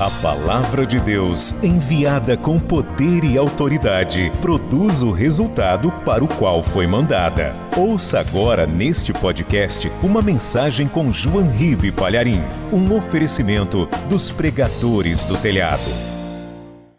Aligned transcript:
A 0.00 0.08
palavra 0.22 0.86
de 0.86 1.00
Deus, 1.00 1.50
enviada 1.60 2.36
com 2.36 2.56
poder 2.60 3.24
e 3.24 3.36
autoridade, 3.36 4.30
produz 4.40 5.02
o 5.02 5.10
resultado 5.10 5.90
para 6.04 6.22
o 6.22 6.28
qual 6.38 6.62
foi 6.62 6.86
mandada. 6.86 7.52
Ouça 7.76 8.20
agora 8.20 8.64
neste 8.64 9.12
podcast 9.12 9.88
uma 10.00 10.22
mensagem 10.22 10.86
com 10.86 11.12
João 11.12 11.50
Ribe 11.50 11.90
Palharim, 11.90 12.38
um 12.72 12.96
oferecimento 12.96 13.86
dos 14.08 14.30
pregadores 14.30 15.24
do 15.24 15.36
telhado. 15.42 15.90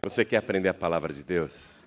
Você 0.04 0.26
quer 0.26 0.36
aprender 0.36 0.68
a 0.68 0.74
palavra 0.74 1.14
de 1.14 1.24
Deus? 1.24 1.86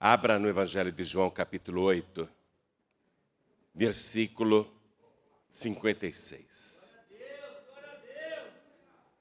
Abra 0.00 0.38
no 0.38 0.48
Evangelho 0.48 0.90
de 0.90 1.04
João, 1.04 1.28
capítulo 1.28 1.82
8, 1.82 2.26
versículo 3.74 4.66
56. 5.50 6.77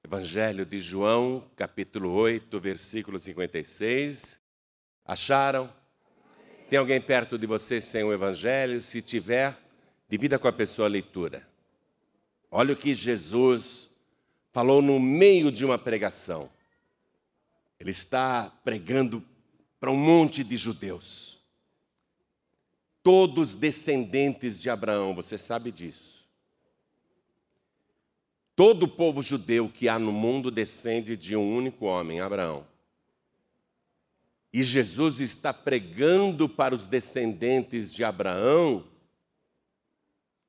Evangelho 0.07 0.65
de 0.65 0.79
João, 0.79 1.43
capítulo 1.53 2.13
8, 2.13 2.61
versículo 2.61 3.19
56. 3.19 4.39
Acharam? 5.03 5.69
Tem 6.69 6.79
alguém 6.79 7.01
perto 7.01 7.37
de 7.37 7.45
você 7.45 7.81
sem 7.81 8.05
o 8.05 8.13
Evangelho? 8.13 8.81
Se 8.81 9.01
tiver, 9.01 9.59
divida 10.07 10.39
com 10.39 10.47
a 10.47 10.53
pessoa 10.53 10.87
a 10.87 10.89
leitura. 10.89 11.45
Olha 12.49 12.73
o 12.73 12.77
que 12.77 12.93
Jesus 12.93 13.89
falou 14.53 14.81
no 14.81 14.97
meio 14.97 15.51
de 15.51 15.65
uma 15.65 15.77
pregação. 15.77 16.49
Ele 17.77 17.91
está 17.91 18.49
pregando 18.63 19.21
para 19.77 19.91
um 19.91 19.97
monte 19.97 20.41
de 20.41 20.55
judeus. 20.55 21.37
Todos 23.03 23.55
descendentes 23.55 24.61
de 24.61 24.69
Abraão, 24.69 25.13
você 25.13 25.37
sabe 25.37 25.69
disso. 25.69 26.16
Todo 28.57 28.83
o 28.85 28.87
povo 28.87 29.21
judeu 29.21 29.69
que 29.69 29.87
há 29.87 29.99
no 29.99 30.11
mundo 30.11 30.49
descende 30.49 31.15
de 31.15 31.35
um 31.35 31.55
único 31.55 31.85
homem, 31.85 32.21
Abraão. 32.21 32.65
E 34.51 34.63
Jesus 34.63 35.21
está 35.21 35.53
pregando 35.53 36.49
para 36.49 36.73
os 36.73 36.87
descendentes 36.87 37.93
de 37.93 38.03
Abraão 38.03 38.83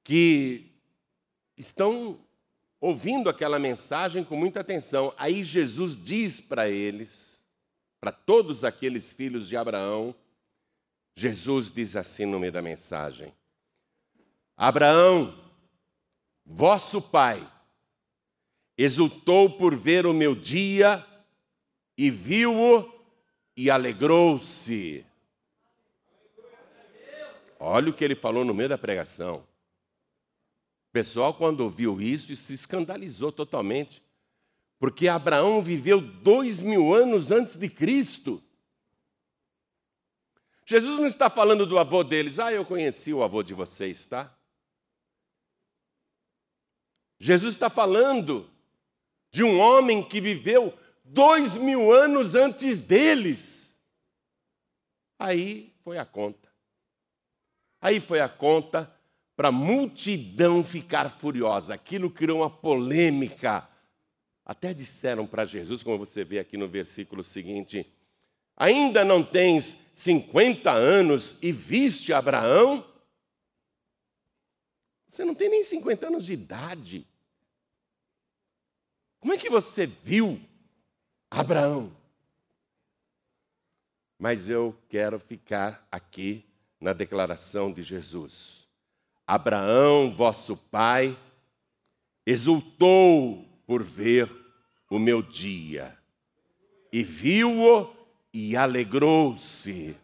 que 0.02 0.72
estão 1.54 2.18
ouvindo 2.80 3.28
aquela 3.28 3.58
mensagem 3.58 4.24
com 4.24 4.36
muita 4.36 4.60
atenção. 4.60 5.12
Aí 5.18 5.42
Jesus 5.42 5.94
diz 5.94 6.40
para 6.40 6.66
eles, 6.66 7.44
para 8.00 8.10
todos 8.10 8.64
aqueles 8.64 9.12
filhos 9.12 9.46
de 9.46 9.54
Abraão, 9.54 10.14
Jesus 11.14 11.70
diz 11.70 11.94
assim 11.94 12.24
no 12.24 12.40
meio 12.40 12.52
da 12.52 12.62
mensagem: 12.62 13.34
Abraão, 14.56 15.38
vosso 16.46 17.02
pai, 17.02 17.46
exultou 18.78 19.50
por 19.50 19.74
ver 19.74 20.06
o 20.06 20.14
meu 20.14 20.36
dia 20.36 21.04
e 21.96 22.08
viu-o 22.08 22.88
e 23.56 23.68
alegrou-se. 23.68 25.04
Olha 27.58 27.90
o 27.90 27.92
que 27.92 28.04
ele 28.04 28.14
falou 28.14 28.44
no 28.44 28.54
meio 28.54 28.68
da 28.68 28.78
pregação. 28.78 29.38
O 29.38 30.92
pessoal, 30.92 31.34
quando 31.34 31.60
ouviu 31.60 32.00
isso, 32.00 32.34
se 32.36 32.54
escandalizou 32.54 33.32
totalmente, 33.32 34.00
porque 34.78 35.08
Abraão 35.08 35.60
viveu 35.60 36.00
dois 36.00 36.60
mil 36.60 36.94
anos 36.94 37.32
antes 37.32 37.56
de 37.56 37.68
Cristo. 37.68 38.40
Jesus 40.64 41.00
não 41.00 41.06
está 41.06 41.28
falando 41.28 41.66
do 41.66 41.78
avô 41.78 42.04
deles, 42.04 42.38
ah, 42.38 42.52
eu 42.52 42.64
conheci 42.64 43.12
o 43.12 43.24
avô 43.24 43.42
de 43.42 43.54
vocês, 43.54 44.04
tá? 44.04 44.32
Jesus 47.18 47.54
está 47.54 47.68
falando 47.68 48.48
de 49.30 49.42
um 49.42 49.60
homem 49.60 50.02
que 50.02 50.20
viveu 50.20 50.76
dois 51.04 51.56
mil 51.56 51.92
anos 51.92 52.34
antes 52.34 52.80
deles. 52.80 53.78
Aí 55.18 55.74
foi 55.82 55.98
a 55.98 56.04
conta. 56.04 56.48
Aí 57.80 58.00
foi 58.00 58.20
a 58.20 58.28
conta 58.28 58.92
para 59.36 59.48
a 59.48 59.52
multidão 59.52 60.64
ficar 60.64 61.08
furiosa. 61.10 61.74
Aquilo 61.74 62.10
criou 62.10 62.40
uma 62.40 62.50
polêmica. 62.50 63.68
Até 64.44 64.72
disseram 64.72 65.26
para 65.26 65.44
Jesus, 65.44 65.82
como 65.82 65.98
você 65.98 66.24
vê 66.24 66.38
aqui 66.38 66.56
no 66.56 66.68
versículo 66.68 67.22
seguinte: 67.22 67.86
Ainda 68.56 69.04
não 69.04 69.22
tens 69.22 69.76
50 69.94 70.70
anos 70.70 71.38
e 71.40 71.52
viste 71.52 72.12
Abraão? 72.12 72.84
Você 75.06 75.24
não 75.24 75.34
tem 75.34 75.48
nem 75.48 75.62
50 75.62 76.06
anos 76.08 76.24
de 76.24 76.34
idade. 76.34 77.07
Como 79.20 79.32
é 79.32 79.38
que 79.38 79.50
você 79.50 79.86
viu 79.86 80.40
Abraão? 81.30 81.92
Mas 84.18 84.48
eu 84.48 84.76
quero 84.88 85.18
ficar 85.18 85.86
aqui 85.90 86.44
na 86.80 86.92
declaração 86.92 87.72
de 87.72 87.82
Jesus. 87.82 88.66
Abraão, 89.26 90.14
vosso 90.14 90.56
pai, 90.56 91.16
exultou 92.24 93.44
por 93.66 93.82
ver 93.82 94.30
o 94.90 94.98
meu 94.98 95.20
dia, 95.20 95.96
e 96.90 97.02
viu-o 97.02 97.94
e 98.32 98.56
alegrou-se. 98.56 99.94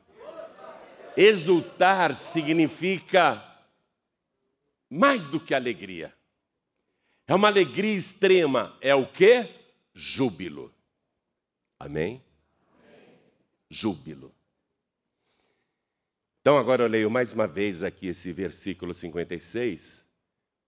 Exultar 1.16 2.14
significa 2.14 3.42
mais 4.90 5.26
do 5.26 5.40
que 5.40 5.54
alegria. 5.54 6.14
É 7.26 7.34
uma 7.34 7.48
alegria 7.48 7.94
extrema. 7.94 8.76
É 8.80 8.94
o 8.94 9.06
que? 9.06 9.48
Júbilo. 9.94 10.72
Amém? 11.78 12.22
Júbilo. 13.70 14.34
Então 16.40 16.58
agora 16.58 16.82
eu 16.82 16.88
leio 16.88 17.10
mais 17.10 17.32
uma 17.32 17.46
vez 17.46 17.82
aqui 17.82 18.08
esse 18.08 18.32
versículo 18.32 18.94
56. 18.94 20.04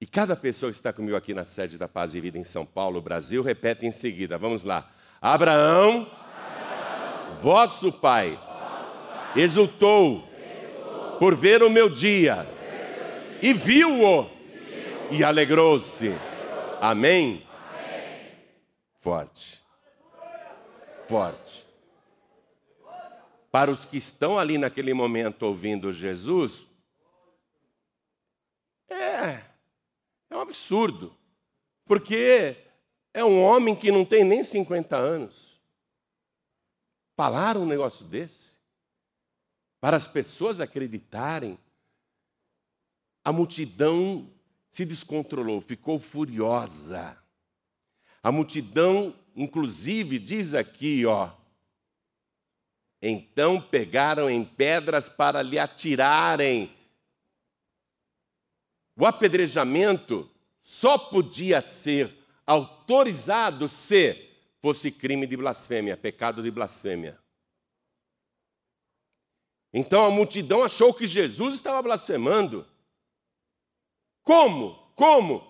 E 0.01 0.07
cada 0.07 0.37
pessoa 0.37 0.71
que 0.71 0.77
está 0.77 0.93
comigo 0.93 1.17
aqui 1.17 1.33
na 1.33 1.45
sede 1.45 1.79
da 1.79 1.89
Paz 1.89 2.15
e 2.15 2.21
Vida 2.21 2.39
em 2.39 2.45
São 2.45 2.65
Paulo, 2.65 3.01
Brasil, 3.01 3.43
repete 3.43 3.87
em 3.87 3.93
seguida. 3.93 4.39
Vamos 4.39 4.63
lá. 4.63 4.91
Abraão, 5.21 6.03
Abraão 6.03 7.41
vosso, 7.41 7.93
pai, 7.93 8.31
vosso 8.31 8.41
pai, 9.09 9.43
exultou, 9.43 10.29
exultou 10.39 11.19
por 11.19 11.35
ver 11.35 11.63
o 11.63 11.71
meu 11.71 11.89
dia, 11.89 12.47
dia 12.47 13.39
e 13.43 13.53
viu-o 13.53 14.23
viu 14.23 14.31
e 15.11 15.25
alegrou-se. 15.25 16.15
Amém? 16.81 17.47
Forte. 19.01 19.63
Forte. 21.09 21.67
Para 23.51 23.71
os 23.71 23.85
que 23.85 23.97
estão 23.97 24.39
ali 24.39 24.59
naquele 24.59 24.93
momento 24.93 25.45
ouvindo 25.45 25.93
Jesus, 25.93 26.67
é, 28.89 29.43
é 30.29 30.37
um 30.37 30.41
absurdo. 30.41 31.17
Porque 31.87 32.57
é 33.15 33.25
um 33.25 33.43
homem 33.43 33.75
que 33.75 33.91
não 33.91 34.05
tem 34.05 34.25
nem 34.25 34.45
50 34.45 34.97
anos. 34.97 35.59
Falar 37.17 37.57
um 37.57 37.65
negócio 37.65 38.05
desse, 38.05 38.57
para 39.81 39.97
as 39.97 40.07
pessoas 40.07 40.61
acreditarem, 40.61 41.59
a 43.25 43.33
multidão 43.33 44.31
se 44.77 44.85
descontrolou, 44.85 45.63
ficou 45.63 45.99
furiosa. 45.99 47.19
A 48.23 48.31
multidão, 48.31 49.19
inclusive, 49.35 50.19
diz 50.19 50.53
aqui, 50.53 51.07
ó. 51.07 51.33
Então 53.01 53.59
pegaram 53.59 54.29
em 54.29 54.45
pedras 54.45 55.09
para 55.09 55.41
lhe 55.41 55.59
atirarem. 55.59 56.71
O 58.95 59.07
apedrejamento 59.07 60.31
só 60.61 60.99
podia 60.99 61.63
ser 61.63 62.15
autorizado 62.47 63.69
se 63.69 64.31
fosse 64.61 64.93
crime 64.93 65.27
de 65.27 65.39
blasfêmia, 65.39 65.97
pecado 65.97 66.43
de 66.43 66.51
blasfêmia. 66.51 67.19
Então 69.73 70.05
a 70.05 70.11
multidão 70.11 70.63
achou 70.63 70.93
que 70.93 71.07
Jesus 71.07 71.55
estava 71.55 71.81
blasfemando. 71.81 72.76
Como? 74.27 74.75
Como? 74.97 75.47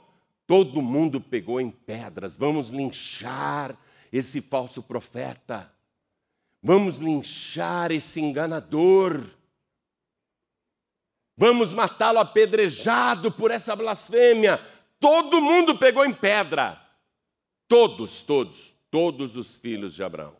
Todo 0.46 0.82
mundo 0.82 1.18
pegou 1.18 1.58
em 1.58 1.70
pedras. 1.70 2.36
Vamos 2.36 2.68
linchar 2.68 3.74
esse 4.12 4.42
falso 4.42 4.82
profeta. 4.82 5.72
Vamos 6.62 6.98
linchar 6.98 7.90
esse 7.90 8.20
enganador. 8.20 9.24
Vamos 11.38 11.72
matá-lo 11.72 12.18
apedrejado 12.18 13.32
por 13.32 13.50
essa 13.50 13.74
blasfêmia. 13.74 14.58
Todo 15.00 15.40
mundo 15.40 15.78
pegou 15.78 16.04
em 16.04 16.12
pedra. 16.12 16.78
Todos, 17.66 18.20
todos, 18.20 18.74
todos 18.90 19.38
os 19.38 19.56
filhos 19.56 19.94
de 19.94 20.02
Abraão. 20.02 20.36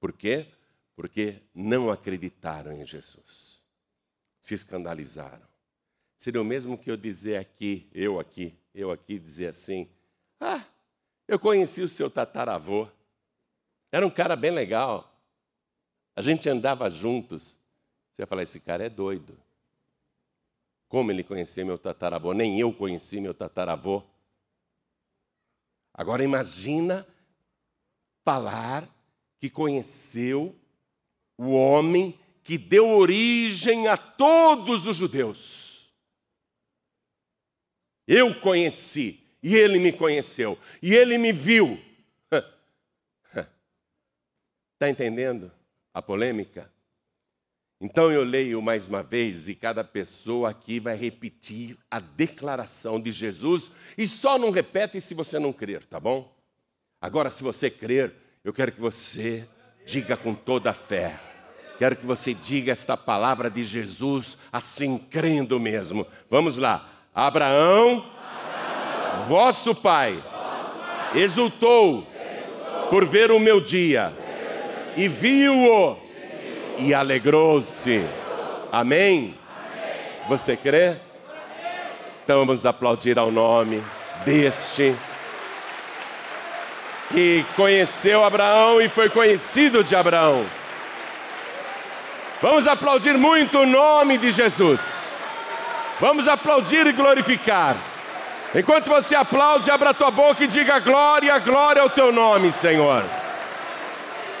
Por 0.00 0.14
quê? 0.14 0.46
Porque 0.96 1.42
não 1.54 1.90
acreditaram 1.90 2.72
em 2.72 2.86
Jesus. 2.86 3.60
Se 4.40 4.54
escandalizaram. 4.54 5.51
Seria 6.22 6.40
o 6.40 6.44
mesmo 6.44 6.78
que 6.78 6.88
eu 6.88 6.96
dizer 6.96 7.36
aqui, 7.36 7.88
eu 7.92 8.20
aqui, 8.20 8.54
eu 8.72 8.92
aqui 8.92 9.18
dizer 9.18 9.48
assim: 9.48 9.90
ah, 10.38 10.64
Eu 11.26 11.36
conheci 11.36 11.82
o 11.82 11.88
seu 11.88 12.08
tataravô. 12.08 12.86
Era 13.90 14.06
um 14.06 14.10
cara 14.10 14.36
bem 14.36 14.52
legal. 14.52 15.12
A 16.14 16.22
gente 16.22 16.48
andava 16.48 16.88
juntos. 16.88 17.58
Você 18.12 18.22
ia 18.22 18.26
falar: 18.28 18.44
esse 18.44 18.60
cara 18.60 18.86
é 18.86 18.88
doido. 18.88 19.36
Como 20.86 21.10
ele 21.10 21.24
conhecia 21.24 21.64
meu 21.64 21.76
tataravô? 21.76 22.32
Nem 22.32 22.60
eu 22.60 22.72
conheci 22.72 23.20
meu 23.20 23.34
tataravô. 23.34 24.00
Agora 25.92 26.22
imagina 26.22 27.04
falar 28.24 28.88
que 29.40 29.50
conheceu 29.50 30.54
o 31.36 31.50
homem 31.50 32.16
que 32.44 32.56
deu 32.56 32.90
origem 32.90 33.88
a 33.88 33.96
todos 33.96 34.86
os 34.86 34.96
judeus. 34.96 35.61
Eu 38.14 38.38
conheci, 38.40 39.26
e 39.42 39.56
ele 39.56 39.78
me 39.78 39.90
conheceu, 39.90 40.58
e 40.82 40.92
ele 40.92 41.16
me 41.16 41.32
viu. 41.32 41.80
Está 44.74 44.84
entendendo 44.86 45.50
a 45.94 46.02
polêmica? 46.02 46.70
Então 47.80 48.12
eu 48.12 48.22
leio 48.22 48.60
mais 48.60 48.86
uma 48.86 49.02
vez 49.02 49.48
e 49.48 49.54
cada 49.54 49.82
pessoa 49.82 50.50
aqui 50.50 50.78
vai 50.78 50.94
repetir 50.94 51.78
a 51.90 51.98
declaração 51.98 53.00
de 53.00 53.10
Jesus 53.10 53.70
e 53.96 54.06
só 54.06 54.36
não 54.36 54.50
repete 54.50 55.00
se 55.00 55.14
você 55.14 55.38
não 55.38 55.50
crer, 55.50 55.86
tá 55.86 55.98
bom? 55.98 56.36
Agora, 57.00 57.30
se 57.30 57.42
você 57.42 57.70
crer, 57.70 58.12
eu 58.44 58.52
quero 58.52 58.72
que 58.72 58.80
você 58.80 59.48
diga 59.86 60.18
com 60.18 60.34
toda 60.34 60.68
a 60.68 60.74
fé. 60.74 61.18
Quero 61.78 61.96
que 61.96 62.04
você 62.04 62.34
diga 62.34 62.72
esta 62.72 62.94
palavra 62.94 63.50
de 63.50 63.64
Jesus 63.64 64.36
assim, 64.52 64.98
crendo 64.98 65.58
mesmo. 65.58 66.06
Vamos 66.28 66.58
lá. 66.58 66.91
Abraão, 67.14 68.04
Abraão 68.04 69.26
vosso, 69.28 69.74
pai, 69.74 70.14
vosso 70.14 70.24
pai, 70.24 71.20
exultou, 71.20 72.06
exultou 72.06 72.88
por 72.88 73.04
ver 73.04 73.30
o 73.30 73.38
meu 73.38 73.60
dia 73.60 74.12
e 74.96 75.08
viu-o 75.08 75.98
e 76.78 76.94
alegrou-se. 76.94 78.02
Amém? 78.72 79.34
Você 80.26 80.56
crê? 80.56 80.96
Então 82.24 82.38
vamos 82.38 82.64
aplaudir 82.64 83.18
ao 83.18 83.30
nome 83.30 83.82
deste 84.24 84.96
que 87.10 87.44
conheceu 87.56 88.24
Abraão 88.24 88.80
e 88.80 88.88
foi 88.88 89.10
conhecido 89.10 89.84
de 89.84 89.94
Abraão. 89.94 90.46
Vamos 92.40 92.66
aplaudir 92.66 93.18
muito 93.18 93.58
o 93.58 93.66
nome 93.66 94.16
de 94.16 94.30
Jesus. 94.30 95.01
Vamos 96.02 96.26
aplaudir 96.26 96.84
e 96.84 96.92
glorificar. 96.92 97.76
Enquanto 98.52 98.86
você 98.86 99.14
aplaude, 99.14 99.70
abra 99.70 99.90
a 99.90 99.94
tua 99.94 100.10
boca 100.10 100.42
e 100.42 100.48
diga 100.48 100.80
glória, 100.80 101.38
glória 101.38 101.80
ao 101.80 101.88
teu 101.88 102.10
nome, 102.10 102.50
Senhor. 102.50 103.04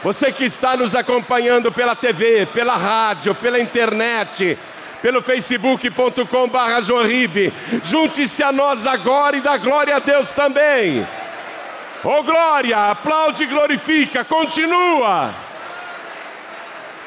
Você 0.02 0.32
que 0.32 0.44
está 0.44 0.76
nos 0.76 0.96
acompanhando 0.96 1.70
pela 1.70 1.94
TV, 1.94 2.46
pela 2.46 2.76
rádio, 2.76 3.32
pela 3.36 3.60
internet, 3.60 4.58
pelo 5.00 5.22
facebook.com 5.22 6.48
barra 6.48 6.80
junte-se 7.84 8.42
a 8.42 8.50
nós 8.50 8.84
agora 8.84 9.36
e 9.36 9.40
dá 9.40 9.56
glória 9.56 9.94
a 9.94 10.00
Deus 10.00 10.32
também. 10.32 11.06
Oh 12.02 12.24
glória, 12.24 12.90
aplaude 12.90 13.44
e 13.44 13.46
glorifica, 13.46 14.24
continua. 14.24 15.32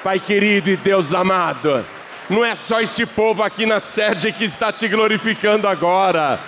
Pai 0.01 0.17
querido 0.17 0.69
e 0.69 0.77
Deus 0.77 1.13
amado, 1.13 1.83
não 2.29 2.43
é 2.43 2.55
só 2.55 2.81
este 2.81 3.05
povo 3.05 3.43
aqui 3.43 3.65
na 3.65 3.79
sede 3.79 4.31
que 4.31 4.43
está 4.43 4.71
te 4.71 4.87
glorificando 4.87 5.67
agora 5.67 6.39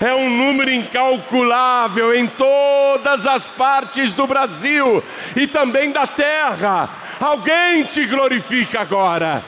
é 0.00 0.14
um 0.14 0.28
número 0.28 0.70
incalculável 0.70 2.14
em 2.14 2.26
todas 2.26 3.26
as 3.26 3.46
partes 3.48 4.14
do 4.14 4.26
Brasil 4.26 5.02
e 5.36 5.46
também 5.46 5.90
da 5.90 6.06
terra. 6.06 6.88
Alguém 7.20 7.84
te 7.84 8.04
glorifica 8.06 8.80
agora. 8.80 9.44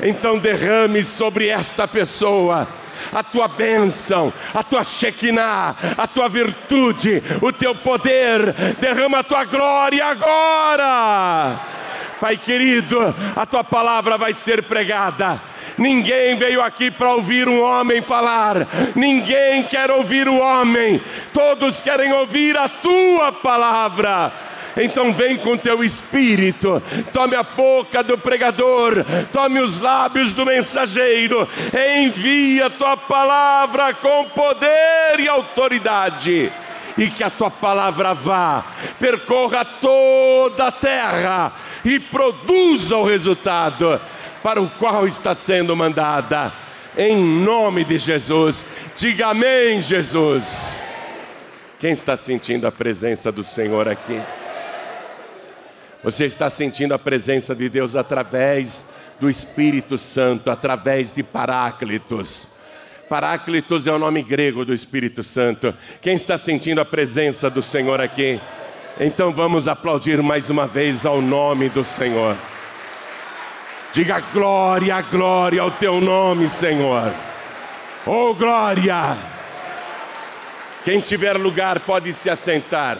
Então 0.00 0.38
derrame 0.38 1.02
sobre 1.02 1.48
esta 1.48 1.88
pessoa 1.88 2.68
a 3.12 3.22
tua 3.22 3.46
bênção, 3.46 4.32
a 4.52 4.62
tua 4.62 4.82
Shekinah, 4.82 5.76
a 5.96 6.06
tua 6.06 6.28
virtude, 6.28 7.22
o 7.40 7.52
teu 7.52 7.72
poder, 7.72 8.52
derrama 8.80 9.20
a 9.20 9.22
tua 9.22 9.44
glória 9.44 10.04
agora. 10.04 11.77
Pai 12.20 12.36
querido, 12.36 13.14
a 13.36 13.46
tua 13.46 13.62
palavra 13.62 14.18
vai 14.18 14.32
ser 14.32 14.64
pregada. 14.64 15.40
Ninguém 15.78 16.36
veio 16.36 16.60
aqui 16.60 16.90
para 16.90 17.12
ouvir 17.12 17.48
um 17.48 17.62
homem 17.62 18.02
falar, 18.02 18.66
ninguém 18.96 19.62
quer 19.62 19.92
ouvir 19.92 20.28
o 20.28 20.36
homem, 20.36 21.00
todos 21.32 21.80
querem 21.80 22.12
ouvir 22.12 22.56
a 22.56 22.68
tua 22.68 23.30
palavra. 23.30 24.32
Então 24.76 25.12
vem 25.12 25.36
com 25.36 25.56
teu 25.56 25.82
espírito, 25.84 26.82
tome 27.12 27.36
a 27.36 27.44
boca 27.44 28.02
do 28.02 28.18
pregador, 28.18 29.04
tome 29.32 29.60
os 29.60 29.78
lábios 29.78 30.34
do 30.34 30.44
mensageiro, 30.44 31.48
envia 31.96 32.70
tua 32.70 32.96
palavra 32.96 33.94
com 33.94 34.24
poder 34.30 35.20
e 35.20 35.28
autoridade. 35.28 36.52
E 36.96 37.06
que 37.08 37.22
a 37.22 37.30
tua 37.30 37.50
palavra 37.50 38.12
vá, 38.12 38.64
percorra 38.98 39.64
toda 39.64 40.66
a 40.66 40.72
terra 40.72 41.52
e 41.88 41.98
produza 41.98 42.96
o 42.96 43.04
resultado 43.04 44.00
para 44.42 44.60
o 44.60 44.68
qual 44.68 45.06
está 45.06 45.34
sendo 45.34 45.74
mandada. 45.74 46.52
Em 46.96 47.16
nome 47.16 47.84
de 47.84 47.96
Jesus, 47.96 48.64
diga 48.96 49.28
amém, 49.28 49.80
Jesus. 49.80 50.80
Quem 51.80 51.92
está 51.92 52.16
sentindo 52.16 52.66
a 52.66 52.72
presença 52.72 53.32
do 53.32 53.42
Senhor 53.42 53.88
aqui? 53.88 54.20
Você 56.02 56.26
está 56.26 56.50
sentindo 56.50 56.92
a 56.92 56.98
presença 56.98 57.54
de 57.54 57.68
Deus 57.68 57.96
através 57.96 58.90
do 59.18 59.30
Espírito 59.30 59.96
Santo, 59.96 60.50
através 60.50 61.10
de 61.10 61.22
Paráclitos. 61.22 62.48
Paráclitos 63.08 63.86
é 63.86 63.92
o 63.92 63.98
nome 63.98 64.22
grego 64.22 64.64
do 64.64 64.74
Espírito 64.74 65.22
Santo. 65.22 65.74
Quem 66.02 66.14
está 66.14 66.36
sentindo 66.36 66.80
a 66.80 66.84
presença 66.84 67.48
do 67.48 67.62
Senhor 67.62 68.00
aqui? 68.00 68.40
Então 69.00 69.32
vamos 69.32 69.68
aplaudir 69.68 70.20
mais 70.20 70.50
uma 70.50 70.66
vez 70.66 71.06
ao 71.06 71.22
nome 71.22 71.68
do 71.68 71.84
Senhor. 71.84 72.36
Diga 73.92 74.18
glória, 74.18 75.00
glória 75.02 75.62
ao 75.62 75.70
teu 75.70 76.00
nome, 76.00 76.48
Senhor. 76.48 77.14
Oh, 78.04 78.34
glória! 78.34 79.16
Quem 80.84 81.00
tiver 81.00 81.36
lugar 81.36 81.78
pode 81.78 82.12
se 82.12 82.28
assentar. 82.28 82.98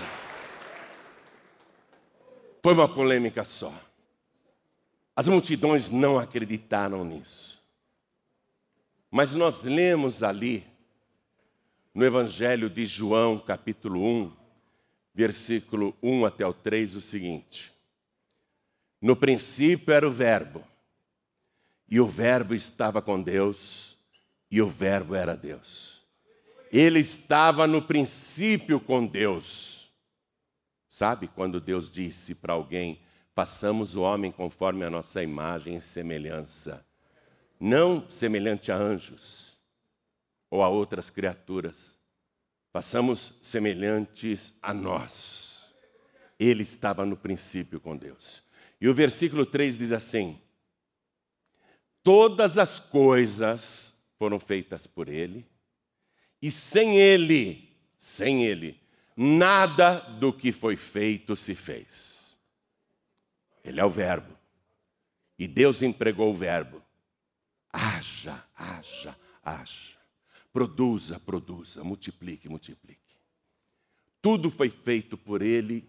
Foi 2.63 2.75
uma 2.75 2.89
polêmica 2.89 3.45
só. 3.45 3.73
As 5.17 5.27
multidões 5.27 5.91
não 5.91 6.17
acreditaram 6.17 7.05
nisso. 7.05 7.61
Mas 9.11 9.33
nós 9.33 9.65
lemos 9.65 10.23
ali, 10.23 10.65
no 11.93 12.05
Evangelho 12.05 12.71
de 12.71 12.87
João, 12.87 13.37
capítulo 13.37 14.01
1, 14.01 14.38
versículo 15.19 15.97
1 16.01 16.27
até 16.27 16.47
o 16.47 16.55
3, 16.55 16.95
o 16.95 17.01
seguinte: 17.01 17.73
No 19.03 19.17
princípio 19.17 19.93
era 19.93 20.07
o 20.07 20.13
Verbo 20.13 20.65
e 21.89 21.99
o 21.99 22.07
Verbo 22.07 22.55
estava 22.55 23.03
com 23.03 23.21
Deus, 23.21 23.99
e 24.49 24.63
o 24.63 24.69
Verbo 24.69 25.17
era 25.17 25.37
Deus. 25.37 26.01
Ele 26.71 27.01
estava 27.01 27.67
no 27.67 27.83
princípio 27.83 28.79
com 28.79 29.05
Deus. 29.05 29.91
Sabe 30.87 31.27
quando 31.27 31.61
Deus 31.61 31.91
disse 31.91 32.37
para 32.37 32.53
alguém: 32.53 33.01
façamos 33.35 33.97
o 33.97 34.03
homem 34.03 34.31
conforme 34.31 34.85
a 34.85 34.91
nossa 34.91 35.21
imagem 35.21 35.79
e 35.79 35.81
semelhança, 35.81 36.87
não 37.59 38.09
semelhante 38.09 38.71
a 38.71 38.77
anjos 38.77 39.59
ou 40.49 40.63
a 40.63 40.69
outras 40.69 41.11
criaturas, 41.11 41.98
façamos 42.79 43.33
semelhantes 43.43 44.57
a 44.63 44.73
nós. 44.73 45.67
Ele 46.39 46.63
estava 46.63 47.05
no 47.05 47.17
princípio 47.17 47.81
com 47.81 47.97
Deus. 47.97 48.41
E 48.81 48.89
o 48.89 48.95
versículo 48.95 49.45
3 49.45 49.77
diz 49.77 49.91
assim: 49.91 50.41
Todas 52.05 52.57
as 52.57 52.79
coisas 52.79 53.99
foram 54.17 54.39
feitas 54.39 54.87
por 54.87 55.09
Ele, 55.09 55.45
e 56.41 56.53
sem 56.53 56.97
Ele, 56.97 57.77
sem 57.99 58.45
Ele, 58.45 58.81
nada 59.17 59.99
do 59.99 60.33
que 60.33 60.53
foi 60.53 60.77
feito 60.77 61.35
se 61.35 61.57
fez. 61.57 62.37
Ele 63.65 63.81
é 63.81 63.85
o 63.85 63.91
Verbo, 63.91 64.39
e 65.37 65.49
Deus 65.49 65.83
empregou 65.83 66.31
o 66.31 66.37
Verbo. 66.37 66.81
Haja, 67.73 68.41
haja, 68.57 69.17
haja. 69.45 69.98
Produza, 70.59 71.21
produza, 71.21 71.85
multiplique, 71.85 72.49
multiplique. 72.49 73.15
Tudo 74.21 74.51
foi 74.51 74.69
feito 74.69 75.17
por 75.17 75.41
Ele 75.41 75.89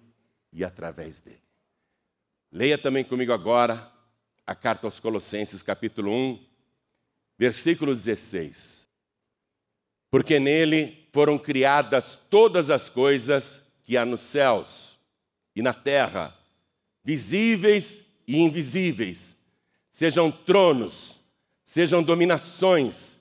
e 0.53 0.63
através 0.63 1.19
dele. 1.19 1.41
Leia 2.51 2.77
também 2.77 3.03
comigo 3.03 3.33
agora 3.33 3.91
a 4.45 4.53
carta 4.53 4.85
aos 4.85 4.99
Colossenses, 4.99 5.63
capítulo 5.63 6.11
1, 6.11 6.45
versículo 7.35 7.95
16. 7.95 8.85
Porque 10.11 10.39
nele 10.39 11.09
foram 11.11 11.39
criadas 11.39 12.13
todas 12.29 12.69
as 12.69 12.89
coisas 12.89 13.63
que 13.81 13.97
há 13.97 14.05
nos 14.05 14.21
céus 14.21 14.99
e 15.55 15.63
na 15.63 15.73
terra, 15.73 16.37
visíveis 17.03 18.01
e 18.27 18.37
invisíveis, 18.37 19.35
sejam 19.89 20.31
tronos, 20.31 21.19
sejam 21.65 22.03
dominações, 22.03 23.18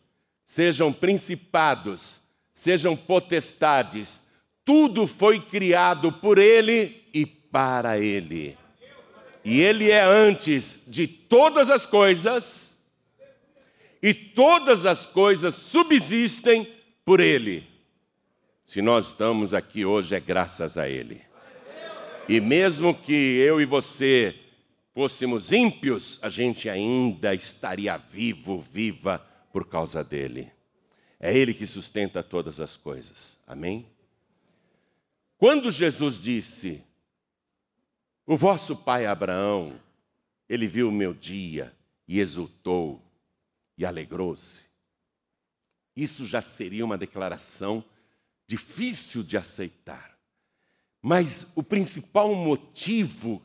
sejam 0.49 0.91
principados, 0.91 2.19
sejam 2.55 2.97
potestades, 2.97 4.19
tudo 4.65 5.07
foi 5.07 5.39
criado 5.39 6.11
por 6.11 6.39
Ele 6.39 7.05
e 7.13 7.27
para 7.27 7.99
Ele. 7.99 8.57
E 9.45 9.61
Ele 9.61 9.91
é 9.91 10.01
antes 10.01 10.85
de 10.87 11.07
todas 11.07 11.69
as 11.71 11.85
coisas, 11.85 12.75
e 14.03 14.15
todas 14.15 14.87
as 14.87 15.05
coisas 15.05 15.55
subsistem 15.55 16.67
por 17.05 17.21
Ele. 17.21 17.67
Se 18.65 18.81
nós 18.81 19.09
estamos 19.09 19.53
aqui 19.53 19.85
hoje 19.85 20.15
é 20.15 20.21
graças 20.21 20.79
a 20.79 20.89
Ele. 20.89 21.21
E 22.27 22.41
mesmo 22.41 22.95
que 22.95 23.13
eu 23.13 23.61
e 23.61 23.67
você 23.67 24.35
fôssemos 24.95 25.53
ímpios, 25.53 26.19
a 26.23 26.31
gente 26.31 26.71
ainda 26.71 27.35
estaria 27.35 27.99
vivo, 27.99 28.65
viva 28.73 29.29
por 29.53 29.67
causa 29.67 30.03
dele. 30.05 30.53
É 31.21 31.37
Ele 31.37 31.53
que 31.53 31.67
sustenta 31.67 32.23
todas 32.23 32.61
as 32.61 32.77
coisas. 32.77 33.37
Amém? 33.47 33.87
Quando 35.37 35.71
Jesus 35.71 36.21
disse: 36.21 36.85
O 38.27 38.37
vosso 38.37 38.77
pai 38.77 39.07
Abraão, 39.07 39.81
ele 40.49 40.67
viu 40.67 40.89
o 40.89 40.93
meu 40.93 41.15
dia 41.15 41.75
e 42.07 42.21
exultou 42.21 43.03
e 43.77 43.85
alegrou-se. 43.85 44.65
Isso 45.95 46.27
já 46.27 46.41
seria 46.41 46.85
uma 46.85 46.97
declaração 46.97 47.85
difícil 48.47 49.23
de 49.23 49.37
aceitar. 49.37 50.17
Mas 51.03 51.53
o 51.55 51.63
principal 51.63 52.35
motivo 52.35 53.43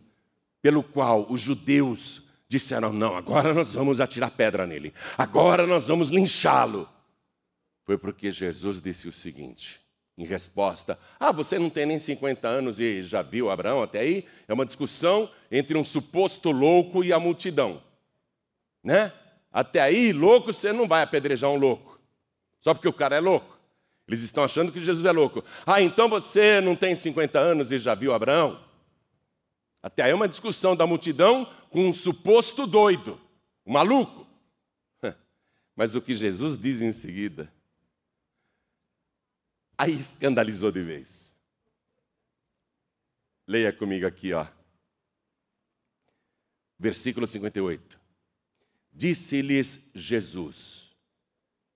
pelo 0.62 0.84
qual 0.84 1.30
os 1.32 1.42
judeus 1.42 2.23
disseram: 2.54 2.94
não, 2.94 3.18
agora 3.18 3.52
nós 3.52 3.74
vamos 3.74 4.00
atirar 4.00 4.30
pedra 4.30 4.68
nele, 4.68 4.94
agora 5.18 5.66
nós 5.66 5.88
vamos 5.88 6.10
linchá-lo, 6.10 6.88
foi 7.84 7.98
porque 7.98 8.30
Jesus 8.30 8.80
disse 8.80 9.08
o 9.08 9.12
seguinte, 9.12 9.82
em 10.16 10.24
resposta: 10.24 11.00
ah, 11.20 11.32
você 11.32 11.58
não 11.58 11.70
tem 11.70 11.88
nem 11.88 11.98
50 11.98 12.48
anos 12.48 12.80
e 12.80 13.02
já 13.02 13.24
viu 13.24 13.50
Abraão 13.50 13.82
até 13.82 14.00
aí? 14.00 14.28
É 14.48 14.54
uma 14.54 14.68
discussão 14.68 15.30
entre 15.52 15.76
um 15.76 15.84
suposto 15.84 16.52
louco 16.52 17.04
e 17.04 17.12
a 17.12 17.20
multidão, 17.20 17.82
né? 18.84 19.12
Até 19.52 19.82
aí, 19.82 20.14
louco, 20.14 20.54
você 20.54 20.72
não 20.72 20.88
vai 20.88 21.02
apedrejar 21.02 21.50
um 21.50 21.58
louco, 21.58 22.00
só 22.60 22.74
porque 22.74 22.88
o 22.88 22.94
cara 22.94 23.16
é 23.16 23.20
louco. 23.20 23.52
Eles 24.08 24.22
estão 24.22 24.44
achando 24.44 24.72
que 24.72 24.84
Jesus 24.84 25.06
é 25.06 25.12
louco. 25.12 25.44
Ah, 25.66 25.82
então 25.82 26.10
você 26.10 26.60
não 26.60 26.76
tem 26.76 26.94
50 26.94 27.40
anos 27.40 27.72
e 27.72 27.78
já 27.78 27.96
viu 27.96 28.14
Abraão? 28.14 28.60
Até 29.84 30.04
aí 30.04 30.12
é 30.12 30.16
uma 30.16 30.28
discussão 30.28 30.76
da 30.76 30.88
multidão 30.88 31.46
com 31.70 31.88
um 31.88 31.94
suposto 31.94 32.66
doido, 32.66 33.22
um 33.66 33.74
maluco. 33.74 34.26
Mas 35.76 35.94
o 35.94 36.02
que 36.02 36.16
Jesus 36.16 36.58
diz 36.58 36.82
em 36.82 36.92
seguida, 36.92 37.54
aí 39.78 39.94
escandalizou 39.94 40.72
de 40.72 40.82
vez. 40.82 41.32
Leia 43.46 43.72
comigo 43.72 44.08
aqui, 44.08 44.34
ó. 44.34 44.48
Versículo 46.80 47.28
58. 47.28 48.00
Disse-lhes 48.94 49.86
Jesus: 49.94 50.84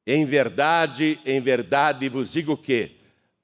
em 0.07 0.25
verdade, 0.25 1.19
em 1.25 1.41
verdade 1.41 2.07
vos 2.07 2.31
digo 2.31 2.55
que, 2.55 2.95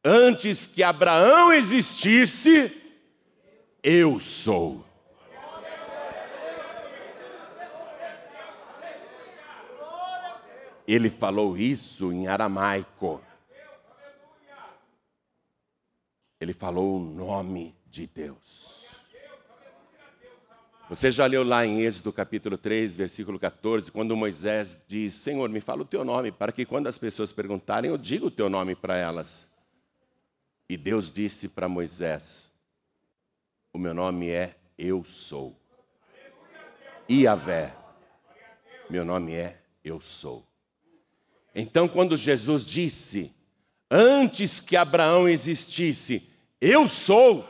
antes 0.02 0.66
que 0.66 0.82
Abraão 0.82 1.52
existisse, 1.52 2.72
eu 3.84 4.20
sou. 4.20 4.86
Ele 10.88 11.10
falou 11.10 11.58
isso 11.58 12.12
em 12.12 12.28
aramaico. 12.28 13.22
Ele 16.40 16.54
falou 16.54 16.98
o 16.98 17.00
nome 17.00 17.76
de 17.86 18.08
Deus. 18.08 18.84
Você 20.90 21.10
já 21.10 21.26
leu 21.26 21.44
lá 21.44 21.66
em 21.66 21.82
Êxodo 21.82 22.12
capítulo 22.12 22.58
3, 22.58 22.94
versículo 22.94 23.40
14, 23.40 23.92
quando 23.92 24.16
Moisés 24.16 24.78
diz: 24.88 25.14
Senhor, 25.14 25.50
me 25.50 25.62
fala 25.62 25.82
o 25.82 25.86
teu 25.86 26.04
nome, 26.04 26.32
para 26.32 26.52
que 26.52 26.66
quando 26.66 26.88
as 26.88 26.98
pessoas 26.98 27.32
perguntarem, 27.32 27.90
eu 27.90 27.98
diga 27.98 28.26
o 28.26 28.32
teu 28.32 28.50
nome 28.50 28.76
para 28.76 28.98
elas. 28.98 29.48
E 30.70 30.76
Deus 30.76 31.12
disse 31.12 31.48
para 31.48 31.70
Moisés: 31.70 32.53
O 33.74 33.80
meu 33.80 33.92
nome 33.92 34.30
é 34.30 34.54
Eu 34.78 35.04
Sou. 35.04 35.60
Iavé, 37.10 37.74
meu 38.88 39.04
nome 39.04 39.34
é 39.34 39.58
Eu 39.84 40.00
Sou. 40.00 40.46
Então, 41.56 41.88
quando 41.88 42.16
Jesus 42.16 42.64
disse, 42.68 43.36
antes 43.90 44.60
que 44.60 44.78
Abraão 44.78 45.28
existisse, 45.28 46.30
Eu 46.62 46.88
sou, 46.88 47.50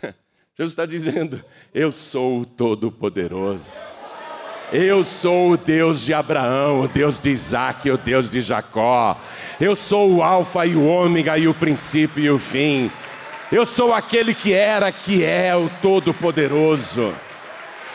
Jesus 0.56 0.72
está 0.72 0.86
dizendo: 0.86 1.44
Eu 1.74 1.90
sou 1.90 2.42
o 2.42 2.46
Todo-Poderoso. 2.46 3.96
Eu 4.72 5.04
sou 5.04 5.52
o 5.52 5.56
Deus 5.56 6.02
de 6.02 6.14
Abraão, 6.14 6.82
o 6.82 6.88
Deus 6.88 7.18
de 7.18 7.30
Isaac, 7.30 7.90
o 7.90 7.98
Deus 7.98 8.30
de 8.30 8.40
Jacó. 8.40 9.20
Eu 9.60 9.74
sou 9.74 10.14
o 10.14 10.22
Alfa 10.22 10.66
e 10.66 10.76
o 10.76 10.86
Ômega 10.86 11.36
e 11.36 11.48
o 11.48 11.54
princípio 11.54 12.22
e 12.22 12.30
o 12.30 12.38
fim. 12.38 12.90
Eu 13.50 13.64
sou 13.64 13.94
aquele 13.94 14.34
que 14.34 14.52
era, 14.52 14.90
que 14.90 15.22
é 15.22 15.54
o 15.54 15.70
Todo-Poderoso. 15.80 17.14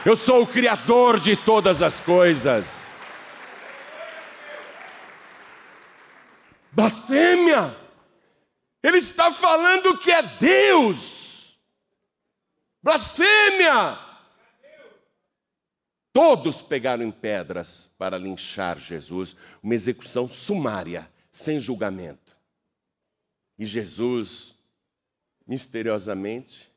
Eu 0.05 0.15
sou 0.15 0.43
o 0.43 0.47
Criador 0.47 1.19
de 1.19 1.35
todas 1.35 1.81
as 1.81 1.99
coisas. 1.99 2.87
Blasfêmia! 6.71 7.75
Ele 8.81 8.97
está 8.97 9.29
falando 9.33 9.97
que 9.97 10.09
é 10.09 10.23
Deus. 10.23 11.59
Blasfêmia! 12.81 13.99
Todos 16.13 16.61
pegaram 16.61 17.03
em 17.03 17.11
pedras 17.11 17.89
para 17.97 18.17
linchar 18.17 18.79
Jesus, 18.79 19.35
uma 19.61 19.73
execução 19.73 20.29
sumária, 20.29 21.11
sem 21.29 21.59
julgamento. 21.59 22.37
E 23.59 23.65
Jesus, 23.65 24.55
misteriosamente, 25.51 26.71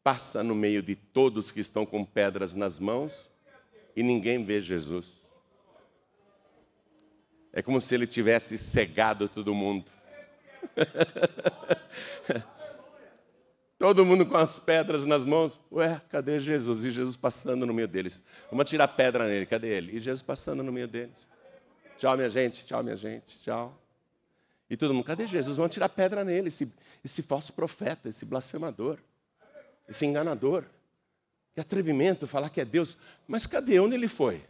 passa 0.00 0.44
no 0.44 0.54
meio 0.54 0.80
de 0.80 0.94
todos 0.94 1.50
que 1.50 1.58
estão 1.58 1.84
com 1.84 2.04
pedras 2.04 2.54
nas 2.54 2.78
mãos 2.78 3.28
e 3.96 4.02
ninguém 4.04 4.44
vê 4.44 4.60
Jesus. 4.60 5.20
É 7.52 7.60
como 7.60 7.80
se 7.80 7.96
ele 7.96 8.06
tivesse 8.06 8.56
cegado 8.56 9.28
todo 9.28 9.52
mundo. 9.52 9.90
Todo 13.76 14.06
mundo 14.06 14.24
com 14.24 14.36
as 14.36 14.60
pedras 14.60 15.04
nas 15.04 15.24
mãos. 15.24 15.58
Ué, 15.72 16.00
cadê 16.08 16.38
Jesus? 16.38 16.84
E 16.84 16.92
Jesus 16.92 17.16
passando 17.16 17.66
no 17.66 17.74
meio 17.74 17.88
deles. 17.88 18.22
Vamos 18.48 18.70
tirar 18.70 18.86
pedra 18.86 19.26
nele, 19.26 19.44
cadê 19.44 19.76
ele? 19.76 19.96
E 19.96 19.98
Jesus 19.98 20.22
passando 20.22 20.62
no 20.62 20.70
meio 20.70 20.86
deles. 20.86 21.26
Tchau, 21.98 22.16
minha 22.16 22.30
gente, 22.30 22.64
tchau, 22.64 22.80
minha 22.84 22.94
gente, 22.94 23.40
tchau. 23.40 23.81
E 24.68 24.76
todo 24.76 24.94
mundo, 24.94 25.04
cadê 25.04 25.26
Jesus? 25.26 25.56
Vamos 25.56 25.72
tirar 25.72 25.88
pedra 25.88 26.24
nele, 26.24 26.48
esse, 26.48 26.72
esse 27.04 27.22
falso 27.22 27.52
profeta, 27.52 28.08
esse 28.08 28.24
blasfemador, 28.24 28.98
esse 29.88 30.06
enganador. 30.06 30.64
Que 31.54 31.60
atrevimento 31.60 32.26
falar 32.26 32.48
que 32.48 32.60
é 32.60 32.64
Deus. 32.64 32.96
Mas 33.28 33.46
cadê? 33.46 33.78
Onde 33.78 33.94
ele 33.94 34.08
foi? 34.08 34.42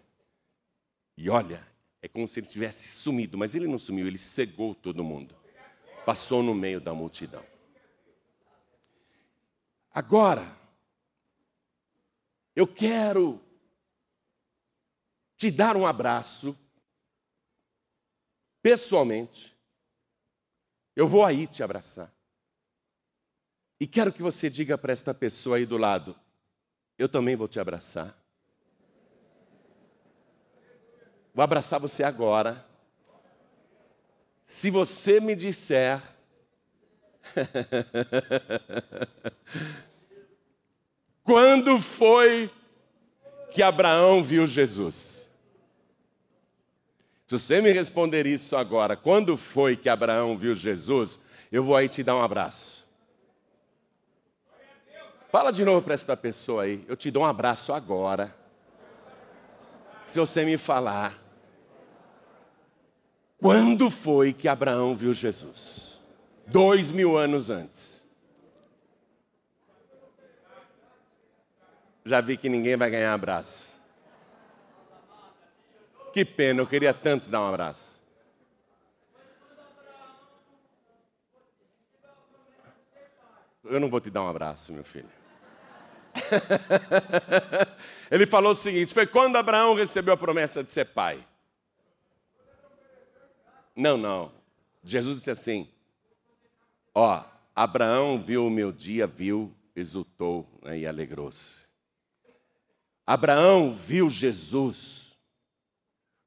E 1.16 1.28
olha, 1.28 1.66
é 2.00 2.08
como 2.08 2.26
se 2.26 2.40
ele 2.40 2.46
tivesse 2.46 2.88
sumido, 2.88 3.36
mas 3.36 3.54
ele 3.54 3.66
não 3.66 3.78
sumiu, 3.78 4.06
ele 4.06 4.18
cegou 4.18 4.74
todo 4.74 5.04
mundo. 5.04 5.34
Passou 6.04 6.42
no 6.42 6.54
meio 6.54 6.80
da 6.80 6.94
multidão. 6.94 7.44
Agora, 9.92 10.56
eu 12.56 12.66
quero 12.66 13.40
te 15.36 15.50
dar 15.50 15.76
um 15.76 15.86
abraço, 15.86 16.58
pessoalmente. 18.62 19.51
Eu 20.94 21.08
vou 21.08 21.24
aí 21.24 21.46
te 21.46 21.62
abraçar. 21.62 22.12
E 23.80 23.86
quero 23.86 24.12
que 24.12 24.22
você 24.22 24.48
diga 24.48 24.78
para 24.78 24.92
esta 24.92 25.12
pessoa 25.12 25.56
aí 25.56 25.66
do 25.66 25.76
lado: 25.76 26.16
Eu 26.98 27.08
também 27.08 27.36
vou 27.36 27.48
te 27.48 27.58
abraçar. 27.58 28.16
Vou 31.34 31.42
abraçar 31.42 31.80
você 31.80 32.04
agora. 32.04 32.64
Se 34.44 34.70
você 34.70 35.18
me 35.18 35.34
disser 35.34 36.00
Quando 41.22 41.78
foi 41.80 42.50
que 43.50 43.62
Abraão 43.62 44.22
viu 44.22 44.46
Jesus? 44.46 45.21
Se 47.32 47.38
você 47.38 47.62
me 47.62 47.72
responder 47.72 48.26
isso 48.26 48.54
agora, 48.58 48.94
quando 48.94 49.38
foi 49.38 49.74
que 49.74 49.88
Abraão 49.88 50.36
viu 50.36 50.54
Jesus? 50.54 51.18
eu 51.50 51.64
vou 51.64 51.74
aí 51.74 51.88
te 51.88 52.02
dar 52.02 52.14
um 52.14 52.20
abraço. 52.20 52.86
Fala 55.30 55.50
de 55.50 55.64
novo 55.64 55.80
para 55.80 55.94
esta 55.94 56.14
pessoa 56.14 56.64
aí, 56.64 56.84
eu 56.86 56.94
te 56.94 57.10
dou 57.10 57.22
um 57.22 57.26
abraço 57.26 57.72
agora. 57.72 58.36
Se 60.04 60.20
você 60.20 60.44
me 60.44 60.58
falar, 60.58 61.18
quando 63.40 63.88
foi 63.88 64.34
que 64.34 64.46
Abraão 64.46 64.94
viu 64.94 65.14
Jesus? 65.14 65.98
Dois 66.46 66.90
mil 66.90 67.16
anos 67.16 67.48
antes. 67.48 68.04
Já 72.04 72.20
vi 72.20 72.36
que 72.36 72.50
ninguém 72.50 72.76
vai 72.76 72.90
ganhar 72.90 73.14
abraço. 73.14 73.72
Que 76.12 76.24
pena, 76.24 76.60
eu 76.60 76.66
queria 76.66 76.92
tanto 76.92 77.30
dar 77.30 77.40
um 77.40 77.48
abraço. 77.48 78.00
Eu 83.64 83.80
não 83.80 83.88
vou 83.88 84.00
te 84.00 84.10
dar 84.10 84.22
um 84.22 84.28
abraço, 84.28 84.72
meu 84.72 84.84
filho. 84.84 85.08
Ele 88.10 88.26
falou 88.26 88.52
o 88.52 88.54
seguinte: 88.54 88.92
foi 88.92 89.06
quando 89.06 89.36
Abraão 89.36 89.74
recebeu 89.74 90.12
a 90.12 90.16
promessa 90.16 90.62
de 90.62 90.70
ser 90.70 90.86
pai. 90.86 91.26
Não, 93.74 93.96
não. 93.96 94.32
Jesus 94.84 95.16
disse 95.16 95.30
assim: 95.30 95.68
Ó, 96.94 97.24
Abraão 97.54 98.20
viu 98.20 98.46
o 98.46 98.50
meu 98.50 98.70
dia, 98.70 99.06
viu, 99.06 99.54
exultou 99.74 100.46
né, 100.62 100.80
e 100.80 100.86
alegrou-se. 100.86 101.62
Abraão 103.06 103.72
viu 103.72 104.10
Jesus 104.10 105.11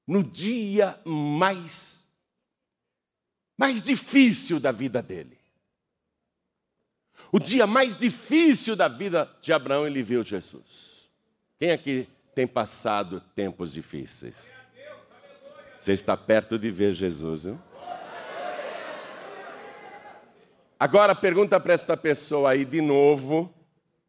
no 0.08 0.24
dia 0.24 1.00
mais, 1.04 2.08
mais 3.58 3.82
difícil 3.82 4.60
da 4.60 4.72
vida 4.72 5.02
dele. 5.02 5.38
O 7.32 7.40
dia 7.40 7.66
mais 7.66 7.96
difícil 7.96 8.76
da 8.76 8.88
vida 8.88 9.30
de 9.42 9.52
Abraão, 9.52 9.86
ele 9.86 10.04
viu 10.04 10.24
Jesus. 10.24 11.10
Quem 11.58 11.72
aqui 11.72 12.08
tem 12.34 12.48
passado 12.48 13.22
tempos 13.34 13.74
difíceis? 13.74 14.52
Você 15.80 15.94
está 15.94 16.16
perto 16.16 16.58
de 16.58 16.70
ver 16.72 16.94
Jesus? 16.94 17.48
Agora 20.80 21.16
pergunta 21.16 21.60
para 21.60 21.74
esta 21.74 21.96
pessoa 21.96 22.52
aí 22.52 22.66
de 22.66 22.82
novo, 22.82 23.54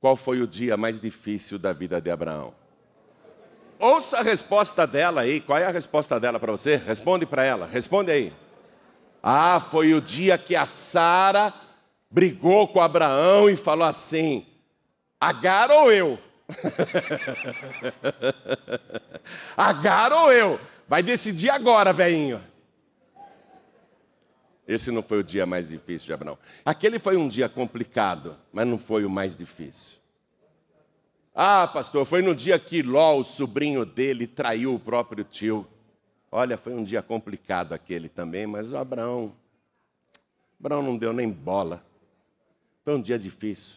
qual 0.01 0.17
foi 0.17 0.43
o 0.43 0.47
dia 0.47 0.77
mais 0.77 0.99
difícil 0.99 1.59
da 1.59 1.73
vida 1.73 2.01
de 2.01 2.11
Abraão? 2.11 2.55
Ouça 3.79 4.19
a 4.19 4.23
resposta 4.23 4.87
dela 4.87 5.23
aí. 5.23 5.41
Qual 5.41 5.59
é 5.59 5.67
a 5.67 5.71
resposta 5.71 6.19
dela 6.19 6.41
para 6.41 6.53
você? 6.53 6.77
Responde 6.77 7.27
para 7.27 7.45
ela. 7.45 7.67
Responde 7.67 8.11
aí. 8.11 8.33
Ah, 9.23 9.61
foi 9.61 9.93
o 9.93 10.01
dia 10.01 10.39
que 10.39 10.55
a 10.55 10.65
Sara 10.65 11.53
brigou 12.11 12.69
com 12.69 12.81
Abraão 12.81 13.51
e 13.51 13.57
falou 13.57 13.87
assim: 13.87 14.47
Agar 15.21 15.71
ou 15.71 15.93
eu? 15.93 16.19
Agar 19.57 20.13
ou 20.13 20.33
eu? 20.33 20.61
Vai 20.89 21.03
decidir 21.03 21.51
agora, 21.51 21.93
velhinho. 21.93 22.41
Esse 24.67 24.91
não 24.91 25.03
foi 25.03 25.21
o 25.21 25.25
dia 25.25 25.47
mais 25.47 25.69
difícil 25.69 26.07
de 26.07 26.13
Abraão. 26.13 26.39
Aquele 26.65 26.99
foi 26.99 27.17
um 27.17 27.29
dia 27.29 27.49
complicado, 27.49 28.37
mas 28.53 28.67
não 28.67 28.79
foi 28.79 29.05
o 29.05 29.11
mais 29.11 29.37
difícil. 29.37 29.99
Ah, 31.39 31.69
pastor, 31.69 32.07
foi 32.07 32.23
no 32.23 32.35
dia 32.35 32.59
que 32.59 32.81
Ló, 32.81 33.19
o 33.19 33.23
sobrinho 33.23 33.85
dele, 33.85 34.27
traiu 34.27 34.75
o 34.75 34.81
próprio 34.81 35.23
tio. 35.23 35.69
Olha, 36.33 36.57
foi 36.57 36.73
um 36.73 36.83
dia 36.83 37.03
complicado 37.03 37.75
aquele 37.75 38.09
também, 38.09 38.47
mas 38.47 38.73
o 38.73 38.77
Abraão, 38.79 39.37
Abraão 40.59 40.83
não 40.83 40.97
deu 40.97 41.13
nem 41.13 41.31
bola. 41.31 41.85
Foi 42.83 42.95
um 42.95 43.03
dia 43.03 43.19
difícil. 43.19 43.77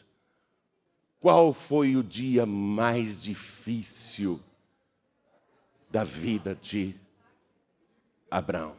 Qual 1.20 1.54
foi 1.54 1.98
o 1.98 2.03
dia 2.03 2.46
mais 2.46 3.22
difícil 3.22 4.40
da 5.90 6.05
vida 6.05 6.55
de 6.55 6.96
Abraão? 8.31 8.74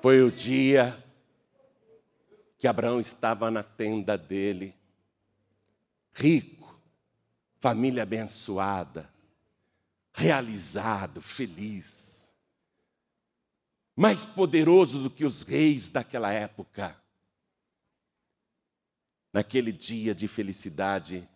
Foi 0.00 0.22
o 0.22 0.30
dia 0.30 0.96
que 2.58 2.68
Abraão 2.68 3.00
estava 3.00 3.50
na 3.50 3.64
tenda 3.64 4.16
dele, 4.16 4.72
rico, 6.14 6.53
família 7.64 8.02
abençoada, 8.02 9.10
realizado, 10.12 11.22
feliz, 11.22 12.30
mais 13.96 14.26
poderoso 14.26 15.02
do 15.02 15.08
que 15.08 15.24
os 15.24 15.40
reis 15.40 15.88
daquela 15.88 16.30
época. 16.30 16.94
Naquele 19.32 19.72
dia 19.72 20.14
de 20.14 20.28
felicidade, 20.28 21.26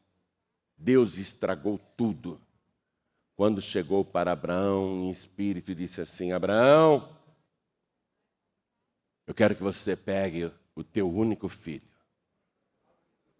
Deus 0.76 1.16
estragou 1.16 1.78
tudo. 1.96 2.38
Quando 3.34 3.62
chegou 3.62 4.04
para 4.04 4.32
Abraão 4.32 5.04
em 5.04 5.10
espírito 5.10 5.72
e 5.72 5.74
disse 5.74 6.02
assim: 6.02 6.32
Abraão, 6.32 7.18
eu 9.26 9.32
quero 9.32 9.56
que 9.56 9.62
você 9.62 9.96
pegue 9.96 10.52
o 10.74 10.84
teu 10.84 11.10
único 11.10 11.48
filho, 11.48 11.88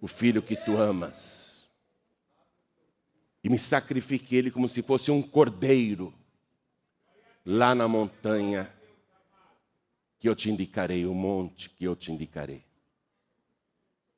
o 0.01 0.09
filho 0.09 0.43
que 0.43 0.57
tu 0.57 0.79
amas, 0.79 1.48
e 3.43 3.49
me 3.49 3.59
sacrifique 3.59 4.35
ele 4.35 4.51
como 4.51 4.69
se 4.69 4.83
fosse 4.83 5.11
um 5.11 5.23
cordeiro, 5.23 6.13
lá 7.45 7.75
na 7.75 7.87
montanha 7.89 8.73
que 10.19 10.29
eu 10.29 10.35
te 10.35 10.51
indicarei, 10.51 11.07
o 11.07 11.15
monte 11.15 11.71
que 11.71 11.85
eu 11.85 11.95
te 11.95 12.11
indicarei. 12.11 12.65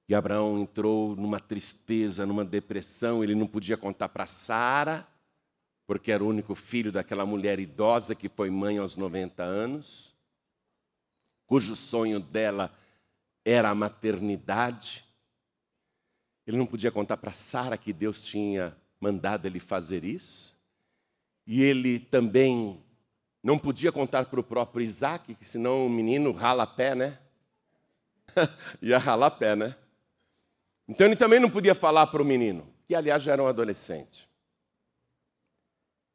E 0.09 0.14
Abraão 0.14 0.59
entrou 0.59 1.14
numa 1.14 1.38
tristeza, 1.38 2.26
numa 2.26 2.44
depressão, 2.44 3.22
ele 3.22 3.35
não 3.35 3.46
podia 3.46 3.76
contar 3.76 4.09
para 4.09 4.26
Sara, 4.26 5.06
porque 5.87 6.11
era 6.11 6.24
o 6.24 6.28
único 6.28 6.54
filho 6.54 6.90
daquela 6.90 7.24
mulher 7.26 7.61
idosa 7.61 8.14
que 8.14 8.28
foi 8.28 8.50
mãe 8.50 8.78
aos 8.78 8.96
90 8.96 9.42
anos, 9.42 10.12
cujo 11.46 11.76
sonho 11.76 12.18
dela 12.18 12.76
era 13.44 13.70
a 13.70 13.74
maternidade. 13.74 15.04
Ele 16.46 16.56
não 16.56 16.66
podia 16.66 16.90
contar 16.90 17.16
para 17.16 17.33
Sara 17.33 17.76
que 17.76 17.92
Deus 17.92 18.22
tinha 18.22 18.76
mandado 19.00 19.46
ele 19.46 19.58
fazer 19.58 20.04
isso. 20.04 20.56
E 21.46 21.62
ele 21.62 21.98
também 21.98 22.80
não 23.42 23.58
podia 23.58 23.90
contar 23.90 24.26
para 24.26 24.38
o 24.38 24.44
próprio 24.44 24.84
Isaac, 24.84 25.34
que 25.34 25.44
senão 25.44 25.86
o 25.86 25.90
menino 25.90 26.30
rala 26.30 26.66
pé, 26.66 26.94
né? 26.94 27.18
Ia 28.82 28.98
ralar 28.98 29.30
pé, 29.32 29.56
né? 29.56 29.74
Então 30.86 31.06
ele 31.06 31.16
também 31.16 31.40
não 31.40 31.50
podia 31.50 31.74
falar 31.74 32.06
para 32.08 32.22
o 32.22 32.24
menino, 32.24 32.70
que 32.86 32.94
aliás 32.94 33.22
já 33.22 33.32
era 33.32 33.42
um 33.42 33.46
adolescente. 33.46 34.28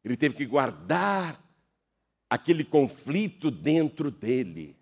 Ele 0.03 0.15
teve 0.15 0.35
que 0.35 0.45
guardar 0.45 1.41
aquele 2.29 2.63
conflito 2.63 3.49
dentro 3.49 4.11
dele 4.11 4.77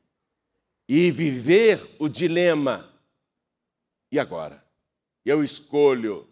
e 0.88 1.12
viver 1.12 1.96
o 2.00 2.10
dilema. 2.10 2.92
E 4.12 4.20
agora? 4.20 4.64
Eu 5.24 5.44
escolho 5.44 6.28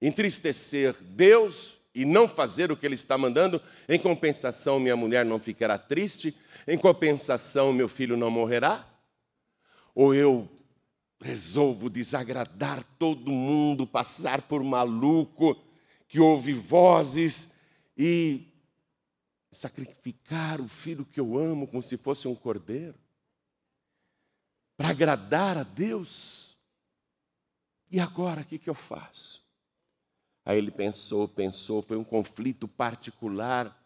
entristecer 0.00 0.94
Deus 1.00 1.78
e 1.94 2.04
não 2.04 2.28
fazer 2.28 2.70
o 2.70 2.76
que 2.76 2.86
Ele 2.86 2.94
está 2.94 3.18
mandando, 3.18 3.60
em 3.88 3.98
compensação, 3.98 4.78
minha 4.78 4.96
mulher 4.96 5.24
não 5.24 5.40
ficará 5.40 5.76
triste, 5.76 6.36
em 6.66 6.78
compensação, 6.78 7.72
meu 7.72 7.88
filho 7.88 8.16
não 8.16 8.30
morrerá? 8.30 8.86
Ou 9.94 10.14
eu 10.14 10.48
resolvo 11.20 11.90
desagradar 11.90 12.82
todo 12.98 13.30
mundo, 13.30 13.86
passar 13.86 14.40
por 14.42 14.62
maluco, 14.62 15.60
que 16.08 16.18
ouve 16.18 16.52
vozes 16.52 17.52
e 17.96 18.48
sacrificar 19.52 20.60
o 20.60 20.68
filho 20.68 21.04
que 21.04 21.20
eu 21.20 21.36
amo 21.36 21.66
como 21.66 21.82
se 21.82 21.96
fosse 21.96 22.26
um 22.26 22.34
cordeiro, 22.34 22.98
para 24.76 24.90
agradar 24.90 25.58
a 25.58 25.62
Deus. 25.62 26.56
E 27.90 28.00
agora 28.00 28.40
o 28.42 28.44
que, 28.44 28.58
que 28.58 28.70
eu 28.70 28.74
faço? 28.74 29.39
Aí 30.50 30.58
ele 30.58 30.72
pensou, 30.72 31.28
pensou, 31.28 31.80
foi 31.80 31.96
um 31.96 32.02
conflito 32.02 32.66
particular. 32.66 33.80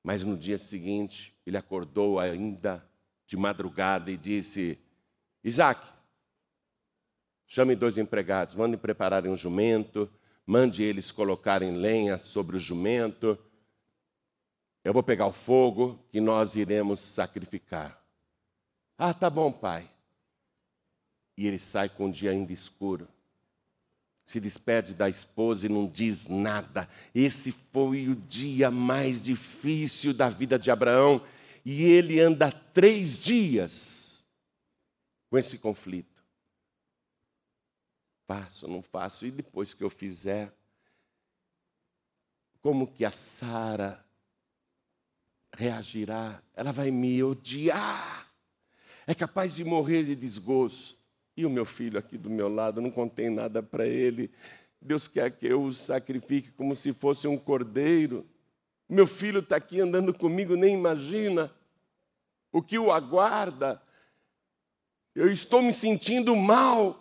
Mas 0.00 0.22
no 0.22 0.38
dia 0.38 0.56
seguinte, 0.56 1.36
ele 1.44 1.56
acordou 1.56 2.20
ainda 2.20 2.88
de 3.26 3.36
madrugada 3.36 4.12
e 4.12 4.16
disse: 4.16 4.78
Isaac, 5.42 5.92
chame 7.48 7.74
dois 7.74 7.98
empregados, 7.98 8.54
mande 8.54 8.76
prepararem 8.76 9.28
um 9.28 9.36
jumento, 9.36 10.08
mande 10.46 10.84
eles 10.84 11.10
colocarem 11.10 11.72
lenha 11.72 12.16
sobre 12.16 12.56
o 12.56 12.60
jumento. 12.60 13.36
Eu 14.84 14.92
vou 14.92 15.02
pegar 15.02 15.26
o 15.26 15.32
fogo 15.32 15.98
que 16.12 16.20
nós 16.20 16.54
iremos 16.54 17.00
sacrificar. 17.00 18.00
Ah, 18.96 19.12
tá 19.12 19.28
bom, 19.28 19.50
pai. 19.50 19.90
E 21.36 21.48
ele 21.48 21.58
sai 21.58 21.88
com 21.88 22.06
o 22.06 22.12
dia 22.12 22.30
ainda 22.30 22.52
escuro. 22.52 23.08
Se 24.24 24.40
despede 24.40 24.94
da 24.94 25.08
esposa 25.08 25.66
e 25.66 25.68
não 25.68 25.86
diz 25.86 26.28
nada. 26.28 26.88
Esse 27.14 27.52
foi 27.52 28.08
o 28.08 28.14
dia 28.14 28.70
mais 28.70 29.22
difícil 29.22 30.14
da 30.14 30.28
vida 30.28 30.58
de 30.58 30.70
Abraão. 30.70 31.24
e 31.64 31.82
ele 31.84 32.18
anda 32.20 32.50
três 32.50 33.22
dias 33.22 34.20
com 35.30 35.38
esse 35.38 35.58
conflito. 35.58 36.22
Faço, 38.26 38.68
não 38.68 38.82
faço, 38.82 39.26
e 39.26 39.30
depois 39.30 39.74
que 39.74 39.82
eu 39.82 39.90
fizer, 39.90 40.54
como 42.60 42.86
que 42.86 43.04
a 43.04 43.10
Sara 43.10 44.04
reagirá? 45.54 46.42
Ela 46.54 46.72
vai 46.72 46.90
me 46.90 47.22
odiar, 47.22 48.32
é 49.06 49.14
capaz 49.14 49.54
de 49.54 49.64
morrer 49.64 50.04
de 50.04 50.14
desgosto. 50.14 51.01
E 51.36 51.46
o 51.46 51.50
meu 51.50 51.64
filho 51.64 51.98
aqui 51.98 52.18
do 52.18 52.28
meu 52.28 52.48
lado, 52.48 52.80
não 52.80 52.90
contei 52.90 53.30
nada 53.30 53.62
para 53.62 53.86
ele. 53.86 54.30
Deus 54.80 55.06
quer 55.08 55.30
que 55.30 55.46
eu 55.46 55.62
o 55.62 55.72
sacrifique 55.72 56.50
como 56.50 56.74
se 56.74 56.92
fosse 56.92 57.26
um 57.28 57.38
cordeiro. 57.38 58.26
Meu 58.88 59.06
filho 59.06 59.40
está 59.40 59.56
aqui 59.56 59.80
andando 59.80 60.12
comigo, 60.12 60.56
nem 60.56 60.74
imagina 60.74 61.52
o 62.52 62.60
que 62.60 62.78
o 62.78 62.92
aguarda. 62.92 63.80
Eu 65.14 65.30
estou 65.30 65.62
me 65.62 65.72
sentindo 65.72 66.36
mal, 66.36 66.98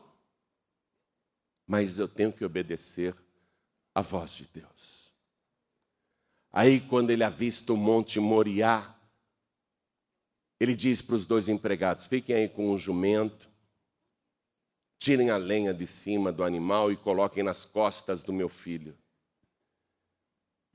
mas 1.68 2.00
eu 2.00 2.08
tenho 2.08 2.32
que 2.32 2.46
obedecer 2.46 3.16
à 3.94 4.02
voz 4.02 4.32
de 4.32 4.48
Deus. 4.54 5.12
Aí, 6.54 6.82
quando 6.82 7.10
ele 7.10 7.24
avista 7.24 7.72
o 7.72 7.78
Monte 7.78 8.20
Moriá, 8.20 8.94
ele 10.60 10.76
diz 10.76 11.02
para 11.02 11.16
os 11.16 11.26
dois 11.26 11.50
empregados: 11.50 12.06
fiquem 12.06 12.36
aí 12.36 12.50
com 12.50 12.72
o 12.72 12.78
jumento, 12.78 13.51
Tirem 15.02 15.32
a 15.32 15.38
lenha 15.38 15.74
de 15.74 15.88
cima 15.88 16.32
do 16.32 16.44
animal 16.44 16.92
e 16.92 16.96
coloquem 16.96 17.42
nas 17.42 17.66
costas 17.66 18.22
do 18.22 18.32
meu 18.32 18.48
filho. 18.48 18.96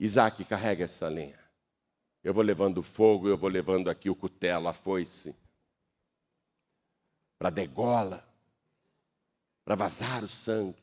Isaac, 0.00 0.44
carrega 0.44 0.82
essa 0.82 1.06
lenha. 1.06 1.38
Eu 2.24 2.34
vou 2.34 2.42
levando 2.42 2.82
fogo, 2.82 3.28
eu 3.28 3.38
vou 3.38 3.48
levando 3.48 3.88
aqui 3.88 4.10
o 4.10 4.16
cutelo, 4.16 4.66
a 4.66 4.72
foice, 4.72 5.32
para 7.38 7.50
degola, 7.50 8.28
para 9.64 9.76
vazar 9.76 10.24
o 10.24 10.28
sangue. 10.28 10.82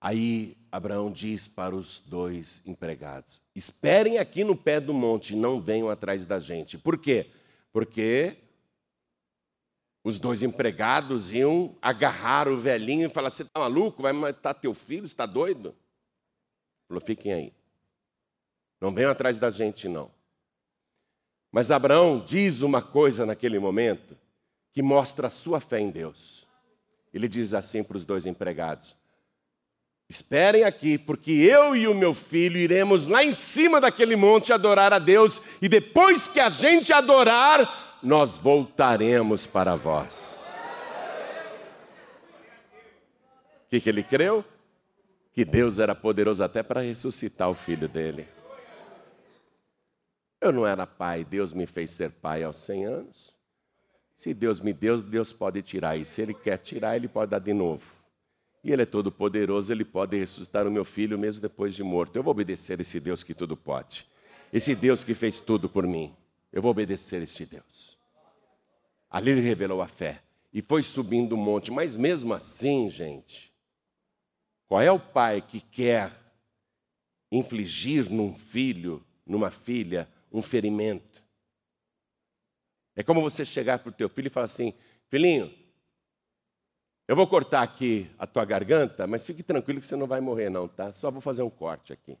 Aí 0.00 0.56
Abraão 0.72 1.12
diz 1.12 1.46
para 1.46 1.76
os 1.76 2.00
dois 2.00 2.60
empregados: 2.66 3.40
Esperem 3.54 4.18
aqui 4.18 4.42
no 4.42 4.56
pé 4.56 4.80
do 4.80 4.92
monte, 4.92 5.36
não 5.36 5.60
venham 5.60 5.88
atrás 5.88 6.26
da 6.26 6.40
gente. 6.40 6.76
Por 6.76 6.98
quê? 6.98 7.30
Porque 7.72 8.43
os 10.04 10.18
dois 10.18 10.42
empregados 10.42 11.32
iam 11.32 11.74
agarrar 11.80 12.46
o 12.46 12.58
velhinho 12.58 13.08
e 13.08 13.12
falar: 13.12 13.30
Você 13.30 13.42
está 13.42 13.58
maluco? 13.58 14.02
Vai 14.02 14.12
matar 14.12 14.52
teu 14.52 14.74
filho? 14.74 15.06
Está 15.06 15.24
doido? 15.24 15.74
Falou: 16.86 17.00
Fiquem 17.00 17.32
aí. 17.32 17.52
Não 18.78 18.94
venham 18.94 19.10
atrás 19.10 19.38
da 19.38 19.48
gente, 19.48 19.88
não. 19.88 20.10
Mas 21.50 21.70
Abraão 21.70 22.22
diz 22.22 22.60
uma 22.60 22.82
coisa 22.82 23.24
naquele 23.24 23.58
momento 23.58 24.16
que 24.72 24.82
mostra 24.82 25.28
a 25.28 25.30
sua 25.30 25.58
fé 25.58 25.80
em 25.80 25.90
Deus. 25.90 26.46
Ele 27.12 27.26
diz 27.26 27.54
assim 27.54 27.82
para 27.82 27.96
os 27.96 28.04
dois 28.04 28.26
empregados: 28.26 28.94
Esperem 30.06 30.64
aqui, 30.64 30.98
porque 30.98 31.32
eu 31.32 31.74
e 31.74 31.88
o 31.88 31.94
meu 31.94 32.12
filho 32.12 32.58
iremos 32.58 33.06
lá 33.06 33.24
em 33.24 33.32
cima 33.32 33.80
daquele 33.80 34.16
monte 34.16 34.52
adorar 34.52 34.92
a 34.92 34.98
Deus, 34.98 35.40
e 35.62 35.68
depois 35.68 36.28
que 36.28 36.40
a 36.40 36.50
gente 36.50 36.92
adorar, 36.92 37.83
nós 38.04 38.36
voltaremos 38.36 39.46
para 39.46 39.74
vós. 39.74 40.44
O 43.64 43.70
que, 43.70 43.80
que 43.80 43.88
ele 43.88 44.02
creu? 44.02 44.44
Que 45.32 45.44
Deus 45.44 45.78
era 45.78 45.94
poderoso 45.94 46.44
até 46.44 46.62
para 46.62 46.82
ressuscitar 46.82 47.50
o 47.50 47.54
filho 47.54 47.88
dele. 47.88 48.28
Eu 50.40 50.52
não 50.52 50.66
era 50.66 50.86
pai, 50.86 51.24
Deus 51.24 51.52
me 51.52 51.66
fez 51.66 51.92
ser 51.92 52.10
pai 52.10 52.42
aos 52.42 52.58
100 52.58 52.84
anos. 52.84 53.34
Se 54.14 54.34
Deus 54.34 54.60
me 54.60 54.72
deu, 54.72 55.00
Deus 55.00 55.32
pode 55.32 55.62
tirar. 55.62 55.96
E 55.96 56.04
se 56.04 56.20
Ele 56.20 56.34
quer 56.34 56.58
tirar, 56.58 56.94
Ele 56.96 57.08
pode 57.08 57.30
dar 57.30 57.40
de 57.40 57.54
novo. 57.54 57.84
E 58.62 58.70
Ele 58.70 58.82
é 58.82 58.86
todo 58.86 59.10
poderoso, 59.10 59.72
Ele 59.72 59.84
pode 59.84 60.16
ressuscitar 60.16 60.66
o 60.66 60.70
meu 60.70 60.84
filho 60.84 61.18
mesmo 61.18 61.40
depois 61.40 61.74
de 61.74 61.82
morto. 61.82 62.16
Eu 62.16 62.22
vou 62.22 62.30
obedecer 62.30 62.78
esse 62.80 63.00
Deus 63.00 63.22
que 63.22 63.34
tudo 63.34 63.56
pode. 63.56 64.06
Esse 64.52 64.74
Deus 64.76 65.02
que 65.02 65.14
fez 65.14 65.40
tudo 65.40 65.68
por 65.68 65.86
mim. 65.86 66.14
Eu 66.52 66.62
vou 66.62 66.70
obedecer 66.70 67.22
este 67.22 67.44
Deus. 67.44 67.93
Ali 69.14 69.30
ele 69.30 69.40
revelou 69.40 69.80
a 69.80 69.86
fé 69.86 70.24
e 70.52 70.60
foi 70.60 70.82
subindo 70.82 71.34
o 71.34 71.38
monte. 71.38 71.70
Mas 71.70 71.94
mesmo 71.94 72.34
assim, 72.34 72.90
gente, 72.90 73.54
qual 74.66 74.82
é 74.82 74.90
o 74.90 74.98
pai 74.98 75.40
que 75.40 75.60
quer 75.60 76.10
infligir 77.30 78.10
num 78.10 78.34
filho, 78.36 79.06
numa 79.24 79.52
filha, 79.52 80.08
um 80.32 80.42
ferimento? 80.42 81.24
É 82.96 83.04
como 83.04 83.22
você 83.22 83.44
chegar 83.44 83.78
para 83.78 83.90
o 83.90 83.92
teu 83.92 84.08
filho 84.08 84.26
e 84.26 84.30
falar 84.30 84.46
assim: 84.46 84.74
filhinho, 85.06 85.54
eu 87.06 87.14
vou 87.14 87.28
cortar 87.28 87.62
aqui 87.62 88.10
a 88.18 88.26
tua 88.26 88.44
garganta, 88.44 89.06
mas 89.06 89.24
fique 89.24 89.44
tranquilo 89.44 89.78
que 89.78 89.86
você 89.86 89.94
não 89.94 90.08
vai 90.08 90.20
morrer, 90.20 90.50
não, 90.50 90.66
tá? 90.66 90.90
Só 90.90 91.08
vou 91.08 91.20
fazer 91.20 91.44
um 91.44 91.50
corte 91.50 91.92
aqui. 91.92 92.18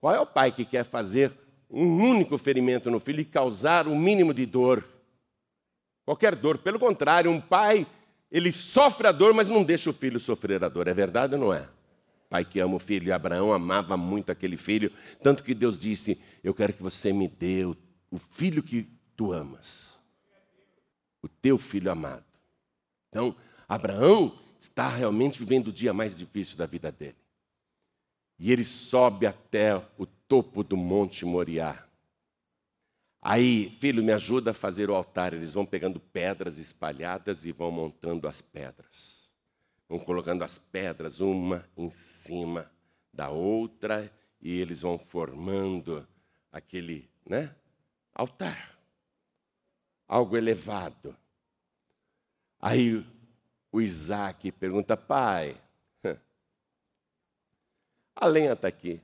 Qual 0.00 0.14
é 0.14 0.18
o 0.18 0.26
pai 0.26 0.50
que 0.50 0.64
quer 0.64 0.84
fazer 0.84 1.30
um 1.70 2.02
único 2.02 2.38
ferimento 2.38 2.90
no 2.90 2.98
filho 2.98 3.20
e 3.20 3.24
causar 3.24 3.86
o 3.86 3.92
um 3.92 3.98
mínimo 3.98 4.32
de 4.32 4.46
dor. 4.46 4.86
Qualquer 6.04 6.34
dor. 6.34 6.58
Pelo 6.58 6.78
contrário, 6.78 7.30
um 7.30 7.40
pai, 7.40 7.86
ele 8.30 8.50
sofre 8.50 9.06
a 9.06 9.12
dor, 9.12 9.34
mas 9.34 9.48
não 9.48 9.62
deixa 9.62 9.90
o 9.90 9.92
filho 9.92 10.18
sofrer 10.18 10.64
a 10.64 10.68
dor. 10.68 10.88
É 10.88 10.94
verdade 10.94 11.34
ou 11.34 11.40
não 11.40 11.52
é? 11.52 11.68
Pai 12.30 12.44
que 12.44 12.60
ama 12.60 12.76
o 12.76 12.78
filho, 12.78 13.08
e 13.08 13.12
Abraão 13.12 13.52
amava 13.52 13.96
muito 13.96 14.30
aquele 14.30 14.56
filho, 14.56 14.92
tanto 15.22 15.42
que 15.42 15.54
Deus 15.54 15.78
disse: 15.78 16.20
Eu 16.44 16.52
quero 16.52 16.74
que 16.74 16.82
você 16.82 17.10
me 17.10 17.26
dê 17.26 17.64
o, 17.64 17.74
o 18.10 18.18
filho 18.18 18.62
que 18.62 18.86
tu 19.16 19.32
amas, 19.32 19.98
o 21.22 21.28
teu 21.28 21.56
filho 21.56 21.90
amado. 21.90 22.24
Então, 23.08 23.34
Abraão 23.66 24.38
está 24.60 24.88
realmente 24.88 25.38
vivendo 25.38 25.68
o 25.68 25.72
dia 25.72 25.94
mais 25.94 26.16
difícil 26.16 26.58
da 26.58 26.66
vida 26.66 26.92
dele. 26.92 27.16
E 28.38 28.52
ele 28.52 28.64
sobe 28.64 29.26
até 29.26 29.76
o 29.98 30.06
topo 30.06 30.62
do 30.62 30.76
Monte 30.76 31.24
Moriá. 31.24 31.84
Aí, 33.20 33.68
filho, 33.80 34.02
me 34.02 34.12
ajuda 34.12 34.52
a 34.52 34.54
fazer 34.54 34.88
o 34.88 34.94
altar. 34.94 35.34
Eles 35.34 35.52
vão 35.52 35.66
pegando 35.66 35.98
pedras 35.98 36.56
espalhadas 36.56 37.44
e 37.44 37.52
vão 37.52 37.70
montando 37.70 38.28
as 38.28 38.40
pedras. 38.40 39.32
Vão 39.88 39.98
colocando 39.98 40.44
as 40.44 40.56
pedras 40.56 41.20
uma 41.20 41.68
em 41.76 41.90
cima 41.90 42.70
da 43.12 43.28
outra 43.28 44.12
e 44.40 44.60
eles 44.60 44.82
vão 44.82 44.98
formando 44.98 46.06
aquele, 46.52 47.10
né? 47.26 47.54
Altar. 48.14 48.78
Algo 50.06 50.36
elevado. 50.36 51.16
Aí 52.60 53.04
o 53.72 53.80
Isaac 53.80 54.52
pergunta, 54.52 54.96
pai, 54.96 55.56
a 58.20 58.26
lenha 58.26 58.52
está 58.52 58.66
aqui 58.66 59.00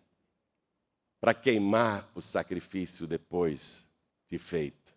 para 1.20 1.32
queimar 1.32 2.10
o 2.14 2.20
sacrifício 2.20 3.06
depois 3.06 3.88
de 4.28 4.38
feito. 4.38 4.92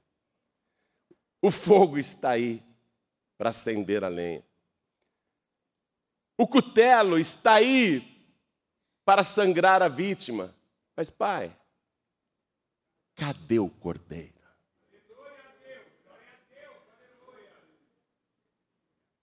O 1.39 1.51
fogo 1.51 1.99
está 1.99 2.31
aí 2.31 2.63
para 3.37 3.51
acender 3.51 4.03
a 4.03 4.07
lenha. 4.07 4.43
O 6.35 6.47
cutelo 6.47 7.19
está 7.19 7.53
aí 7.53 8.01
para 9.05 9.23
sangrar 9.23 9.83
a 9.83 9.87
vítima. 9.87 10.53
Mas, 10.95 11.11
pai, 11.11 11.55
cadê 13.15 13.59
o 13.59 13.69
cordeiro? 13.69 14.33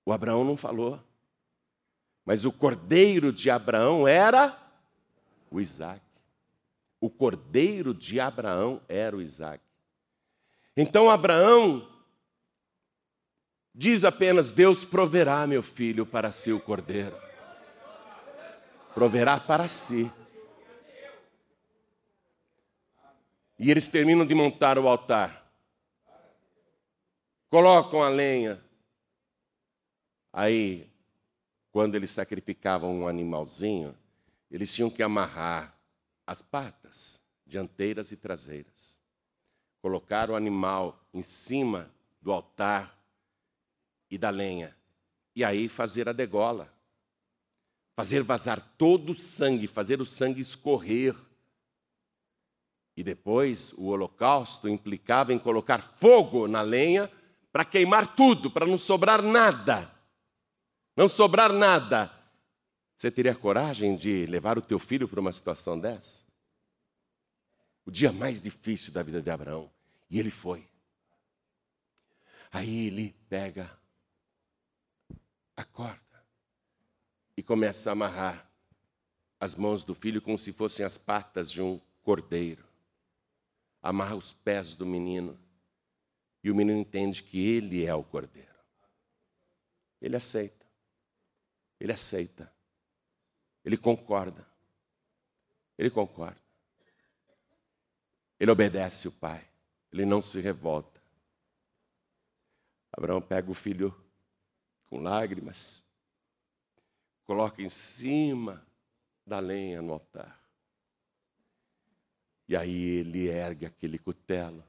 O 0.06 0.12
Abraão 0.12 0.44
não 0.44 0.56
falou. 0.56 1.02
Mas 2.24 2.44
o 2.44 2.52
cordeiro 2.52 3.32
de 3.32 3.50
Abraão 3.50 4.06
era 4.06 4.63
o 5.54 5.60
Isaac. 5.60 6.02
O 7.00 7.08
cordeiro 7.08 7.94
de 7.94 8.18
Abraão 8.18 8.80
era 8.88 9.16
o 9.16 9.22
Isaac. 9.22 9.62
Então 10.76 11.08
Abraão 11.08 11.88
diz 13.72 14.04
apenas: 14.04 14.50
Deus 14.50 14.84
proverá, 14.84 15.46
meu 15.46 15.62
filho, 15.62 16.04
para 16.04 16.32
si 16.32 16.52
o 16.52 16.58
cordeiro. 16.58 17.16
Proverá 18.94 19.38
para 19.38 19.68
si. 19.68 20.10
E 23.58 23.70
eles 23.70 23.86
terminam 23.86 24.26
de 24.26 24.34
montar 24.34 24.78
o 24.78 24.88
altar. 24.88 25.52
Colocam 27.48 28.02
a 28.02 28.08
lenha. 28.08 28.60
Aí, 30.32 30.90
quando 31.70 31.94
eles 31.94 32.10
sacrificavam 32.10 32.92
um 32.92 33.06
animalzinho, 33.06 33.96
eles 34.50 34.72
tinham 34.72 34.90
que 34.90 35.02
amarrar 35.02 35.76
as 36.26 36.42
patas, 36.42 37.20
dianteiras 37.46 38.12
e 38.12 38.16
traseiras. 38.16 38.96
Colocar 39.80 40.30
o 40.30 40.36
animal 40.36 41.04
em 41.12 41.22
cima 41.22 41.90
do 42.20 42.32
altar 42.32 42.98
e 44.10 44.16
da 44.16 44.30
lenha. 44.30 44.74
E 45.36 45.44
aí 45.44 45.68
fazer 45.68 46.08
a 46.08 46.12
degola. 46.12 46.72
Fazer 47.96 48.22
vazar 48.22 48.60
todo 48.76 49.10
o 49.10 49.18
sangue, 49.18 49.66
fazer 49.66 50.00
o 50.00 50.06
sangue 50.06 50.40
escorrer. 50.40 51.14
E 52.96 53.02
depois 53.02 53.72
o 53.74 53.88
holocausto 53.88 54.68
implicava 54.68 55.32
em 55.32 55.38
colocar 55.38 55.82
fogo 55.82 56.46
na 56.48 56.62
lenha 56.62 57.10
para 57.52 57.64
queimar 57.64 58.16
tudo, 58.16 58.50
para 58.50 58.66
não 58.66 58.78
sobrar 58.78 59.22
nada. 59.22 59.90
Não 60.96 61.08
sobrar 61.08 61.52
nada. 61.52 62.10
Você 62.96 63.10
teria 63.10 63.34
coragem 63.34 63.96
de 63.96 64.26
levar 64.26 64.56
o 64.56 64.62
teu 64.62 64.78
filho 64.78 65.08
para 65.08 65.20
uma 65.20 65.32
situação 65.32 65.78
dessa? 65.78 66.22
O 67.84 67.90
dia 67.90 68.12
mais 68.12 68.40
difícil 68.40 68.92
da 68.92 69.02
vida 69.02 69.20
de 69.20 69.30
Abraão. 69.30 69.70
E 70.10 70.18
ele 70.18 70.30
foi. 70.30 70.68
Aí 72.50 72.86
ele 72.86 73.12
pega 73.28 73.70
a 75.56 75.64
corda 75.64 76.00
e 77.36 77.42
começa 77.42 77.90
a 77.90 77.92
amarrar 77.92 78.48
as 79.40 79.54
mãos 79.54 79.84
do 79.84 79.94
filho 79.94 80.22
como 80.22 80.38
se 80.38 80.52
fossem 80.52 80.86
as 80.86 80.96
patas 80.96 81.50
de 81.50 81.60
um 81.60 81.80
cordeiro. 82.02 82.64
Amarra 83.82 84.14
os 84.14 84.32
pés 84.32 84.74
do 84.74 84.86
menino. 84.86 85.38
E 86.42 86.50
o 86.50 86.54
menino 86.54 86.78
entende 86.78 87.22
que 87.22 87.38
ele 87.38 87.84
é 87.84 87.94
o 87.94 88.04
cordeiro. 88.04 88.54
Ele 90.00 90.16
aceita. 90.16 90.64
Ele 91.80 91.92
aceita. 91.92 92.53
Ele 93.64 93.76
concorda. 93.76 94.46
Ele 95.78 95.90
concorda. 95.90 96.40
Ele 98.38 98.50
obedece 98.50 99.08
o 99.08 99.12
pai. 99.12 99.46
Ele 99.92 100.04
não 100.04 100.20
se 100.20 100.40
revolta. 100.40 101.00
Abraão 102.92 103.20
pega 103.20 103.50
o 103.50 103.54
filho 103.54 103.94
com 104.86 105.00
lágrimas, 105.00 105.82
coloca 107.24 107.60
em 107.60 107.68
cima 107.68 108.64
da 109.26 109.40
lenha 109.40 109.82
no 109.82 109.94
altar. 109.94 110.40
E 112.46 112.56
aí 112.56 112.98
ele 112.98 113.26
ergue 113.26 113.66
aquele 113.66 113.98
cutelo. 113.98 114.62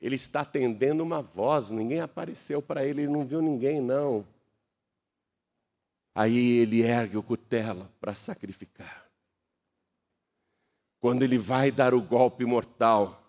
Ele 0.00 0.14
está 0.14 0.40
atendendo 0.40 1.02
uma 1.02 1.20
voz, 1.20 1.70
ninguém 1.70 2.00
apareceu 2.00 2.62
para 2.62 2.84
ele, 2.84 3.02
ele 3.02 3.12
não 3.12 3.26
viu 3.26 3.42
ninguém, 3.42 3.80
não. 3.80 4.26
Aí 6.14 6.58
ele 6.58 6.82
ergue 6.82 7.16
o 7.16 7.22
cutelo 7.22 7.90
para 8.00 8.14
sacrificar. 8.14 9.04
Quando 11.00 11.22
ele 11.22 11.36
vai 11.36 11.70
dar 11.70 11.92
o 11.92 12.00
golpe 12.00 12.44
mortal, 12.44 13.20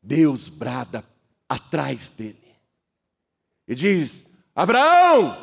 Deus 0.00 0.48
brada 0.48 1.04
atrás 1.48 2.08
dele. 2.08 2.54
E 3.66 3.74
diz: 3.74 4.30
Abraão, 4.54 5.36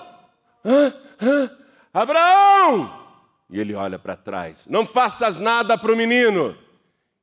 hã, 0.63 0.93
hã, 1.21 1.57
Abraão! 1.93 3.01
E 3.49 3.59
ele 3.59 3.75
olha 3.75 3.99
para 3.99 4.15
trás: 4.15 4.65
Não 4.67 4.85
faças 4.85 5.39
nada 5.39 5.77
para 5.77 5.91
o 5.91 5.97
menino. 5.97 6.57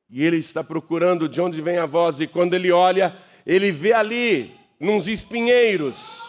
E 0.09 0.23
ele 0.23 0.37
está 0.37 0.63
procurando 0.63 1.27
de 1.27 1.41
onde 1.41 1.61
vem 1.61 1.77
a 1.77 1.85
voz, 1.85 2.19
e 2.21 2.27
quando 2.27 2.53
ele 2.53 2.71
olha, 2.71 3.15
ele 3.45 3.71
vê 3.71 3.93
ali, 3.93 4.51
nos 4.79 5.07
espinheiros, 5.07 6.28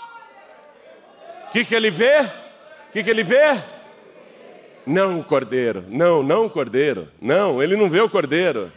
o 1.50 1.52
que, 1.52 1.64
que 1.64 1.74
ele 1.74 1.90
vê? 1.90 2.20
O 2.20 2.92
que, 2.92 3.02
que 3.02 3.10
ele 3.10 3.24
vê? 3.24 3.60
Não 4.86 5.18
o 5.18 5.24
cordeiro, 5.24 5.84
não, 5.88 6.22
não 6.22 6.46
o 6.46 6.50
cordeiro, 6.50 7.10
não, 7.20 7.60
ele 7.60 7.74
não 7.74 7.90
vê 7.90 8.00
o 8.00 8.08
cordeiro. 8.08 8.72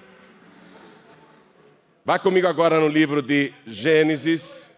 Vá 2.04 2.18
comigo 2.18 2.48
agora 2.48 2.80
no 2.80 2.88
livro 2.88 3.22
de 3.22 3.54
Gênesis, 3.68 4.72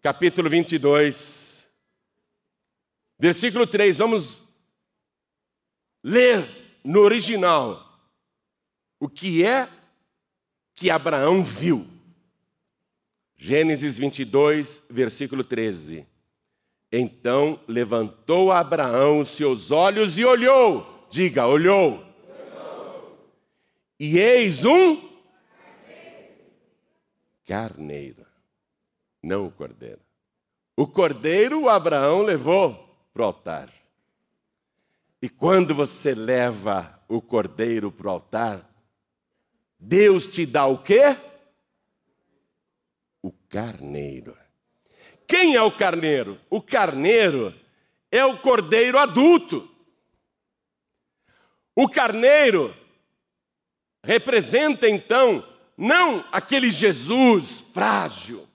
capítulo 0.00 0.48
22, 0.48 1.68
versículo 3.18 3.66
3. 3.66 3.98
Vamos 3.98 4.40
ler 6.04 6.48
no 6.84 7.00
original 7.00 8.00
o 9.00 9.08
que 9.08 9.44
é 9.44 9.68
que 10.76 10.88
Abraão 10.88 11.42
viu. 11.42 11.84
Gênesis 13.36 13.98
22, 13.98 14.84
versículo 14.88 15.42
13. 15.42 16.06
Então 16.90 17.60
levantou 17.68 18.50
Abraão 18.50 19.20
os 19.20 19.30
seus 19.30 19.70
olhos 19.70 20.18
e 20.18 20.24
olhou. 20.24 21.06
Diga, 21.10 21.46
olhou. 21.46 22.04
olhou. 22.28 23.28
E 23.98 24.18
eis 24.18 24.64
um 24.64 25.08
carneiro, 27.46 28.26
não 29.22 29.46
o 29.46 29.50
cordeiro. 29.50 30.00
O 30.76 30.86
cordeiro 30.86 31.68
Abraão 31.68 32.22
levou 32.22 32.94
para 33.12 33.22
o 33.22 33.24
altar. 33.24 33.72
E 35.20 35.28
quando 35.28 35.74
você 35.74 36.14
leva 36.14 37.02
o 37.08 37.20
cordeiro 37.20 37.90
para 37.90 38.06
o 38.06 38.10
altar, 38.10 38.70
Deus 39.78 40.28
te 40.28 40.46
dá 40.46 40.66
o 40.66 40.78
quê? 40.78 41.16
O 43.22 43.32
carneiro. 43.32 44.36
Quem 45.28 45.54
é 45.54 45.62
o 45.62 45.70
carneiro? 45.70 46.40
O 46.48 46.62
carneiro 46.62 47.54
é 48.10 48.24
o 48.24 48.38
cordeiro 48.38 48.98
adulto. 48.98 49.68
O 51.76 51.86
carneiro 51.88 52.74
representa 54.02 54.88
então 54.88 55.46
não 55.76 56.24
aquele 56.32 56.70
Jesus 56.70 57.60
frágil, 57.72 58.48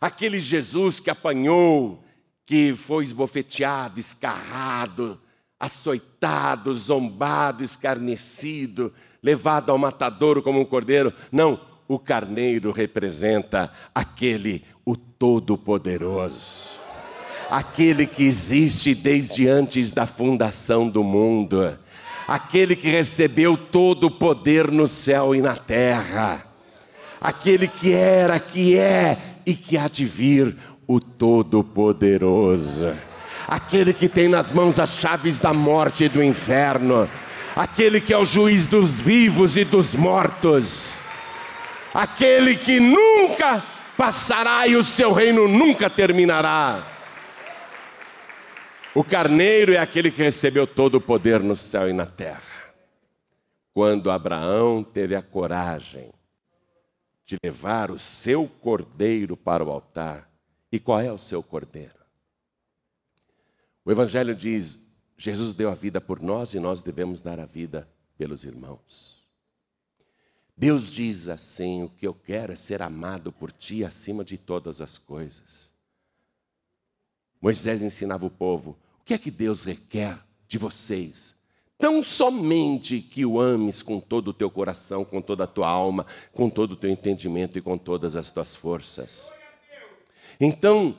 aquele 0.00 0.38
Jesus 0.40 1.00
que 1.00 1.10
apanhou, 1.10 2.02
que 2.46 2.74
foi 2.74 3.02
esbofeteado, 3.02 3.98
escarrado, 3.98 5.20
açoitado, 5.58 6.74
zombado, 6.76 7.64
escarnecido, 7.64 8.94
levado 9.20 9.70
ao 9.70 9.78
matadouro 9.78 10.40
como 10.42 10.60
um 10.60 10.64
cordeiro. 10.64 11.12
Não, 11.32 11.60
o 11.88 11.98
carneiro 11.98 12.72
representa 12.72 13.72
aquele, 13.94 14.64
Todo-Poderoso, 15.18 16.78
aquele 17.50 18.06
que 18.06 18.24
existe 18.24 18.94
desde 18.94 19.48
antes 19.48 19.90
da 19.90 20.06
fundação 20.06 20.88
do 20.88 21.02
mundo, 21.02 21.78
aquele 22.28 22.76
que 22.76 22.88
recebeu 22.88 23.56
todo 23.56 24.08
o 24.08 24.10
poder 24.10 24.70
no 24.70 24.86
céu 24.86 25.34
e 25.34 25.40
na 25.40 25.56
terra, 25.56 26.44
aquele 27.20 27.66
que 27.66 27.92
era, 27.92 28.38
que 28.38 28.76
é 28.76 29.16
e 29.46 29.54
que 29.54 29.78
há 29.78 29.88
de 29.88 30.04
vir, 30.04 30.56
o 30.86 31.00
Todo-Poderoso, 31.00 32.94
aquele 33.48 33.92
que 33.92 34.08
tem 34.08 34.28
nas 34.28 34.52
mãos 34.52 34.78
as 34.78 34.90
chaves 34.96 35.40
da 35.40 35.52
morte 35.52 36.04
e 36.04 36.08
do 36.08 36.22
inferno, 36.22 37.08
aquele 37.56 38.00
que 38.00 38.12
é 38.12 38.18
o 38.18 38.24
juiz 38.24 38.66
dos 38.66 39.00
vivos 39.00 39.56
e 39.56 39.64
dos 39.64 39.94
mortos. 39.94 40.94
Aquele 41.94 42.54
que 42.56 42.78
nunca 42.78 43.64
passará 43.96 44.66
e 44.66 44.76
o 44.76 44.84
seu 44.84 45.12
reino 45.12 45.48
nunca 45.48 45.88
terminará. 45.88 46.86
O 48.94 49.04
carneiro 49.04 49.72
é 49.72 49.78
aquele 49.78 50.10
que 50.10 50.22
recebeu 50.22 50.66
todo 50.66 50.96
o 50.96 51.00
poder 51.00 51.40
no 51.40 51.54
céu 51.54 51.88
e 51.88 51.92
na 51.92 52.06
terra. 52.06 52.72
Quando 53.74 54.10
Abraão 54.10 54.82
teve 54.82 55.14
a 55.14 55.20
coragem 55.20 56.10
de 57.26 57.36
levar 57.42 57.90
o 57.90 57.98
seu 57.98 58.48
cordeiro 58.48 59.36
para 59.36 59.62
o 59.62 59.70
altar, 59.70 60.30
e 60.72 60.78
qual 60.78 61.00
é 61.00 61.12
o 61.12 61.18
seu 61.18 61.42
cordeiro? 61.42 61.94
O 63.84 63.90
Evangelho 63.90 64.34
diz: 64.34 64.86
Jesus 65.18 65.52
deu 65.52 65.70
a 65.70 65.74
vida 65.74 66.00
por 66.00 66.22
nós 66.22 66.54
e 66.54 66.60
nós 66.60 66.80
devemos 66.80 67.20
dar 67.20 67.38
a 67.38 67.46
vida 67.46 67.88
pelos 68.16 68.44
irmãos. 68.44 69.15
Deus 70.56 70.90
diz 70.90 71.28
assim: 71.28 71.82
o 71.82 71.88
que 71.88 72.06
eu 72.06 72.14
quero 72.14 72.52
é 72.52 72.56
ser 72.56 72.80
amado 72.80 73.30
por 73.30 73.52
ti 73.52 73.84
acima 73.84 74.24
de 74.24 74.38
todas 74.38 74.80
as 74.80 74.96
coisas. 74.96 75.70
Moisés 77.40 77.82
ensinava 77.82 78.24
o 78.24 78.30
povo: 78.30 78.70
o 79.00 79.04
que 79.04 79.12
é 79.12 79.18
que 79.18 79.30
Deus 79.30 79.64
requer 79.64 80.18
de 80.48 80.56
vocês? 80.56 81.34
Tão 81.78 82.02
somente 82.02 83.02
que 83.02 83.26
o 83.26 83.38
ames 83.38 83.82
com 83.82 84.00
todo 84.00 84.28
o 84.28 84.32
teu 84.32 84.50
coração, 84.50 85.04
com 85.04 85.20
toda 85.20 85.44
a 85.44 85.46
tua 85.46 85.68
alma, 85.68 86.06
com 86.32 86.48
todo 86.48 86.72
o 86.72 86.76
teu 86.76 86.88
entendimento 86.88 87.58
e 87.58 87.62
com 87.62 87.76
todas 87.76 88.16
as 88.16 88.30
tuas 88.30 88.56
forças. 88.56 89.30
Então, 90.40 90.96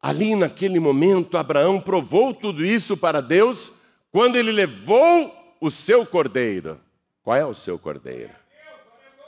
ali 0.00 0.34
naquele 0.34 0.78
momento, 0.78 1.38
Abraão 1.38 1.80
provou 1.80 2.34
tudo 2.34 2.62
isso 2.62 2.98
para 2.98 3.22
Deus 3.22 3.72
quando 4.12 4.36
ele 4.36 4.52
levou 4.52 5.34
o 5.58 5.70
seu 5.70 6.04
cordeiro. 6.04 6.78
Qual 7.22 7.34
é 7.34 7.46
o 7.46 7.54
seu 7.54 7.78
cordeiro? 7.78 8.39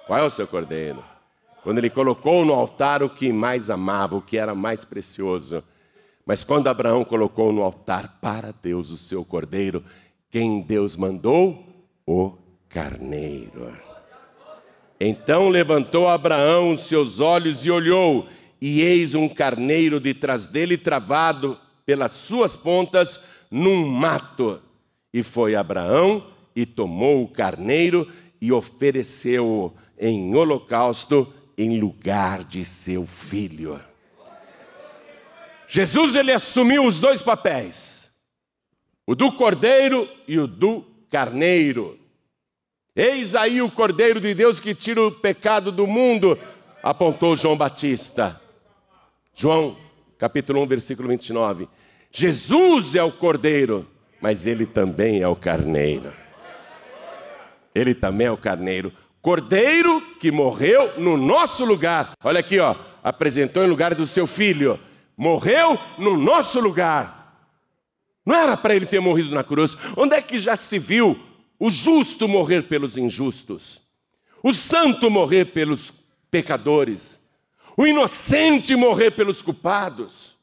Qual 0.07 0.19
é 0.19 0.23
o 0.23 0.31
seu 0.31 0.47
cordeiro? 0.47 1.03
Quando 1.63 1.79
ele 1.79 1.91
colocou 1.91 2.45
no 2.45 2.53
altar 2.53 3.03
o 3.03 3.09
que 3.09 3.33
mais 3.33 3.71
amava, 3.71 4.17
o 4.17 4.23
que 4.23 4.37
era 4.37 4.55
mais 4.55 4.85
precioso. 4.85 5.63
Mas 6.27 6.43
quando 6.43 6.67
Abraão 6.67 7.05
colocou 7.05 7.53
no 7.53 7.63
altar 7.63 8.19
para 8.21 8.53
Deus 8.53 8.91
o 8.91 8.97
seu 8.97 9.25
cordeiro, 9.25 9.85
quem 10.31 10.61
Deus 10.61 10.97
mandou? 10.97 11.65
O 12.05 12.37
carneiro. 12.69 13.73
Então 14.99 15.49
levantou 15.49 16.09
Abraão 16.09 16.73
os 16.73 16.83
seus 16.83 17.21
olhos 17.21 17.65
e 17.65 17.71
olhou, 17.71 18.27
e 18.61 18.83
eis 18.83 19.15
um 19.15 19.29
carneiro 19.29 20.01
detrás 20.01 20.47
dele, 20.47 20.77
travado 20.77 21.59
pelas 21.87 22.13
suas 22.13 22.57
pontas 22.57 23.21
num 23.51 23.87
mato. 23.87 24.61
E 25.15 25.23
foi 25.23 25.55
Abraão 25.55 26.27
e 26.57 26.67
tomou 26.67 27.23
o 27.23 27.29
carneiro 27.29 28.09
e 28.41 28.51
ofereceu-o 28.51 29.73
em 30.05 30.35
holocausto 30.35 31.33
em 31.57 31.79
lugar 31.79 32.43
de 32.43 32.65
seu 32.65 33.07
filho. 33.07 33.81
Jesus 35.69 36.17
ele 36.17 36.33
assumiu 36.33 36.85
os 36.85 36.99
dois 36.99 37.23
papéis, 37.23 38.13
o 39.07 39.15
do 39.15 39.31
cordeiro 39.31 40.09
e 40.27 40.41
o 40.41 40.49
do 40.49 40.85
carneiro. 41.09 41.99
Eis 42.97 43.37
aí 43.37 43.63
o 43.63 43.71
cordeiro 43.71 44.21
de 44.21 44.35
Deus 44.35 44.59
que 44.59 44.75
tira 44.75 45.01
o 45.01 45.13
pecado 45.13 45.71
do 45.71 45.87
mundo, 45.87 46.37
apontou 46.83 47.37
João 47.37 47.57
Batista. 47.57 48.41
João, 49.33 49.77
capítulo 50.19 50.61
1, 50.63 50.67
versículo 50.67 51.09
29. 51.09 51.69
Jesus 52.11 52.97
é 52.97 53.05
o 53.05 53.13
cordeiro, 53.13 53.89
mas 54.21 54.49
ele 54.49 54.67
também 54.67 55.23
é 55.23 55.29
o 55.29 55.37
carneiro. 55.37 56.13
Ele 57.73 57.95
também 57.95 58.27
é 58.27 58.31
o 58.31 58.37
carneiro. 58.37 58.93
Cordeiro 59.23 60.03
que 60.19 60.31
morreu 60.31 61.01
no 61.01 61.17
nosso 61.17 61.65
lugar. 61.65 62.13
Olha 62.23 62.41
aqui, 62.41 62.59
ó, 62.59 62.75
apresentou 63.03 63.65
em 63.65 63.69
lugar 63.69 63.95
do 63.95 64.07
seu 64.07 64.27
filho 64.27 64.79
morreu 65.17 65.79
no 65.99 66.17
nosso 66.17 66.61
lugar. 66.61 67.47
Não 68.25 68.35
era 68.35 68.57
para 68.57 68.75
ele 68.75 68.87
ter 68.87 69.01
morrido 69.01 69.33
na 69.35 69.45
cruz. 69.45 69.77
Onde 69.97 70.17
é 70.17 70.23
que 70.23 70.39
já 70.39 70.57
se 70.57 70.79
viu 70.79 71.17
o 71.59 71.71
justo 71.71 72.27
morrer 72.29 72.63
pelos 72.63 72.97
injustos? 72.97 73.81
O 74.43 74.53
santo 74.53 75.11
morrer 75.11 75.47
pelos 75.47 75.93
pecadores? 76.31 77.21
O 77.77 77.87
inocente 77.87 78.75
morrer 78.75 79.13
pelos 79.13 79.43
culpados? 79.43 80.37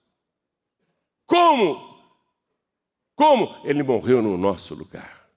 Como? 1.26 2.00
Como? 3.16 3.56
Ele 3.64 3.84
morreu 3.84 4.22
no 4.22 4.38
nosso 4.38 4.74
lugar. 4.74 5.28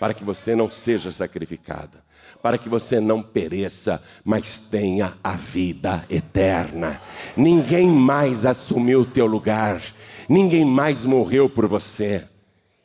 Para 0.00 0.14
que 0.14 0.24
você 0.24 0.56
não 0.56 0.70
seja 0.70 1.12
sacrificada 1.12 2.02
para 2.42 2.58
que 2.58 2.68
você 2.68 3.00
não 3.00 3.22
pereça, 3.22 4.02
mas 4.24 4.58
tenha 4.58 5.14
a 5.22 5.32
vida 5.32 6.04
eterna. 6.10 7.00
Ninguém 7.36 7.86
mais 7.86 8.44
assumiu 8.44 9.02
o 9.02 9.06
teu 9.06 9.26
lugar, 9.26 9.80
ninguém 10.28 10.64
mais 10.64 11.04
morreu 11.04 11.48
por 11.48 11.68
você. 11.68 12.24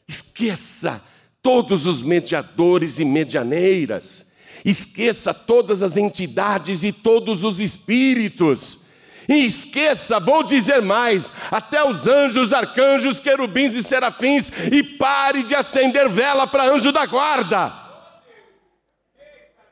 Esqueça 0.08 1.02
todos 1.42 1.88
os 1.88 2.02
mediadores 2.02 3.00
e 3.00 3.06
medianeiras, 3.06 4.28
esqueça 4.64 5.34
todas 5.34 5.82
as 5.82 5.98
entidades 5.98 6.84
e 6.84 6.92
todos 6.92 7.44
os 7.44 7.60
espíritos. 7.60 8.86
E 9.28 9.44
esqueça, 9.44 10.22
vou 10.22 10.42
dizer 10.42 10.82
mais, 10.82 11.30
até 11.52 11.84
os 11.84 12.08
anjos, 12.08 12.54
arcanjos, 12.54 13.20
querubins 13.20 13.76
e 13.76 13.84
serafins, 13.84 14.52
e 14.72 14.82
pare 14.82 15.44
de 15.44 15.54
acender 15.54 16.08
vela 16.08 16.48
para 16.48 16.72
anjo 16.72 16.94
da 16.94 17.06
guarda. 17.06 17.87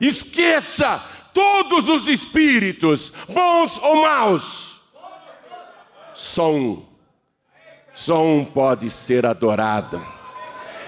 Esqueça 0.00 1.02
todos 1.32 1.88
os 1.88 2.08
espíritos, 2.08 3.12
bons 3.28 3.78
ou 3.82 4.02
maus. 4.02 4.80
Só 6.14 6.52
um, 6.52 6.82
só 7.94 8.24
um 8.24 8.44
pode 8.44 8.90
ser 8.90 9.26
adorado, 9.26 10.02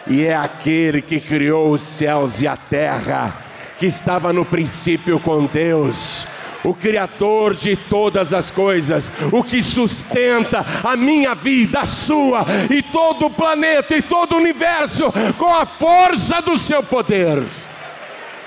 e 0.07 0.25
é 0.25 0.35
aquele 0.35 1.03
que 1.03 1.21
criou 1.21 1.73
os 1.73 1.83
céus 1.83 2.40
e 2.40 2.49
a 2.49 2.57
terra, 2.57 3.37
que 3.79 3.85
estava 3.85 4.33
no 4.33 4.44
princípio 4.44 5.21
com 5.21 5.44
Deus 5.44 6.27
o 6.64 6.75
Criador 6.75 7.55
de 7.55 7.77
todas 7.77 8.35
as 8.35 8.51
coisas, 8.51 9.12
o 9.33 9.44
que 9.44 9.62
sustenta 9.62 10.64
a 10.83 10.97
minha 10.97 11.35
vida, 11.35 11.81
a 11.81 11.87
sua 11.87 12.44
e 12.68 12.83
todo 12.83 13.27
o 13.27 13.31
planeta 13.31 13.97
e 13.97 14.03
todo 14.03 14.33
o 14.33 14.38
universo 14.38 15.12
com 15.37 15.55
a 15.55 15.64
força 15.64 16.42
do 16.42 16.59
seu 16.59 16.83
poder. 16.83 17.44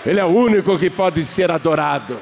Ele 0.04 0.20
é 0.20 0.26
o 0.26 0.30
único 0.30 0.80
que 0.80 0.90
pode 0.90 1.24
ser 1.24 1.52
adorado. 1.52 2.20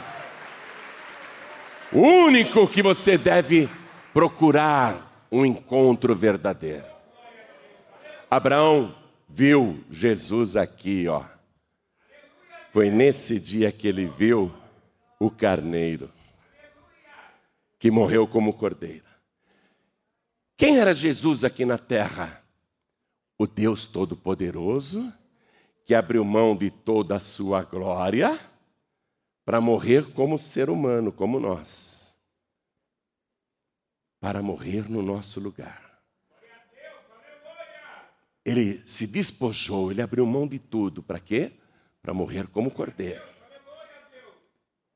O 1.93 2.01
único 2.01 2.67
que 2.67 2.83
você 2.83 3.17
deve 3.17 3.69
procurar 4.13 5.27
um 5.31 5.45
encontro 5.45 6.13
verdadeiro. 6.13 6.85
Abraão 8.29 8.93
viu 9.29 9.81
Jesus 9.89 10.57
aqui, 10.57 11.07
ó. 11.07 11.23
Foi 12.73 12.89
nesse 12.89 13.39
dia 13.39 13.71
que 13.71 13.87
ele 13.87 14.07
viu 14.07 14.51
o 15.17 15.31
carneiro 15.31 16.11
que 17.79 17.89
morreu 17.89 18.27
como 18.27 18.53
cordeiro. 18.53 19.05
Quem 20.57 20.79
era 20.79 20.93
Jesus 20.93 21.45
aqui 21.45 21.63
na 21.63 21.77
terra? 21.77 22.43
O 23.37 23.47
Deus 23.47 23.85
Todo-Poderoso 23.85 25.13
que 25.89 25.95
abriu 25.95 26.23
mão 26.23 26.56
de 26.56 26.69
toda 26.69 27.15
a 27.15 27.19
sua 27.19 27.63
glória 27.63 28.39
para 29.43 29.60
morrer 29.60 30.13
como 30.13 30.38
ser 30.38 30.69
humano, 30.69 31.12
como 31.12 31.39
nós. 31.39 32.15
Para 34.19 34.39
morrer 34.39 34.88
no 34.88 35.02
nosso 35.02 35.39
lugar. 35.39 35.99
Ele 38.45 38.88
se 38.88 39.08
despojou, 39.08 39.89
ele 39.89 39.99
abriu 39.99 40.28
mão 40.28 40.47
de 40.47 40.60
tudo. 40.60 41.02
Para 41.02 41.19
quê? 41.19 41.54
Para 42.04 42.13
morrer 42.13 42.45
como 42.49 42.69
cordeiro. 42.69 43.23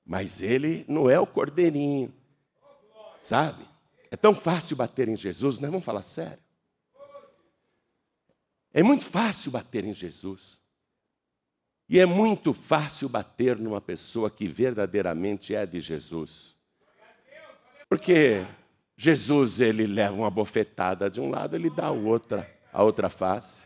Mas 0.06 0.44
ele 0.44 0.86
não 0.88 1.10
é 1.10 1.20
o 1.20 1.26
cordeirinho. 1.26 2.14
Sabe? 3.20 3.68
É 4.12 4.16
tão 4.16 4.36
fácil 4.36 4.76
bater 4.76 5.10
em 5.10 5.16
Jesus, 5.16 5.58
nós 5.58 5.72
vamos 5.72 5.86
falar 5.88 6.04
sério. 6.04 6.44
É 8.72 8.84
muito 8.84 9.06
fácil 9.06 9.50
bater 9.52 9.86
em 9.86 9.94
Jesus. 9.96 10.62
E 11.90 12.00
é 12.00 12.06
muito 12.06 12.54
fácil 12.54 13.10
bater 13.10 13.58
numa 13.58 13.82
pessoa 13.82 14.30
que 14.30 14.48
verdadeiramente 14.48 15.54
é 15.54 15.66
de 15.66 15.82
Jesus. 15.82 16.56
Porque 17.90 18.46
Jesus 18.98 19.60
ele 19.60 19.86
leva 19.86 20.16
uma 20.16 20.30
bofetada 20.30 21.10
de 21.10 21.20
um 21.20 21.30
lado, 21.30 21.56
ele 21.56 21.70
dá 21.70 21.88
a 21.88 21.92
outra, 21.92 22.50
a 22.72 22.84
outra 22.84 23.10
face. 23.10 23.66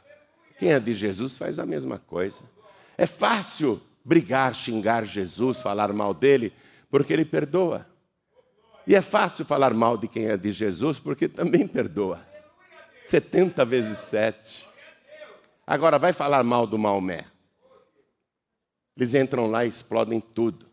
Quem 0.58 0.72
é 0.72 0.80
de 0.80 0.94
Jesus 0.94 1.38
faz 1.38 1.60
a 1.60 1.66
mesma 1.66 2.00
coisa. 2.00 2.44
É 2.98 3.06
fácil 3.06 3.82
brigar, 4.04 4.56
xingar 4.56 5.06
Jesus, 5.06 5.62
falar 5.62 5.94
mal 5.94 6.14
dele, 6.14 6.52
porque 6.90 7.14
ele 7.14 7.26
perdoa. 7.26 7.86
E 8.88 8.96
é 8.96 9.02
fácil 9.02 9.46
falar 9.46 9.74
mal 9.74 9.98
de 9.98 10.08
quem 10.08 10.28
é 10.28 10.38
de 10.38 10.50
Jesus, 10.50 11.00
porque 11.00 11.28
também 11.28 11.68
perdoa. 11.68 12.26
70 13.04 13.64
vezes 13.66 13.98
7. 14.00 14.66
Agora 15.66 16.00
vai 16.00 16.14
falar 16.14 16.44
mal 16.44 16.66
do 16.66 16.78
Maomé. 16.78 17.26
Eles 18.98 19.14
entram 19.14 19.46
lá 19.46 19.64
e 19.64 19.70
explodem 19.70 20.20
tudo. 20.20 20.66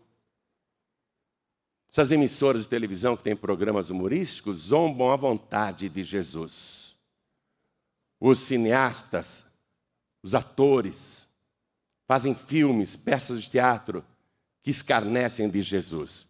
Essas 1.92 2.10
emissoras 2.10 2.62
de 2.62 2.68
televisão 2.68 3.16
que 3.16 3.22
têm 3.22 3.36
programas 3.36 3.90
humorísticos 3.90 4.56
zombam 4.56 5.10
à 5.10 5.16
vontade 5.16 5.90
de 5.90 6.02
Jesus. 6.02 6.96
Os 8.18 8.38
cineastas, 8.38 9.44
os 10.22 10.34
atores, 10.34 11.26
fazem 12.06 12.34
filmes, 12.34 12.96
peças 12.96 13.42
de 13.42 13.50
teatro 13.50 14.02
que 14.62 14.70
escarnecem 14.70 15.50
de 15.50 15.60
Jesus. 15.60 16.26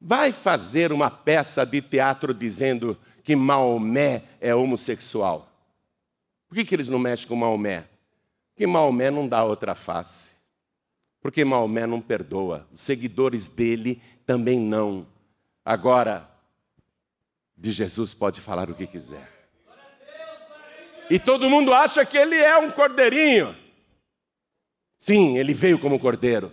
Vai 0.00 0.32
fazer 0.32 0.92
uma 0.92 1.10
peça 1.10 1.64
de 1.66 1.82
teatro 1.82 2.32
dizendo 2.32 2.98
que 3.22 3.36
Maomé 3.36 4.24
é 4.40 4.54
homossexual. 4.54 5.48
Por 6.48 6.54
que, 6.54 6.64
que 6.64 6.74
eles 6.74 6.88
não 6.88 6.98
mexem 6.98 7.28
com 7.28 7.36
Maomé? 7.36 7.86
Porque 8.52 8.66
Maomé 8.66 9.10
não 9.10 9.28
dá 9.28 9.44
outra 9.44 9.74
face. 9.74 10.32
Porque 11.22 11.44
Maomé 11.44 11.86
não 11.86 12.00
perdoa, 12.00 12.66
os 12.72 12.80
seguidores 12.80 13.46
dele 13.46 14.02
também 14.26 14.58
não. 14.58 15.06
Agora, 15.64 16.28
de 17.56 17.70
Jesus 17.70 18.12
pode 18.12 18.40
falar 18.40 18.68
o 18.68 18.74
que 18.74 18.88
quiser. 18.88 19.30
E 21.08 21.20
todo 21.20 21.48
mundo 21.48 21.72
acha 21.72 22.04
que 22.04 22.18
ele 22.18 22.36
é 22.36 22.58
um 22.58 22.70
cordeirinho. 22.72 23.54
Sim, 24.98 25.38
ele 25.38 25.54
veio 25.54 25.78
como 25.78 25.98
cordeiro 25.98 26.50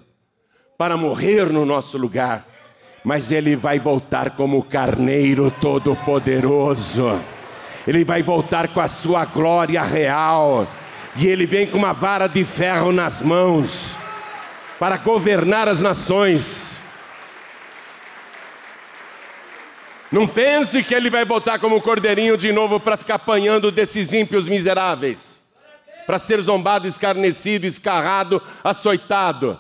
para 0.78 0.95
morrer 0.95 1.51
no 1.51 1.65
nosso 1.65 1.97
lugar, 1.97 2.45
mas 3.03 3.32
ele 3.32 3.55
vai 3.55 3.80
voltar 3.80 4.32
como 4.36 4.63
carneiro 4.63 5.49
todo-poderoso. 5.59 7.09
Ele 7.88 8.05
vai 8.05 8.22
voltar 8.22 8.67
com 8.67 8.80
a 8.80 8.88
sua 8.88 9.26
glória 9.26 9.82
real. 9.82 10.67
E 11.15 11.26
ele 11.26 11.47
vem 11.47 11.65
com 11.65 11.78
uma 11.78 11.91
vara 11.91 12.28
de 12.28 12.43
ferro 12.43 12.91
nas 12.91 13.22
mãos 13.22 13.99
para 14.80 14.97
governar 14.97 15.67
as 15.67 15.82
nações. 15.82 16.80
Não 20.11 20.27
pense 20.27 20.82
que 20.82 20.95
ele 20.95 21.09
vai 21.09 21.25
voltar 21.25 21.59
como 21.59 21.82
cordeirinho 21.82 22.38
de 22.38 22.51
novo 22.51 22.80
para 22.80 22.97
ficar 22.97 23.15
apanhando 23.15 23.71
desses 23.71 24.13
ímpios 24.13 24.47
miseráveis, 24.47 25.39
para 26.07 26.17
ser 26.17 26.41
zombado, 26.41 26.88
escarnecido, 26.88 27.67
escarrado, 27.67 28.41
açoitado. 28.63 29.59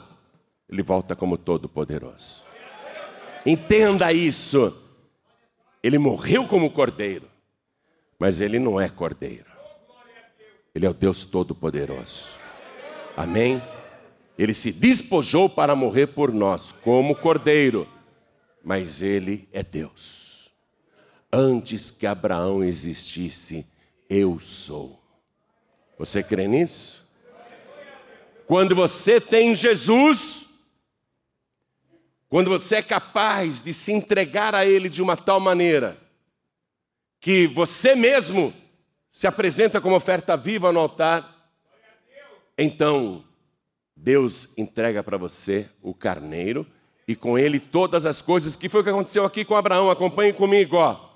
Ele 0.67 0.81
volta 0.81 1.15
como 1.15 1.37
todo-poderoso. 1.37 2.43
Entenda 3.45 4.11
isso. 4.11 4.75
Ele 5.83 5.99
morreu 5.99 6.47
como 6.47 6.71
cordeiro, 6.71 7.27
mas 8.17 8.41
ele 8.41 8.57
não 8.57 8.79
é 8.79 8.89
cordeiro. 8.89 9.45
Ele 10.73 10.85
é 10.85 10.89
o 10.89 10.93
Deus 10.93 11.25
Todo-Poderoso. 11.25 12.27
Amém? 13.17 13.61
Ele 14.39 14.53
se 14.53 14.71
despojou 14.71 15.49
para 15.49 15.75
morrer 15.75 16.07
por 16.07 16.31
nós, 16.31 16.71
como 16.71 17.13
cordeiro, 17.13 17.85
mas 18.63 19.01
ele 19.01 19.49
é 19.51 19.61
Deus. 19.61 20.49
Antes 21.29 21.91
que 21.91 22.07
Abraão 22.07 22.63
existisse, 22.63 23.69
eu 24.09 24.39
sou. 24.39 24.97
Você 25.97 26.23
crê 26.23 26.47
nisso? 26.47 27.05
Quando 28.47 28.73
você 28.73 29.19
tem 29.19 29.53
Jesus, 29.53 30.45
quando 32.29 32.49
você 32.49 32.77
é 32.77 32.81
capaz 32.81 33.61
de 33.61 33.73
se 33.73 33.91
entregar 33.91 34.55
a 34.55 34.65
Ele 34.65 34.87
de 34.87 35.01
uma 35.01 35.17
tal 35.17 35.41
maneira, 35.41 35.97
que 37.19 37.45
você 37.45 37.93
mesmo 37.93 38.53
se 39.11 39.27
apresenta 39.27 39.81
como 39.81 39.97
oferta 39.97 40.37
viva 40.37 40.71
no 40.71 40.79
altar, 40.79 41.51
então 42.57 43.25
Deus 44.01 44.57
entrega 44.57 45.03
para 45.03 45.17
você 45.17 45.69
o 45.81 45.93
carneiro 45.93 46.65
e 47.05 47.15
com 47.15 47.37
ele 47.37 47.59
todas 47.59 48.05
as 48.05 48.21
coisas, 48.21 48.55
que 48.55 48.69
foi 48.69 48.79
o 48.79 48.83
que 48.83 48.89
aconteceu 48.89 49.25
aqui 49.25 49.43
com 49.43 49.55
Abraão. 49.55 49.91
Acompanhe 49.91 50.31
comigo, 50.31 50.77
ó. 50.77 51.09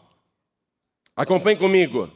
Acompanhe 1.16 1.56
comigo. 1.56 2.12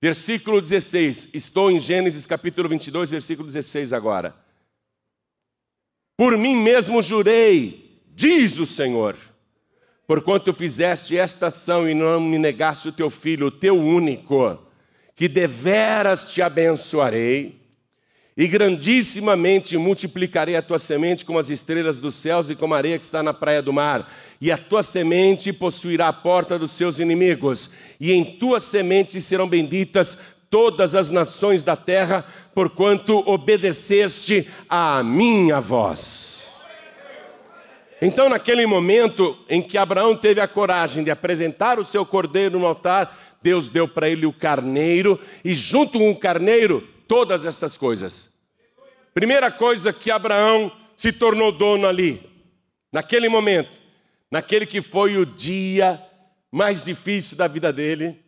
Versículo 0.00 0.60
16. 0.62 1.30
Estou 1.34 1.68
em 1.68 1.80
Gênesis 1.80 2.26
capítulo 2.26 2.68
22, 2.68 3.10
versículo 3.10 3.48
16 3.48 3.92
agora. 3.92 4.36
Por 6.16 6.36
mim 6.38 6.54
mesmo 6.54 7.02
jurei, 7.02 8.04
diz 8.14 8.58
o 8.58 8.66
Senhor, 8.66 9.16
porquanto 10.06 10.54
fizeste 10.54 11.16
esta 11.16 11.48
ação 11.48 11.88
e 11.88 11.94
não 11.94 12.20
me 12.20 12.38
negaste 12.38 12.88
o 12.88 12.92
teu 12.92 13.10
filho, 13.10 13.46
o 13.46 13.50
teu 13.50 13.74
único, 13.74 14.58
que 15.16 15.26
deveras 15.26 16.30
te 16.30 16.40
abençoarei 16.40 17.59
e 18.40 18.48
grandissimamente 18.48 19.76
multiplicarei 19.76 20.56
a 20.56 20.62
tua 20.62 20.78
semente 20.78 21.26
como 21.26 21.38
as 21.38 21.50
estrelas 21.50 22.00
dos 22.00 22.14
céus 22.14 22.48
e 22.48 22.56
como 22.56 22.72
a 22.72 22.78
areia 22.78 22.98
que 22.98 23.04
está 23.04 23.22
na 23.22 23.34
praia 23.34 23.60
do 23.60 23.70
mar. 23.70 24.10
E 24.40 24.50
a 24.50 24.56
tua 24.56 24.82
semente 24.82 25.52
possuirá 25.52 26.08
a 26.08 26.12
porta 26.14 26.58
dos 26.58 26.70
seus 26.70 26.98
inimigos, 26.98 27.68
e 28.00 28.10
em 28.12 28.24
tua 28.24 28.58
semente 28.58 29.20
serão 29.20 29.46
benditas 29.46 30.16
todas 30.48 30.94
as 30.94 31.10
nações 31.10 31.62
da 31.62 31.76
terra, 31.76 32.24
porquanto 32.54 33.18
obedeceste 33.30 34.48
à 34.66 35.02
minha 35.02 35.60
voz. 35.60 36.48
Então, 38.00 38.30
naquele 38.30 38.64
momento 38.64 39.36
em 39.50 39.60
que 39.60 39.76
Abraão 39.76 40.16
teve 40.16 40.40
a 40.40 40.48
coragem 40.48 41.04
de 41.04 41.10
apresentar 41.10 41.78
o 41.78 41.84
seu 41.84 42.06
cordeiro 42.06 42.58
no 42.58 42.64
altar, 42.64 43.36
Deus 43.42 43.68
deu 43.68 43.86
para 43.86 44.08
ele 44.08 44.24
o 44.24 44.32
carneiro, 44.32 45.20
e 45.44 45.54
junto 45.54 45.98
com 45.98 46.10
o 46.10 46.18
carneiro, 46.18 46.88
todas 47.06 47.44
essas 47.44 47.76
coisas. 47.76 48.29
Primeira 49.20 49.50
coisa 49.50 49.92
que 49.92 50.10
Abraão 50.10 50.74
se 50.96 51.12
tornou 51.12 51.52
dono 51.52 51.86
ali, 51.86 52.26
naquele 52.90 53.28
momento, 53.28 53.70
naquele 54.30 54.64
que 54.64 54.80
foi 54.80 55.18
o 55.18 55.26
dia 55.26 56.02
mais 56.50 56.82
difícil 56.82 57.36
da 57.36 57.46
vida 57.46 57.70
dele, 57.70 58.18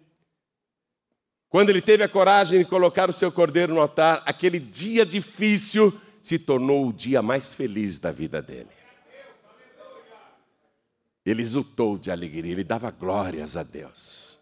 quando 1.49 1.70
ele 1.70 1.80
teve 1.80 2.03
a 2.03 2.09
coragem 2.11 2.59
de 2.59 2.66
colocar 2.66 3.09
o 3.09 3.12
seu 3.12 3.32
cordeiro 3.32 3.72
no 3.72 3.80
altar, 3.80 4.22
aquele 4.26 4.61
dia 4.61 5.07
difícil 5.07 5.99
se 6.20 6.38
tornou 6.38 6.86
o 6.86 6.93
dia 6.93 7.22
mais 7.22 7.55
feliz 7.55 7.97
da 7.97 8.12
vida 8.12 8.43
dele. 8.43 8.68
Ele 11.24 11.40
exultou 11.40 11.97
de 11.97 12.11
alegria, 12.11 12.53
ele 12.53 12.64
dava 12.64 12.90
glórias 12.90 13.57
a 13.57 13.62
Deus. 13.62 14.38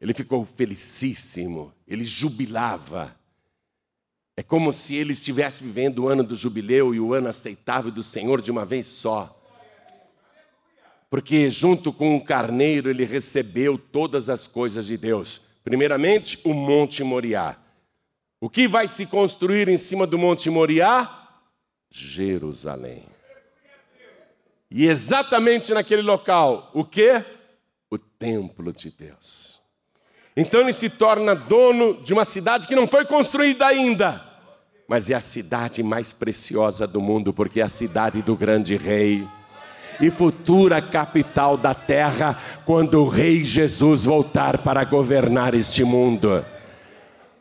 Ele 0.00 0.14
ficou 0.14 0.42
felicíssimo, 0.46 1.74
ele 1.86 2.04
jubilava. 2.04 3.17
É 4.38 4.42
como 4.44 4.72
se 4.72 4.94
ele 4.94 5.14
estivesse 5.14 5.64
vivendo 5.64 6.04
o 6.04 6.08
ano 6.08 6.22
do 6.22 6.36
jubileu 6.36 6.94
e 6.94 7.00
o 7.00 7.12
ano 7.12 7.28
aceitável 7.28 7.90
do 7.90 8.04
Senhor 8.04 8.40
de 8.40 8.52
uma 8.52 8.64
vez 8.64 8.86
só. 8.86 9.36
Porque 11.10 11.50
junto 11.50 11.92
com 11.92 12.14
o 12.14 12.24
carneiro 12.24 12.88
ele 12.88 13.04
recebeu 13.04 13.76
todas 13.76 14.30
as 14.30 14.46
coisas 14.46 14.86
de 14.86 14.96
Deus. 14.96 15.40
Primeiramente, 15.64 16.40
o 16.44 16.54
Monte 16.54 17.02
Moriá. 17.02 17.56
O 18.40 18.48
que 18.48 18.68
vai 18.68 18.86
se 18.86 19.06
construir 19.06 19.68
em 19.68 19.76
cima 19.76 20.06
do 20.06 20.16
Monte 20.16 20.48
Moriá? 20.48 21.40
Jerusalém. 21.90 23.06
E 24.70 24.86
exatamente 24.86 25.74
naquele 25.74 26.02
local, 26.02 26.70
o 26.72 26.84
que? 26.84 27.24
O 27.90 27.98
templo 27.98 28.72
de 28.72 28.92
Deus. 28.92 29.60
Então 30.36 30.60
ele 30.60 30.72
se 30.72 30.88
torna 30.88 31.34
dono 31.34 32.00
de 32.04 32.12
uma 32.12 32.24
cidade 32.24 32.68
que 32.68 32.76
não 32.76 32.86
foi 32.86 33.04
construída 33.04 33.66
ainda 33.66 34.27
mas 34.88 35.10
é 35.10 35.14
a 35.14 35.20
cidade 35.20 35.82
mais 35.82 36.14
preciosa 36.14 36.86
do 36.86 36.98
mundo, 36.98 37.34
porque 37.34 37.60
é 37.60 37.64
a 37.64 37.68
cidade 37.68 38.22
do 38.22 38.34
grande 38.34 38.74
rei 38.74 39.28
e 40.00 40.10
futura 40.10 40.80
capital 40.80 41.58
da 41.58 41.74
terra 41.74 42.40
quando 42.64 43.02
o 43.02 43.08
Rei 43.08 43.44
Jesus 43.44 44.06
voltar 44.06 44.58
para 44.58 44.84
governar 44.84 45.52
este 45.54 45.84
mundo. 45.84 46.44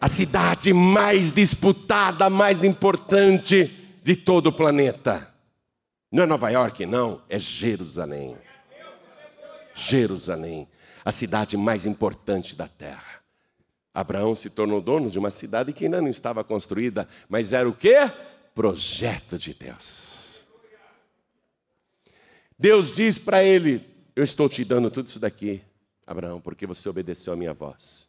A 0.02 0.08
cidade 0.08 0.74
mais 0.74 1.32
disputada, 1.32 2.30
mais 2.30 2.64
importante 2.64 4.00
de 4.04 4.16
todo 4.16 4.48
o 4.48 4.54
planeta. 4.54 5.34
Não 6.12 6.24
é 6.24 6.26
Nova 6.26 6.50
York, 6.50 6.86
não, 6.86 7.22
é 7.30 7.40
Jerusalém. 7.40 8.36
Jerusalém, 9.74 10.68
a 11.06 11.12
cidade 11.12 11.56
mais 11.56 11.86
importante 11.86 12.56
da 12.56 12.68
terra. 12.68 13.17
Abraão 13.98 14.36
se 14.36 14.52
tornou 14.52 14.80
dono 14.80 15.10
de 15.10 15.18
uma 15.18 15.32
cidade 15.32 15.74
que 15.74 15.86
ainda 15.86 16.00
não 16.00 16.08
estava 16.08 16.44
construída, 16.44 17.08
mas 17.28 17.52
era 17.52 17.68
o 17.68 17.74
quê? 17.74 17.96
Projeto 18.54 19.40
de 19.40 19.56
Deus. 19.56 20.44
Deus 22.60 22.94
diz 22.94 23.18
para 23.18 23.44
ele: 23.44 23.84
Eu 24.16 24.24
estou 24.24 24.48
te 24.48 24.64
dando 24.64 24.92
tudo 24.92 25.08
isso 25.08 25.20
daqui, 25.20 25.64
Abraão, 26.06 26.40
porque 26.40 26.68
você 26.68 26.88
obedeceu 26.88 27.34
a 27.34 27.36
minha 27.36 27.56
voz. 27.56 28.08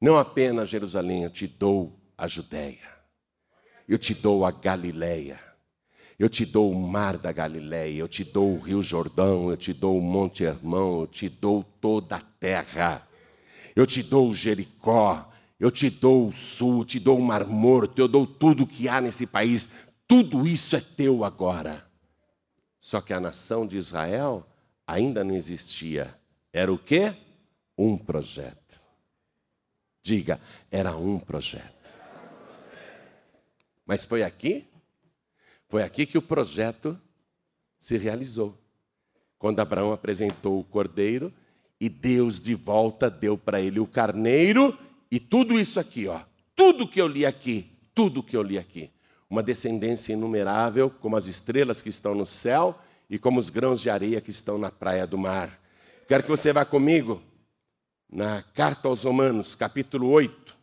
Não 0.00 0.16
apenas 0.16 0.68
Jerusalém, 0.68 1.22
eu 1.22 1.30
te 1.30 1.46
dou 1.46 1.96
a 2.18 2.26
Judéia, 2.26 2.90
eu 3.88 3.96
te 3.96 4.12
dou 4.12 4.44
a 4.44 4.50
Galileia, 4.50 5.38
eu 6.18 6.28
te 6.28 6.44
dou 6.44 6.72
o 6.72 6.74
mar 6.74 7.16
da 7.16 7.30
Galileia, 7.30 8.00
eu 8.00 8.08
te 8.08 8.24
dou 8.24 8.56
o 8.56 8.58
rio 8.58 8.82
Jordão, 8.82 9.50
eu 9.50 9.56
te 9.56 9.72
dou 9.72 9.96
o 9.96 10.02
Monte 10.02 10.42
Hermão, 10.42 11.02
eu 11.02 11.06
te 11.06 11.28
dou 11.28 11.62
toda 11.62 12.16
a 12.16 12.20
terra 12.20 13.06
eu 13.74 13.86
te 13.86 14.02
dou 14.02 14.32
Jericó, 14.34 15.30
eu 15.58 15.70
te 15.70 15.88
dou 15.88 16.28
o 16.28 16.32
sul, 16.32 16.84
te 16.84 16.98
dou 16.98 17.18
o 17.18 17.22
Mar 17.22 17.46
Morto, 17.46 17.98
eu 17.98 18.08
dou 18.08 18.26
tudo 18.26 18.66
que 18.66 18.88
há 18.88 19.00
nesse 19.00 19.26
país. 19.26 19.68
Tudo 20.06 20.46
isso 20.46 20.76
é 20.76 20.80
teu 20.80 21.24
agora. 21.24 21.86
Só 22.78 23.00
que 23.00 23.12
a 23.12 23.20
nação 23.20 23.66
de 23.66 23.76
Israel 23.76 24.46
ainda 24.86 25.24
não 25.24 25.34
existia. 25.34 26.18
Era 26.52 26.72
o 26.72 26.78
quê? 26.78 27.16
Um 27.76 27.96
projeto. 27.96 28.80
Diga, 30.02 30.38
era 30.70 30.94
um 30.94 31.18
projeto. 31.18 31.72
Mas 33.86 34.04
foi 34.04 34.22
aqui? 34.22 34.66
Foi 35.66 35.82
aqui 35.82 36.06
que 36.06 36.18
o 36.18 36.22
projeto 36.22 37.00
se 37.80 37.96
realizou. 37.96 38.56
Quando 39.38 39.60
Abraão 39.60 39.92
apresentou 39.92 40.60
o 40.60 40.64
cordeiro 40.64 41.32
e 41.80 41.88
Deus 41.88 42.40
de 42.40 42.54
volta 42.54 43.10
deu 43.10 43.36
para 43.36 43.60
ele 43.60 43.80
o 43.80 43.86
carneiro 43.86 44.76
e 45.10 45.18
tudo 45.18 45.58
isso 45.58 45.78
aqui, 45.78 46.06
ó. 46.06 46.20
Tudo 46.56 46.88
que 46.88 47.00
eu 47.00 47.06
li 47.06 47.26
aqui, 47.26 47.70
tudo 47.94 48.22
que 48.22 48.36
eu 48.36 48.42
li 48.42 48.58
aqui. 48.58 48.90
Uma 49.28 49.42
descendência 49.42 50.12
inumerável, 50.12 50.88
como 50.88 51.16
as 51.16 51.26
estrelas 51.26 51.82
que 51.82 51.88
estão 51.88 52.14
no 52.14 52.26
céu 52.26 52.78
e 53.10 53.18
como 53.18 53.40
os 53.40 53.50
grãos 53.50 53.80
de 53.80 53.90
areia 53.90 54.20
que 54.20 54.30
estão 54.30 54.58
na 54.58 54.70
praia 54.70 55.06
do 55.06 55.18
mar. 55.18 55.60
Quero 56.06 56.22
que 56.22 56.28
você 56.28 56.52
vá 56.52 56.64
comigo 56.64 57.22
na 58.10 58.42
carta 58.42 58.88
aos 58.88 59.02
Romanos, 59.02 59.54
capítulo 59.54 60.08
8, 60.10 60.56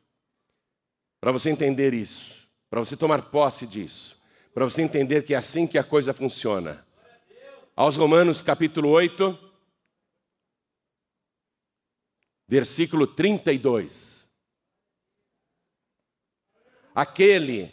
para 1.20 1.32
você 1.32 1.49
entender 1.49 1.93
isso, 1.93 2.47
para 2.70 2.80
você 2.80 2.95
tomar 2.95 3.24
posse 3.24 3.68
disso, 3.68 4.22
para 4.53 4.64
você 4.64 4.82
entender 4.82 5.24
que 5.24 5.34
é 5.34 5.38
assim 5.38 5.68
que 5.68 5.78
a 5.78 5.84
coisa 5.84 6.14
funciona. 6.14 6.86
Aos 7.76 7.97
Romanos, 7.97 8.41
capítulo 8.41 8.89
8, 8.89 9.38
versículo 12.52 13.08
32. 13.08 14.30
Aquele 16.93 17.72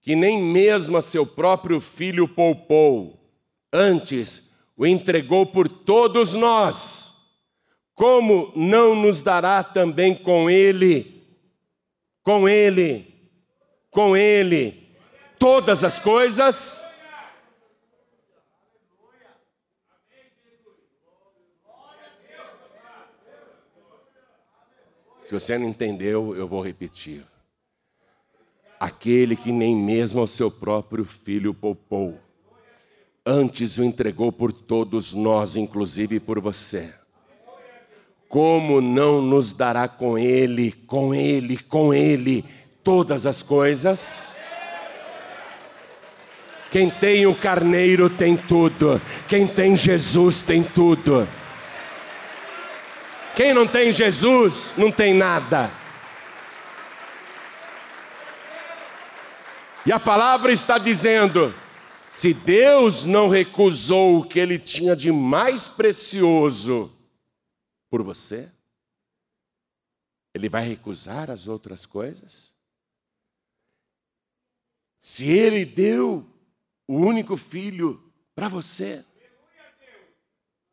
que 0.00 0.14
nem 0.14 0.40
mesmo 0.40 0.96
a 0.96 1.02
seu 1.02 1.26
próprio 1.26 1.80
filho 1.80 2.28
poupou, 2.28 3.20
antes 3.72 4.52
o 4.76 4.86
entregou 4.86 5.44
por 5.46 5.68
todos 5.68 6.34
nós, 6.34 7.10
como 7.96 8.52
não 8.54 8.94
nos 8.94 9.22
dará 9.22 9.64
também 9.64 10.14
com 10.14 10.48
ele, 10.48 11.20
com 12.22 12.48
ele, 12.48 13.12
com 13.90 14.16
ele, 14.16 14.88
todas 15.36 15.82
as 15.82 15.98
coisas? 15.98 16.80
Se 25.32 25.40
você 25.40 25.56
não 25.56 25.66
entendeu, 25.66 26.36
eu 26.36 26.46
vou 26.46 26.60
repetir. 26.60 27.24
aquele 28.78 29.34
que 29.34 29.50
nem 29.50 29.74
mesmo 29.74 30.20
ao 30.20 30.26
seu 30.26 30.50
próprio 30.50 31.06
filho 31.06 31.54
poupou, 31.54 32.20
antes 33.24 33.78
o 33.78 33.82
entregou 33.82 34.30
por 34.30 34.52
todos 34.52 35.14
nós, 35.14 35.56
inclusive 35.56 36.20
por 36.20 36.38
você. 36.38 36.92
Como 38.28 38.82
não 38.82 39.22
nos 39.22 39.54
dará 39.54 39.88
com 39.88 40.18
ele, 40.18 40.70
com 40.70 41.14
ele, 41.14 41.56
com 41.56 41.94
ele 41.94 42.44
todas 42.84 43.24
as 43.24 43.42
coisas? 43.42 44.36
Quem 46.70 46.90
tem 46.90 47.26
o 47.26 47.34
carneiro 47.34 48.10
tem 48.10 48.36
tudo, 48.36 49.00
quem 49.26 49.46
tem 49.46 49.78
Jesus 49.78 50.42
tem 50.42 50.62
tudo. 50.62 51.26
Quem 53.34 53.54
não 53.54 53.66
tem 53.66 53.92
Jesus 53.92 54.74
não 54.76 54.92
tem 54.92 55.14
nada. 55.14 55.70
E 59.86 59.90
a 59.90 59.98
palavra 59.98 60.52
está 60.52 60.76
dizendo: 60.76 61.54
se 62.10 62.34
Deus 62.34 63.06
não 63.06 63.30
recusou 63.30 64.18
o 64.18 64.28
que 64.28 64.38
ele 64.38 64.58
tinha 64.58 64.94
de 64.94 65.10
mais 65.10 65.66
precioso 65.66 66.92
por 67.90 68.02
você, 68.02 68.52
ele 70.34 70.48
vai 70.50 70.62
recusar 70.68 71.30
as 71.30 71.48
outras 71.48 71.86
coisas? 71.86 72.52
Se 74.98 75.26
ele 75.30 75.64
deu 75.64 76.30
o 76.86 76.96
único 76.96 77.36
filho 77.36 78.12
para 78.34 78.46
você, 78.46 79.04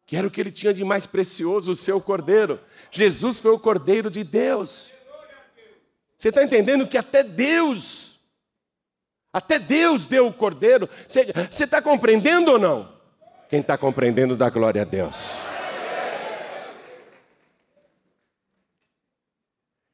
que 0.10 0.18
era 0.18 0.26
o 0.26 0.32
que 0.32 0.42
ele 0.42 0.52
tinha 0.52 0.74
de 0.74 0.84
mais 0.84 1.06
precioso, 1.06 1.72
o 1.72 1.76
seu 1.76 2.02
cordeiro. 2.02 2.60
Jesus 2.90 3.40
foi 3.40 3.52
o 3.52 3.60
cordeiro 3.60 4.10
de 4.10 4.24
Deus. 4.24 4.90
Você 6.18 6.30
está 6.30 6.44
entendendo 6.44 6.88
que 6.88 6.98
até 6.98 7.22
Deus 7.24 8.20
até 9.32 9.60
Deus 9.60 10.08
deu 10.08 10.26
o 10.26 10.34
cordeiro. 10.34 10.90
Você 11.08 11.64
está 11.64 11.80
compreendendo 11.80 12.54
ou 12.54 12.58
não? 12.58 12.92
Quem 13.48 13.60
está 13.62 13.78
compreendendo, 13.78 14.36
dá 14.36 14.50
glória 14.50 14.82
a 14.82 14.86
Deus. 14.86 15.42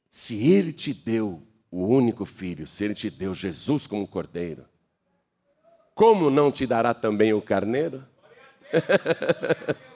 Se 0.09 0.49
Ele 0.49 0.71
te 0.71 0.93
deu 0.93 1.45
o 1.69 1.85
único 1.85 2.23
filho, 2.23 2.65
se 2.65 2.85
Ele 2.85 2.95
te 2.95 3.09
deu 3.09 3.33
Jesus 3.33 3.85
como 3.85 4.07
cordeiro, 4.07 4.63
como 5.93 6.29
não 6.29 6.53
te 6.53 6.65
dará 6.65 6.93
também 6.93 7.33
o 7.33 7.41
carneiro? 7.41 8.01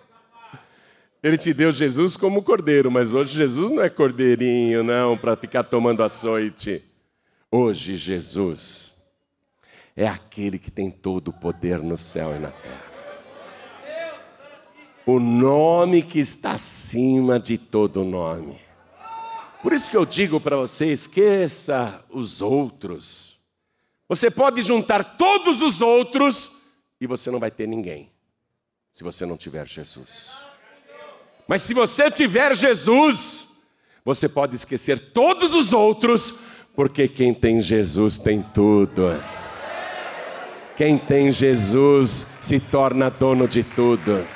Ele 1.22 1.38
te 1.38 1.54
deu 1.54 1.72
Jesus 1.72 2.16
como 2.16 2.42
cordeiro, 2.42 2.90
mas 2.90 3.14
hoje 3.14 3.36
Jesus 3.36 3.72
não 3.72 3.84
é 3.84 3.90
cordeirinho, 3.90 4.84
não, 4.84 5.18
para 5.18 5.36
ficar 5.36 5.64
tomando 5.64 6.02
açoite. 6.02 6.82
Hoje 7.52 7.98
Jesus 7.98 8.96
é 9.98 10.08
aquele 10.08 10.58
que 10.58 10.72
tem 10.72 10.90
todo 10.90 11.28
o 11.28 11.34
poder 11.34 11.80
no 11.80 11.98
céu 11.98 12.34
e 12.34 12.40
na 12.40 12.52
terra. 12.52 12.90
O 15.06 15.20
nome 15.20 16.02
que 16.02 16.20
está 16.20 16.52
acima 16.52 17.38
de 17.38 17.58
todo 17.58 18.06
nome. 18.06 18.58
Por 19.62 19.74
isso 19.74 19.92
que 19.92 19.98
eu 19.98 20.06
digo 20.06 20.40
para 20.40 20.56
você: 20.56 20.86
esqueça 20.90 22.02
os 22.10 22.42
outros. 22.42 23.38
Você 24.08 24.32
pode 24.32 24.62
juntar 24.62 25.18
todos 25.18 25.62
os 25.62 25.82
outros 25.82 26.50
e 27.02 27.06
você 27.06 27.30
não 27.30 27.40
vai 27.40 27.52
ter 27.52 27.68
ninguém, 27.68 28.10
se 28.94 29.04
você 29.04 29.26
não 29.26 29.36
tiver 29.36 29.68
Jesus. 29.68 30.49
Mas 31.50 31.64
se 31.64 31.74
você 31.74 32.12
tiver 32.12 32.56
Jesus, 32.56 33.48
você 34.06 34.30
pode 34.30 34.56
esquecer 34.56 35.00
todos 35.00 35.56
os 35.56 35.74
outros, 35.74 36.36
porque 36.76 37.08
quem 37.08 37.34
tem 37.34 37.60
Jesus 37.60 38.20
tem 38.20 38.44
tudo. 38.54 39.20
Quem 40.78 40.96
tem 40.96 41.32
Jesus 41.32 42.28
se 42.40 42.60
torna 42.60 43.10
dono 43.10 43.48
de 43.48 43.64
tudo. 43.64 44.28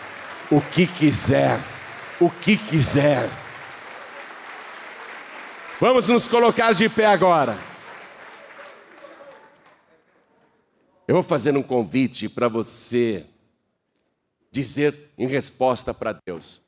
O 0.50 0.60
que 0.60 0.88
quiser, 0.88 1.60
o 2.20 2.32
que 2.32 2.58
quiser. 2.58 3.30
Vamos 5.80 6.08
nos 6.10 6.28
colocar 6.28 6.74
de 6.74 6.90
pé 6.90 7.06
agora. 7.06 7.60
Eu 11.08 11.14
vou 11.14 11.24
fazer 11.24 11.56
um 11.56 11.62
convite 11.62 12.28
para 12.28 12.48
você 12.48 13.24
dizer 14.52 15.12
em 15.16 15.28
resposta 15.28 15.94
para 15.94 16.20
Deus: 16.26 16.63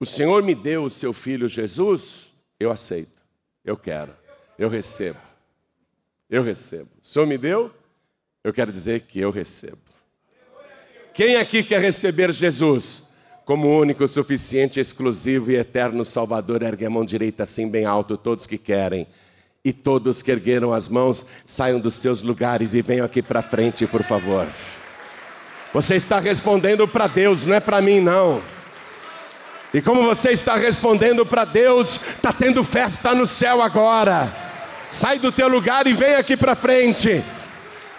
O 0.00 0.06
Senhor 0.06 0.42
me 0.42 0.54
deu 0.54 0.84
o 0.84 0.90
seu 0.90 1.12
filho 1.12 1.46
Jesus, 1.46 2.28
eu 2.58 2.70
aceito, 2.70 3.20
eu 3.62 3.76
quero, 3.76 4.14
eu 4.58 4.70
recebo, 4.70 5.18
eu 6.30 6.42
recebo. 6.42 6.88
O 7.02 7.06
Senhor 7.06 7.26
me 7.26 7.36
deu, 7.36 7.70
eu 8.42 8.50
quero 8.50 8.72
dizer 8.72 9.00
que 9.02 9.20
eu 9.20 9.30
recebo. 9.30 9.76
Quem 11.12 11.36
aqui 11.36 11.62
quer 11.62 11.82
receber 11.82 12.32
Jesus 12.32 13.10
como 13.44 13.68
único, 13.78 14.08
suficiente, 14.08 14.80
exclusivo 14.80 15.50
e 15.50 15.56
eterno 15.56 16.02
Salvador? 16.02 16.62
Ergue 16.62 16.86
a 16.86 16.90
mão 16.90 17.04
direita 17.04 17.42
assim 17.42 17.68
bem 17.68 17.84
alto, 17.84 18.16
todos 18.16 18.46
que 18.46 18.56
querem. 18.56 19.06
E 19.62 19.70
todos 19.70 20.22
que 20.22 20.30
ergueram 20.30 20.72
as 20.72 20.88
mãos, 20.88 21.26
saiam 21.44 21.78
dos 21.78 21.92
seus 21.92 22.22
lugares 22.22 22.72
e 22.72 22.80
venham 22.80 23.04
aqui 23.04 23.20
para 23.20 23.42
frente, 23.42 23.86
por 23.86 24.02
favor. 24.02 24.48
Você 25.74 25.94
está 25.96 26.18
respondendo 26.18 26.88
para 26.88 27.06
Deus, 27.06 27.44
não 27.44 27.54
é 27.54 27.60
para 27.60 27.82
mim, 27.82 28.00
não. 28.00 28.42
E 29.72 29.80
como 29.80 30.02
você 30.02 30.30
está 30.30 30.56
respondendo 30.56 31.24
para 31.24 31.44
Deus, 31.44 32.00
está 32.16 32.32
tendo 32.32 32.64
festa 32.64 33.14
no 33.14 33.26
céu 33.26 33.62
agora. 33.62 34.32
Sai 34.88 35.18
do 35.18 35.30
teu 35.30 35.48
lugar 35.48 35.86
e 35.86 35.92
vem 35.92 36.14
aqui 36.14 36.36
para 36.36 36.56
frente. 36.56 37.22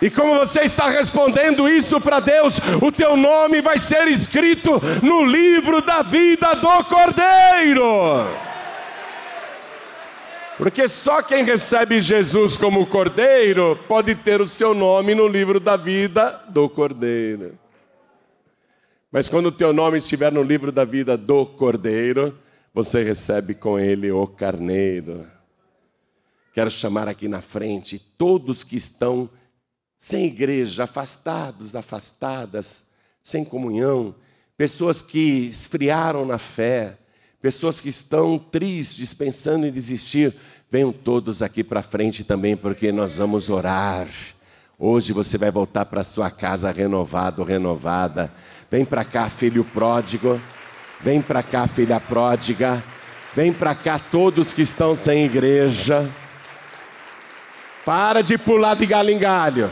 E 0.01 0.09
como 0.09 0.33
você 0.33 0.61
está 0.61 0.89
respondendo 0.89 1.69
isso 1.69 2.01
para 2.01 2.19
Deus, 2.19 2.59
o 2.81 2.91
teu 2.91 3.15
nome 3.15 3.61
vai 3.61 3.77
ser 3.77 4.07
escrito 4.07 4.81
no 5.01 5.23
livro 5.23 5.81
da 5.81 6.01
vida 6.01 6.55
do 6.55 6.83
Cordeiro. 6.85 8.27
Porque 10.57 10.89
só 10.89 11.21
quem 11.21 11.43
recebe 11.43 11.99
Jesus 11.99 12.57
como 12.57 12.85
Cordeiro 12.85 13.79
pode 13.87 14.15
ter 14.15 14.41
o 14.41 14.47
seu 14.47 14.73
nome 14.73 15.15
no 15.15 15.27
livro 15.27 15.59
da 15.59 15.77
vida 15.77 16.41
do 16.49 16.67
Cordeiro. 16.67 17.60
Mas 19.11 19.27
quando 19.27 19.47
o 19.47 19.51
teu 19.51 19.73
nome 19.73 19.97
estiver 19.97 20.31
no 20.31 20.41
livro 20.41 20.71
da 20.71 20.85
vida 20.85 21.17
do 21.17 21.45
Cordeiro, 21.45 22.39
você 22.73 23.03
recebe 23.03 23.53
com 23.53 23.77
ele 23.77 24.09
o 24.09 24.25
Carneiro. 24.25 25.27
Quero 26.53 26.71
chamar 26.71 27.09
aqui 27.09 27.27
na 27.27 27.41
frente 27.41 27.99
todos 28.17 28.63
que 28.63 28.77
estão 28.77 29.29
sem 29.99 30.27
igreja, 30.27 30.85
afastados, 30.85 31.75
afastadas, 31.75 32.89
sem 33.21 33.43
comunhão, 33.43 34.15
pessoas 34.55 35.01
que 35.01 35.47
esfriaram 35.49 36.25
na 36.25 36.37
fé, 36.37 36.97
pessoas 37.41 37.81
que 37.81 37.89
estão 37.89 38.39
tristes, 38.39 39.13
pensando 39.13 39.67
em 39.67 39.71
desistir, 39.71 40.33
venham 40.69 40.93
todos 40.93 41.41
aqui 41.41 41.65
para 41.65 41.83
frente 41.83 42.23
também, 42.23 42.55
porque 42.55 42.93
nós 42.93 43.17
vamos 43.17 43.49
orar. 43.49 44.07
Hoje 44.79 45.13
você 45.13 45.37
vai 45.37 45.51
voltar 45.51 45.85
para 45.85 46.03
sua 46.03 46.31
casa 46.31 46.71
renovado, 46.71 47.43
renovada. 47.43 48.33
Vem 48.71 48.85
para 48.85 49.03
cá, 49.03 49.29
filho 49.29 49.65
pródigo. 49.65 50.39
Vem 51.01 51.21
para 51.21 51.43
cá, 51.43 51.67
filha 51.67 51.99
pródiga. 51.99 52.81
Vem 53.35 53.51
para 53.51 53.75
cá, 53.75 53.99
todos 53.99 54.53
que 54.53 54.61
estão 54.61 54.95
sem 54.95 55.25
igreja. 55.25 56.09
Para 57.83 58.21
de 58.21 58.37
pular 58.37 58.75
de 58.75 58.85
galho 58.85 59.09
em 59.09 59.19
galho. 59.19 59.69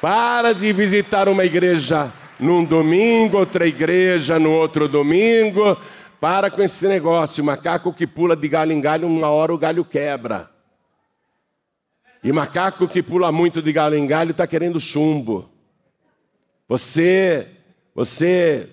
Para 0.00 0.52
de 0.52 0.72
visitar 0.72 1.28
uma 1.28 1.44
igreja 1.44 2.12
num 2.38 2.64
domingo, 2.64 3.38
outra 3.38 3.66
igreja 3.66 4.38
no 4.38 4.52
outro 4.52 4.86
domingo. 4.86 5.76
Para 6.20 6.52
com 6.52 6.62
esse 6.62 6.86
negócio. 6.86 7.42
Macaco 7.42 7.92
que 7.92 8.06
pula 8.06 8.36
de 8.36 8.46
galho 8.46 8.70
em 8.70 8.80
galho, 8.80 9.08
uma 9.08 9.28
hora 9.28 9.52
o 9.52 9.58
galho 9.58 9.84
quebra. 9.84 10.48
E 12.22 12.30
macaco 12.30 12.86
que 12.86 13.02
pula 13.02 13.32
muito 13.32 13.60
de 13.60 13.72
galho 13.72 13.96
em 13.96 14.06
galho 14.06 14.30
está 14.30 14.46
querendo 14.46 14.78
chumbo. 14.78 15.50
Você, 16.68 17.48
você 17.94 18.68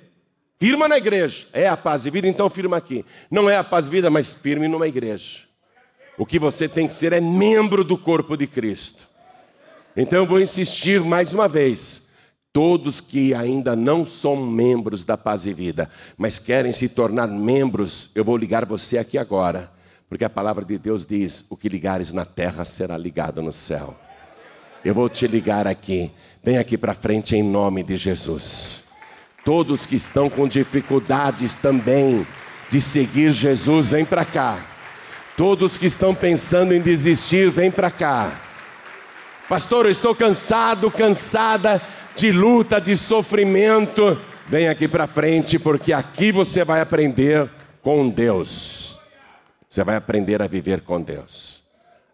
firma 0.60 0.88
na 0.88 0.98
igreja. 0.98 1.48
É 1.54 1.68
a 1.68 1.78
paz 1.78 2.06
e 2.06 2.10
vida, 2.10 2.28
então 2.28 2.50
firma 2.50 2.78
aqui. 2.78 3.06
Não 3.32 3.50
é 3.50 3.58
a 3.58 3.64
paz 3.64 3.88
e 3.88 3.92
vida, 3.92 4.10
mas 4.10 4.34
firme 4.34 4.68
numa 4.68 4.88
igreja. 4.88 5.40
O 6.18 6.26
que 6.26 6.38
você 6.38 6.68
tem 6.68 6.88
que 6.88 6.94
ser 6.94 7.14
é 7.14 7.22
membro 7.22 7.84
do 7.84 7.98
corpo 7.98 8.36
de 8.36 8.46
Cristo. 8.46 9.08
Então 9.96 10.20
eu 10.20 10.26
vou 10.26 10.40
insistir 10.40 11.02
mais 11.02 11.34
uma 11.34 11.48
vez. 11.48 12.08
Todos 12.52 13.00
que 13.00 13.34
ainda 13.34 13.76
não 13.76 14.04
são 14.04 14.36
membros 14.36 15.04
da 15.04 15.16
Paz 15.16 15.46
e 15.46 15.54
Vida, 15.54 15.90
mas 16.18 16.40
querem 16.40 16.72
se 16.72 16.90
tornar 16.90 17.28
membros, 17.28 18.10
eu 18.16 18.26
vou 18.26 18.36
ligar 18.36 18.66
você 18.66 18.98
aqui 18.98 19.20
agora, 19.20 19.72
porque 20.10 20.26
a 20.26 20.30
palavra 20.30 20.66
de 20.66 20.78
Deus 20.78 21.06
diz: 21.06 21.46
o 21.48 21.56
que 21.56 21.70
ligares 21.70 22.12
na 22.12 22.26
terra 22.26 22.66
será 22.66 22.98
ligado 22.98 23.42
no 23.42 23.54
céu. 23.54 23.96
Eu 24.84 24.96
vou 24.96 25.08
te 25.08 25.28
ligar 25.28 25.68
aqui, 25.68 26.12
vem 26.44 26.58
aqui 26.58 26.76
para 26.76 26.96
frente 26.96 27.36
em 27.36 27.44
nome 27.44 27.84
de 27.84 27.96
Jesus. 27.96 28.89
Todos 29.44 29.86
que 29.86 29.96
estão 29.96 30.30
com 30.30 30.48
dificuldades 30.48 31.56
também 31.56 32.26
de 32.70 32.80
seguir 32.80 33.32
Jesus, 33.32 33.92
vem 33.92 34.06
para 34.06 34.24
cá. 34.24 34.66
Todos 35.36 35.78
que 35.78 35.86
estão 35.86 36.14
pensando 36.14 36.74
em 36.74 36.82
desistir, 36.82 37.50
vem 37.50 37.72
para 37.72 37.90
cá. 37.90 38.40
Pastor, 39.48 39.86
eu 39.86 39.92
estou 39.92 40.14
cansado, 40.14 40.92
cansada 40.92 41.82
de 42.16 42.32
luta, 42.32 42.80
de 42.80 42.96
sofrimento. 42.96 44.20
Vem 44.48 44.68
aqui 44.68 44.88
para 44.88 45.08
frente, 45.08 45.58
porque 45.58 45.94
aqui 45.94 46.32
você 46.32 46.64
vai 46.64 46.82
aprender 46.82 47.50
com 47.82 48.10
Deus. 48.10 49.00
Você 49.68 49.84
vai 49.84 49.96
aprender 49.96 50.42
a 50.42 50.48
viver 50.48 50.82
com 50.82 51.02
Deus. 51.02 51.64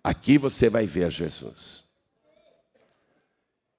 Aqui 0.04 0.38
você 0.38 0.70
vai 0.70 0.86
ver 0.86 1.10
Jesus. 1.12 1.84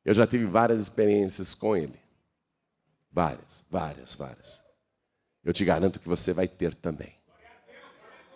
Eu 0.05 0.13
já 0.13 0.27
tive 0.27 0.45
várias 0.45 0.81
experiências 0.81 1.55
com 1.55 1.77
Ele. 1.77 2.06
Várias, 3.17 3.65
várias, 3.71 4.15
várias. 4.15 4.63
Eu 5.43 5.51
te 5.51 5.65
garanto 5.65 5.99
que 5.99 6.07
você 6.07 6.35
vai 6.35 6.47
ter 6.47 6.75
também. 6.75 7.15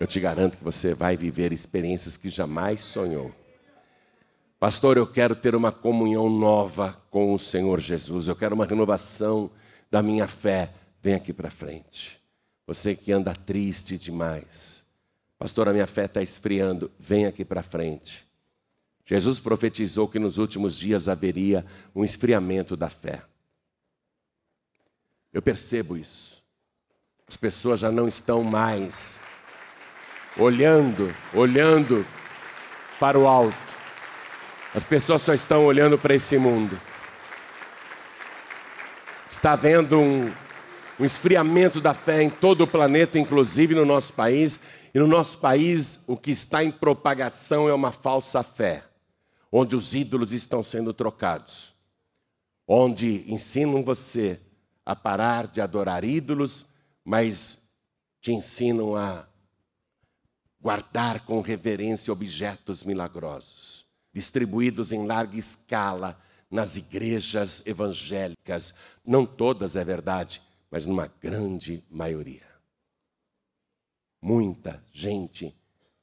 Eu 0.00 0.06
te 0.06 0.18
garanto 0.18 0.56
que 0.56 0.64
você 0.64 0.94
vai 0.94 1.18
viver 1.18 1.52
experiências 1.52 2.16
que 2.16 2.30
jamais 2.30 2.80
sonhou. 2.80 3.30
Pastor, 4.58 4.96
eu 4.96 5.06
quero 5.06 5.36
ter 5.36 5.54
uma 5.54 5.70
comunhão 5.70 6.30
nova 6.30 6.94
com 7.10 7.34
o 7.34 7.38
Senhor 7.38 7.78
Jesus. 7.78 8.26
Eu 8.26 8.34
quero 8.34 8.54
uma 8.54 8.64
renovação 8.64 9.50
da 9.90 10.02
minha 10.02 10.26
fé. 10.26 10.72
Vem 11.02 11.12
aqui 11.12 11.34
para 11.34 11.50
frente. 11.50 12.18
Você 12.66 12.96
que 12.96 13.12
anda 13.12 13.34
triste 13.34 13.98
demais. 13.98 14.82
Pastor, 15.38 15.68
a 15.68 15.74
minha 15.74 15.86
fé 15.86 16.06
está 16.06 16.22
esfriando. 16.22 16.90
Vem 16.98 17.26
aqui 17.26 17.44
para 17.44 17.62
frente. 17.62 18.26
Jesus 19.04 19.38
profetizou 19.38 20.08
que 20.08 20.18
nos 20.18 20.38
últimos 20.38 20.74
dias 20.74 21.06
haveria 21.06 21.66
um 21.94 22.02
esfriamento 22.02 22.78
da 22.78 22.88
fé. 22.88 23.24
Eu 25.32 25.40
percebo 25.40 25.96
isso. 25.96 26.42
As 27.26 27.36
pessoas 27.36 27.78
já 27.78 27.92
não 27.92 28.08
estão 28.08 28.42
mais 28.42 29.20
olhando, 30.36 31.14
olhando 31.32 32.04
para 32.98 33.16
o 33.16 33.28
alto. 33.28 33.56
As 34.74 34.82
pessoas 34.82 35.22
só 35.22 35.32
estão 35.32 35.64
olhando 35.64 35.96
para 35.96 36.14
esse 36.14 36.36
mundo. 36.36 36.80
Está 39.30 39.52
havendo 39.52 40.00
um, 40.00 40.32
um 40.98 41.04
esfriamento 41.04 41.80
da 41.80 41.94
fé 41.94 42.20
em 42.20 42.30
todo 42.30 42.62
o 42.62 42.66
planeta, 42.66 43.16
inclusive 43.16 43.76
no 43.76 43.84
nosso 43.84 44.12
país. 44.12 44.58
E 44.92 44.98
no 44.98 45.06
nosso 45.06 45.38
país, 45.38 46.00
o 46.08 46.16
que 46.16 46.32
está 46.32 46.64
em 46.64 46.72
propagação 46.72 47.68
é 47.68 47.72
uma 47.72 47.92
falsa 47.92 48.42
fé, 48.42 48.82
onde 49.52 49.76
os 49.76 49.94
ídolos 49.94 50.32
estão 50.32 50.64
sendo 50.64 50.92
trocados, 50.92 51.72
onde 52.66 53.24
ensinam 53.32 53.84
você 53.84 54.40
a 54.84 54.96
parar 54.96 55.46
de 55.46 55.60
adorar 55.60 56.04
ídolos, 56.04 56.66
mas 57.04 57.62
te 58.20 58.32
ensinam 58.32 58.96
a 58.96 59.28
guardar 60.60 61.24
com 61.24 61.40
reverência 61.40 62.12
objetos 62.12 62.84
milagrosos, 62.84 63.86
distribuídos 64.12 64.92
em 64.92 65.06
larga 65.06 65.38
escala 65.38 66.20
nas 66.50 66.76
igrejas 66.76 67.64
evangélicas. 67.66 68.74
Não 69.04 69.24
todas 69.24 69.76
é 69.76 69.84
verdade, 69.84 70.42
mas 70.70 70.84
numa 70.84 71.06
grande 71.06 71.84
maioria. 71.90 72.48
Muita 74.20 74.84
gente 74.92 75.56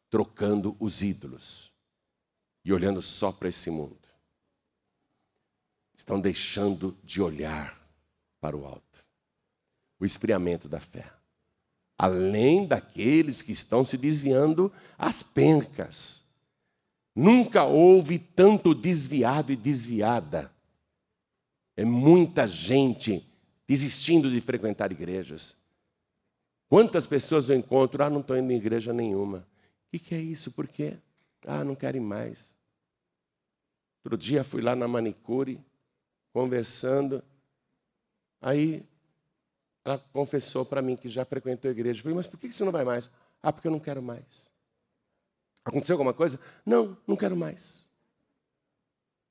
trocando 0.09 0.75
os 0.79 1.03
ídolos 1.03 1.71
e 2.65 2.73
olhando 2.73 3.01
só 3.01 3.31
para 3.31 3.49
esse 3.49 3.69
mundo. 3.69 4.07
Estão 5.95 6.19
deixando 6.19 6.97
de 7.03 7.21
olhar 7.21 7.86
para 8.39 8.55
o 8.55 8.65
alto. 8.65 9.05
O 9.99 10.05
esfriamento 10.05 10.69
da 10.69 10.79
fé 10.79 11.17
além 11.97 12.67
daqueles 12.67 13.41
que 13.41 13.51
estão 13.51 13.83
se 13.83 13.97
desviando 13.97 14.71
às 14.97 15.23
pencas. 15.23 16.23
Nunca 17.15 17.63
houve 17.63 18.19
tanto 18.19 18.75
desviado 18.75 19.51
e 19.51 19.55
desviada. 19.55 20.53
É 21.75 21.83
muita 21.83 22.47
gente 22.47 23.25
desistindo 23.67 24.29
de 24.29 24.39
frequentar 24.39 24.91
igrejas. 24.91 25.57
Quantas 26.69 27.07
pessoas 27.07 27.49
eu 27.49 27.55
encontro? 27.55 28.03
Ah, 28.03 28.09
não 28.09 28.19
estou 28.19 28.37
indo 28.37 28.51
em 28.51 28.57
igreja 28.57 28.93
nenhuma. 28.93 29.39
O 29.39 29.91
que, 29.91 29.99
que 29.99 30.15
é 30.15 30.21
isso? 30.21 30.51
Por 30.51 30.67
quê? 30.67 30.97
Ah, 31.45 31.63
não 31.63 31.75
quero 31.75 31.97
ir 31.97 32.01
mais. 32.01 32.53
Outro 34.03 34.17
dia 34.17 34.43
fui 34.43 34.61
lá 34.61 34.75
na 34.75 34.87
manicure, 34.87 35.59
conversando. 36.31 37.23
Aí 38.47 38.81
ela 39.83 39.99
confessou 40.13 40.65
para 40.65 40.81
mim 40.81 40.95
que 40.95 41.09
já 41.09 41.25
frequentou 41.25 41.67
a 41.67 41.71
igreja. 41.73 41.99
Eu 41.99 42.03
falei, 42.03 42.15
mas 42.15 42.27
por 42.27 42.39
que 42.39 42.49
você 42.49 42.63
não 42.63 42.71
vai 42.71 42.85
mais? 42.85 43.11
Ah, 43.43 43.51
porque 43.51 43.67
eu 43.67 43.71
não 43.73 43.79
quero 43.79 44.01
mais. 44.01 44.49
Aconteceu 45.65 45.95
alguma 45.95 46.13
coisa? 46.13 46.39
Não, 46.65 46.97
não 47.05 47.17
quero 47.17 47.35
mais. 47.35 47.85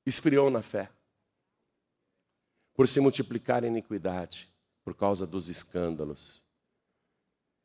Esfriou 0.05 0.51
na 0.51 0.61
fé. 0.61 0.91
Por 2.75 2.87
se 2.87 2.99
multiplicar 2.99 3.63
a 3.63 3.67
iniquidade, 3.67 4.53
por 4.83 4.93
causa 4.93 5.25
dos 5.25 5.49
escândalos. 5.49 6.39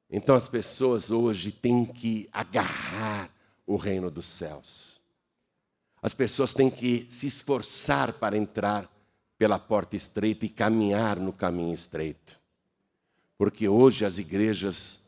Então 0.08 0.34
as 0.34 0.48
pessoas 0.48 1.10
hoje 1.10 1.52
têm 1.52 1.84
que 1.84 2.30
agarrar 2.32 3.30
o 3.66 3.76
reino 3.76 4.10
dos 4.10 4.24
céus. 4.24 4.98
As 6.00 6.14
pessoas 6.14 6.54
têm 6.54 6.70
que 6.70 7.06
se 7.10 7.26
esforçar 7.26 8.14
para 8.14 8.38
entrar 8.38 8.90
pela 9.42 9.58
porta 9.58 9.96
estreita 9.96 10.46
e 10.46 10.48
caminhar 10.48 11.18
no 11.18 11.32
caminho 11.32 11.74
estreito 11.74 12.40
porque 13.42 13.68
hoje 13.68 14.04
as 14.04 14.18
igrejas 14.18 15.02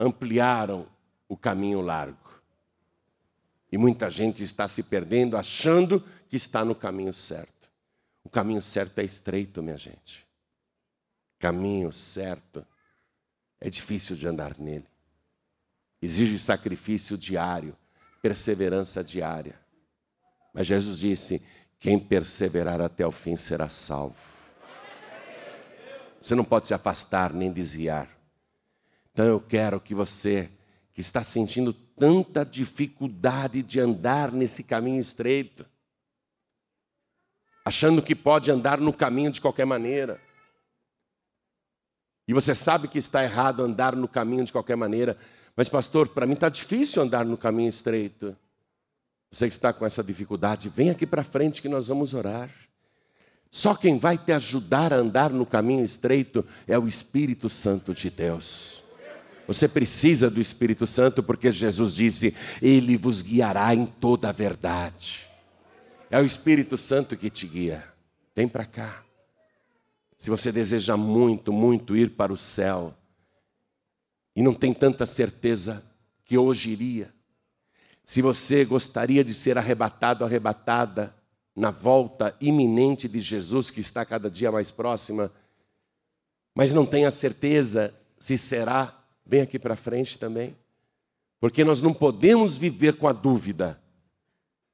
ampliaram 0.00 0.88
o 1.28 1.36
caminho 1.36 1.80
largo. 1.80 2.42
E 3.70 3.78
muita 3.78 4.10
gente 4.10 4.42
está 4.42 4.66
se 4.66 4.82
perdendo 4.82 5.36
achando 5.36 6.00
que 6.28 6.34
está 6.34 6.64
no 6.64 6.74
caminho 6.74 7.14
certo. 7.14 7.70
O 8.24 8.28
caminho 8.28 8.60
certo 8.60 8.98
é 8.98 9.04
estreito, 9.04 9.62
minha 9.62 9.76
gente. 9.76 10.26
Caminho 11.38 11.92
certo 11.92 12.66
é 13.60 13.70
difícil 13.70 14.16
de 14.16 14.26
andar 14.26 14.58
nele. 14.58 14.88
Exige 16.02 16.40
sacrifício 16.40 17.16
diário, 17.16 17.76
perseverança 18.20 19.04
diária. 19.04 19.56
Mas 20.52 20.66
Jesus 20.66 20.98
disse: 20.98 21.40
quem 21.78 21.98
perseverar 21.98 22.80
até 22.80 23.06
o 23.06 23.10
fim 23.10 23.36
será 23.36 23.68
salvo. 23.68 24.16
Você 26.20 26.34
não 26.34 26.44
pode 26.44 26.66
se 26.66 26.74
afastar 26.74 27.32
nem 27.32 27.52
desviar. 27.52 28.08
Então 29.12 29.26
eu 29.26 29.40
quero 29.40 29.78
que 29.78 29.94
você, 29.94 30.50
que 30.94 31.00
está 31.00 31.22
sentindo 31.22 31.72
tanta 31.72 32.44
dificuldade 32.44 33.62
de 33.62 33.78
andar 33.78 34.32
nesse 34.32 34.64
caminho 34.64 35.00
estreito, 35.00 35.66
achando 37.64 38.02
que 38.02 38.14
pode 38.14 38.50
andar 38.50 38.78
no 38.80 38.92
caminho 38.92 39.30
de 39.30 39.40
qualquer 39.40 39.64
maneira, 39.64 40.20
e 42.26 42.32
você 42.32 42.54
sabe 42.54 42.88
que 42.88 42.98
está 42.98 43.22
errado 43.22 43.62
andar 43.62 43.94
no 43.94 44.08
caminho 44.08 44.44
de 44.44 44.52
qualquer 44.52 44.76
maneira, 44.76 45.16
mas 45.54 45.68
pastor, 45.68 46.08
para 46.08 46.26
mim 46.26 46.32
está 46.32 46.48
difícil 46.48 47.02
andar 47.02 47.24
no 47.24 47.36
caminho 47.36 47.68
estreito. 47.68 48.36
Você 49.34 49.48
que 49.48 49.52
está 49.52 49.72
com 49.72 49.84
essa 49.84 50.00
dificuldade, 50.00 50.68
vem 50.68 50.90
aqui 50.90 51.04
para 51.04 51.24
frente 51.24 51.60
que 51.60 51.68
nós 51.68 51.88
vamos 51.88 52.14
orar. 52.14 52.48
Só 53.50 53.74
quem 53.74 53.98
vai 53.98 54.16
te 54.16 54.30
ajudar 54.30 54.92
a 54.92 54.98
andar 54.98 55.30
no 55.30 55.44
caminho 55.44 55.84
estreito 55.84 56.46
é 56.68 56.78
o 56.78 56.86
Espírito 56.86 57.50
Santo 57.50 57.92
de 57.92 58.10
Deus. 58.10 58.84
Você 59.48 59.66
precisa 59.66 60.30
do 60.30 60.40
Espírito 60.40 60.86
Santo 60.86 61.20
porque 61.20 61.50
Jesus 61.50 61.96
disse: 61.96 62.32
Ele 62.62 62.96
vos 62.96 63.22
guiará 63.22 63.74
em 63.74 63.86
toda 63.86 64.28
a 64.28 64.32
verdade. 64.32 65.28
É 66.08 66.20
o 66.20 66.24
Espírito 66.24 66.78
Santo 66.78 67.16
que 67.16 67.28
te 67.28 67.48
guia. 67.48 67.84
Vem 68.36 68.46
para 68.46 68.64
cá. 68.64 69.02
Se 70.16 70.30
você 70.30 70.52
deseja 70.52 70.96
muito, 70.96 71.52
muito 71.52 71.96
ir 71.96 72.10
para 72.10 72.32
o 72.32 72.36
céu 72.36 72.94
e 74.36 74.42
não 74.42 74.54
tem 74.54 74.72
tanta 74.72 75.04
certeza 75.04 75.82
que 76.24 76.38
hoje 76.38 76.70
iria, 76.70 77.12
se 78.04 78.20
você 78.20 78.64
gostaria 78.64 79.24
de 79.24 79.32
ser 79.32 79.56
arrebatado, 79.56 80.24
arrebatada, 80.24 81.14
na 81.56 81.70
volta 81.70 82.36
iminente 82.40 83.08
de 83.08 83.20
Jesus, 83.20 83.70
que 83.70 83.80
está 83.80 84.04
cada 84.04 84.30
dia 84.30 84.50
mais 84.50 84.70
próxima, 84.70 85.30
mas 86.54 86.72
não 86.72 86.84
tem 86.84 87.06
a 87.06 87.10
certeza 87.10 87.94
se 88.18 88.36
será, 88.36 88.92
vem 89.24 89.40
aqui 89.40 89.58
para 89.58 89.76
frente 89.76 90.18
também, 90.18 90.56
porque 91.40 91.64
nós 91.64 91.80
não 91.80 91.94
podemos 91.94 92.56
viver 92.56 92.96
com 92.96 93.06
a 93.06 93.12
dúvida. 93.12 93.80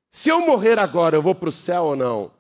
Se 0.09 0.31
eu 0.31 0.41
morrer 0.41 0.79
agora, 0.79 1.17
eu 1.17 1.23
vou 1.23 1.35
para 1.35 1.49
o 1.49 1.53
céu 1.53 1.85
ou 1.85 1.97
não? 1.97 2.33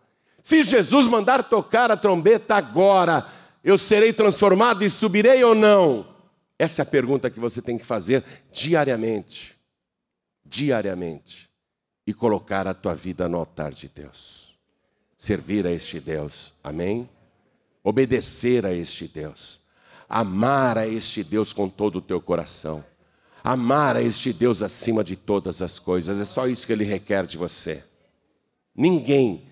Se 0.42 0.62
Jesus 0.62 1.06
mandar 1.06 1.48
tocar 1.48 1.90
a 1.90 1.96
trombeta 1.96 2.56
agora, 2.56 3.26
eu 3.62 3.76
serei 3.76 4.12
transformado 4.12 4.84
e 4.84 4.90
subirei 4.90 5.44
ou 5.44 5.54
não? 5.54 6.08
Essa 6.58 6.82
é 6.82 6.84
a 6.84 6.86
pergunta 6.86 7.30
que 7.30 7.40
você 7.40 7.60
tem 7.60 7.78
que 7.78 7.84
fazer 7.84 8.24
diariamente. 8.50 9.59
Diariamente 10.50 11.48
e 12.04 12.12
colocar 12.12 12.66
a 12.66 12.74
tua 12.74 12.94
vida 12.94 13.28
no 13.28 13.38
altar 13.38 13.72
de 13.72 13.88
Deus. 13.88 14.58
Servir 15.16 15.64
a 15.64 15.70
este 15.70 16.00
Deus, 16.00 16.52
amém? 16.62 17.08
Obedecer 17.84 18.66
a 18.66 18.72
este 18.72 19.06
Deus. 19.06 19.60
Amar 20.08 20.76
a 20.76 20.88
este 20.88 21.22
Deus 21.22 21.52
com 21.52 21.68
todo 21.68 21.96
o 21.96 22.02
teu 22.02 22.20
coração. 22.20 22.84
Amar 23.44 23.96
a 23.96 24.02
este 24.02 24.32
Deus 24.32 24.60
acima 24.60 25.04
de 25.04 25.14
todas 25.14 25.62
as 25.62 25.78
coisas, 25.78 26.18
é 26.18 26.24
só 26.24 26.48
isso 26.48 26.66
que 26.66 26.72
ele 26.72 26.84
requer 26.84 27.24
de 27.26 27.38
você. 27.38 27.84
Ninguém, 28.74 29.46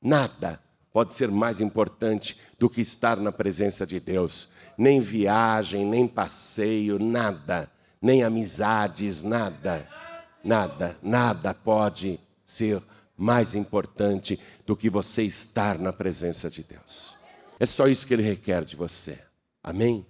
nada 0.00 0.58
pode 0.90 1.14
ser 1.14 1.30
mais 1.30 1.60
importante 1.60 2.40
do 2.58 2.68
que 2.68 2.80
estar 2.80 3.18
na 3.18 3.30
presença 3.30 3.86
de 3.86 4.00
Deus. 4.00 4.48
Nem 4.76 5.00
viagem, 5.00 5.84
nem 5.84 6.08
passeio, 6.08 6.98
nada, 6.98 7.70
nem 8.00 8.22
amizades, 8.22 9.22
nada, 9.22 9.88
nada, 10.44 10.96
nada 11.02 11.54
pode 11.54 12.20
ser 12.46 12.82
mais 13.16 13.54
importante 13.54 14.38
do 14.64 14.76
que 14.76 14.88
você 14.88 15.24
estar 15.24 15.78
na 15.78 15.92
presença 15.92 16.48
de 16.48 16.62
Deus. 16.62 17.16
É 17.58 17.66
só 17.66 17.88
isso 17.88 18.06
que 18.06 18.14
Ele 18.14 18.22
requer 18.22 18.64
de 18.64 18.76
você. 18.76 19.18
Amém? 19.62 20.06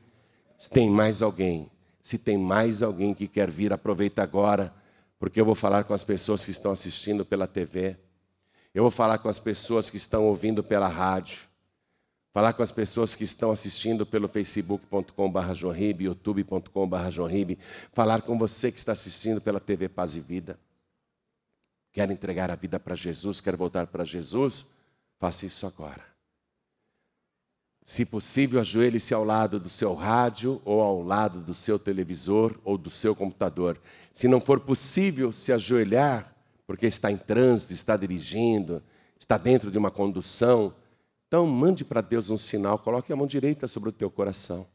Se 0.59 0.69
tem 0.69 0.91
mais 0.91 1.23
alguém, 1.23 1.71
se 2.03 2.19
tem 2.19 2.37
mais 2.37 2.83
alguém 2.83 3.15
que 3.15 3.27
quer 3.27 3.51
vir, 3.51 3.73
aproveita 3.73 4.23
agora, 4.23 4.75
porque 5.19 5.41
eu 5.41 5.45
vou 5.45 5.55
falar 5.55 5.85
com 5.85 5.95
as 5.95 6.05
pessoas 6.05 6.45
que 6.45 6.51
estão 6.51 6.73
assistindo 6.73 7.25
pela 7.25 7.47
TV. 7.47 7.97
Eu 8.75 8.83
vou 8.83 8.91
falar 8.91 9.19
com 9.19 9.29
as 9.29 9.39
pessoas 9.39 9.89
que 9.89 9.97
estão 9.97 10.25
ouvindo 10.25 10.63
pela 10.63 10.89
rádio, 10.89 11.48
falar 12.39 12.53
com 12.53 12.63
as 12.63 12.71
pessoas 12.71 13.17
que 13.17 13.25
estão 13.25 13.51
assistindo 13.51 14.07
pelo 14.07 14.29
facebook.com.br 14.29 15.03
youtube.com.br 15.99 17.53
falar 17.93 18.23
com 18.23 18.39
você 18.39 18.71
que 18.71 18.79
está 18.79 18.93
assistindo 18.93 19.41
pela 19.41 19.59
TV 19.59 19.89
Paz 19.89 20.15
e 20.15 20.21
Vida. 20.21 20.57
Quer 21.93 22.09
entregar 22.13 22.49
a 22.49 22.55
vida 22.55 22.79
para 22.79 22.95
Jesus, 22.95 23.41
quer 23.41 23.57
voltar 23.57 23.89
para 23.89 24.05
Jesus? 24.05 24.67
Faça 25.19 25.47
isso 25.47 25.67
agora. 25.67 26.05
Se 27.85 28.05
possível, 28.05 28.61
ajoelhe-se 28.61 29.13
ao 29.13 29.25
lado 29.25 29.59
do 29.59 29.69
seu 29.69 29.93
rádio 29.93 30.63
ou 30.65 30.81
ao 30.81 31.03
lado 31.03 31.41
do 31.41 31.55
seu 31.55 31.77
televisor 31.77 32.57
ou 32.63 32.79
do 32.79 32.89
seu 32.89 33.17
computador. 33.17 33.81
Se 34.13 34.29
não 34.29 34.41
for 34.41 34.61
possível 34.61 35.33
se 35.33 35.53
ajoelhar, 35.53 36.33
porque 36.69 36.87
está 36.87 37.11
em 37.11 37.17
trânsito, 37.17 37.73
está 37.73 37.97
dirigindo, 37.97 38.81
está 39.19 39.37
dentro 39.37 39.73
de 39.73 39.79
uma 39.79 39.91
condução. 39.91 40.73
Então, 41.29 41.47
mande 41.47 41.85
para 41.85 42.01
Deus 42.01 42.31
um 42.31 42.39
sinal, 42.39 42.79
coloque 42.79 43.13
a 43.13 43.17
mão 43.17 43.27
direita 43.27 43.69
sobre 43.69 43.91
o 43.91 43.93
teu 43.93 44.11
coração. 44.11 44.67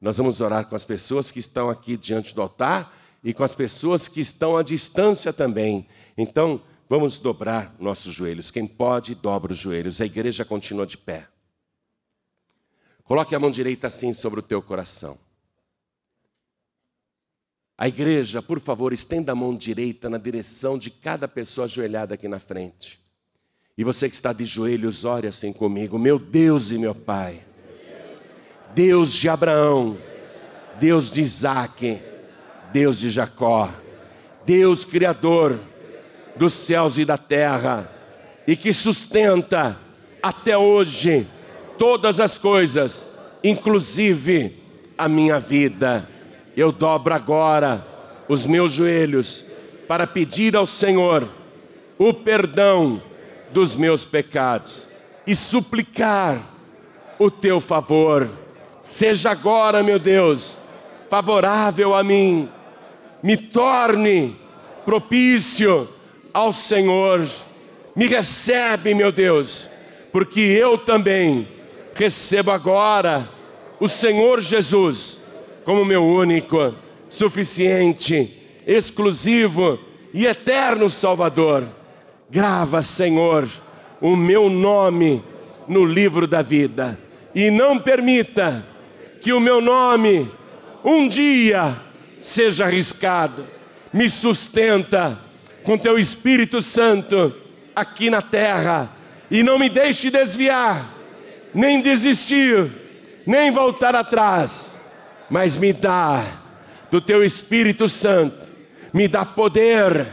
Nós 0.00 0.16
vamos 0.16 0.40
orar 0.40 0.68
com 0.68 0.76
as 0.76 0.84
pessoas 0.84 1.32
que 1.32 1.40
estão 1.40 1.68
aqui 1.68 1.96
diante 1.96 2.32
do 2.32 2.40
altar 2.40 2.96
e 3.22 3.34
com 3.34 3.42
as 3.42 3.52
pessoas 3.52 4.06
que 4.06 4.20
estão 4.20 4.56
à 4.56 4.62
distância 4.62 5.32
também. 5.32 5.88
Então, 6.16 6.62
vamos 6.88 7.18
dobrar 7.18 7.74
nossos 7.80 8.14
joelhos. 8.14 8.52
Quem 8.52 8.64
pode, 8.64 9.16
dobra 9.16 9.52
os 9.52 9.58
joelhos. 9.58 10.00
A 10.00 10.06
igreja 10.06 10.44
continua 10.44 10.86
de 10.86 10.96
pé. 10.96 11.26
Coloque 13.02 13.34
a 13.34 13.40
mão 13.40 13.50
direita 13.50 13.88
assim 13.88 14.14
sobre 14.14 14.38
o 14.38 14.44
teu 14.44 14.62
coração. 14.62 15.18
A 17.76 17.88
igreja, 17.88 18.40
por 18.40 18.60
favor, 18.60 18.92
estenda 18.92 19.32
a 19.32 19.34
mão 19.34 19.54
direita 19.56 20.08
na 20.08 20.16
direção 20.16 20.78
de 20.78 20.90
cada 20.90 21.26
pessoa 21.26 21.64
ajoelhada 21.64 22.14
aqui 22.14 22.28
na 22.28 22.38
frente. 22.38 23.04
E 23.78 23.84
você 23.84 24.08
que 24.08 24.14
está 24.14 24.32
de 24.32 24.46
joelhos, 24.46 25.04
ore 25.04 25.26
assim 25.26 25.52
comigo. 25.52 25.98
Meu 25.98 26.18
Deus 26.18 26.70
e 26.70 26.78
meu 26.78 26.94
Pai, 26.94 27.42
Deus 28.74 29.12
de 29.12 29.28
Abraão, 29.28 29.98
Deus 30.80 31.12
de 31.12 31.20
Isaac, 31.20 32.00
Deus 32.72 32.98
de 32.98 33.10
Jacó, 33.10 33.68
Deus 34.46 34.82
Criador 34.82 35.60
dos 36.36 36.54
céus 36.54 36.96
e 36.96 37.04
da 37.04 37.18
terra, 37.18 37.90
e 38.46 38.56
que 38.56 38.72
sustenta 38.72 39.78
até 40.22 40.56
hoje 40.56 41.26
todas 41.78 42.18
as 42.18 42.38
coisas, 42.38 43.06
inclusive 43.44 44.56
a 44.96 45.06
minha 45.06 45.38
vida. 45.38 46.08
Eu 46.56 46.72
dobro 46.72 47.12
agora 47.12 47.86
os 48.26 48.46
meus 48.46 48.72
joelhos 48.72 49.44
para 49.86 50.06
pedir 50.06 50.56
ao 50.56 50.66
Senhor 50.66 51.28
o 51.98 52.14
perdão 52.14 53.02
dos 53.50 53.74
meus 53.74 54.04
pecados 54.04 54.86
e 55.26 55.34
suplicar 55.34 56.40
o 57.18 57.30
teu 57.30 57.60
favor. 57.60 58.28
Seja 58.82 59.30
agora, 59.30 59.82
meu 59.82 59.98
Deus, 59.98 60.58
favorável 61.10 61.94
a 61.94 62.04
mim, 62.04 62.48
me 63.22 63.36
torne 63.36 64.36
propício 64.84 65.88
ao 66.32 66.52
Senhor, 66.52 67.26
me 67.94 68.06
recebe, 68.06 68.94
meu 68.94 69.10
Deus, 69.10 69.68
porque 70.12 70.40
eu 70.40 70.78
também 70.78 71.48
recebo 71.94 72.50
agora 72.50 73.28
o 73.80 73.88
Senhor 73.88 74.40
Jesus 74.40 75.18
como 75.64 75.84
meu 75.84 76.04
único, 76.04 76.74
suficiente, 77.10 78.32
exclusivo 78.64 79.80
e 80.14 80.24
eterno 80.24 80.88
Salvador. 80.88 81.66
Grava, 82.28 82.82
Senhor, 82.82 83.48
o 84.00 84.16
meu 84.16 84.50
nome 84.50 85.22
no 85.68 85.84
livro 85.84 86.26
da 86.26 86.42
vida. 86.42 86.98
E 87.34 87.50
não 87.50 87.78
permita 87.78 88.66
que 89.20 89.32
o 89.32 89.38
meu 89.38 89.60
nome 89.60 90.30
um 90.84 91.08
dia 91.08 91.76
seja 92.18 92.64
arriscado. 92.64 93.46
Me 93.92 94.10
sustenta 94.10 95.20
com 95.62 95.78
teu 95.78 95.98
Espírito 95.98 96.60
Santo 96.60 97.32
aqui 97.74 98.10
na 98.10 98.20
terra. 98.20 98.90
E 99.30 99.42
não 99.42 99.58
me 99.58 99.68
deixe 99.68 100.10
desviar, 100.10 100.94
nem 101.54 101.80
desistir, 101.80 102.70
nem 103.24 103.50
voltar 103.50 103.94
atrás. 103.94 104.76
Mas 105.30 105.56
me 105.56 105.72
dá 105.72 106.24
do 106.90 107.00
teu 107.00 107.24
Espírito 107.24 107.88
Santo, 107.88 108.36
me 108.92 109.08
dá 109.08 109.24
poder 109.24 110.06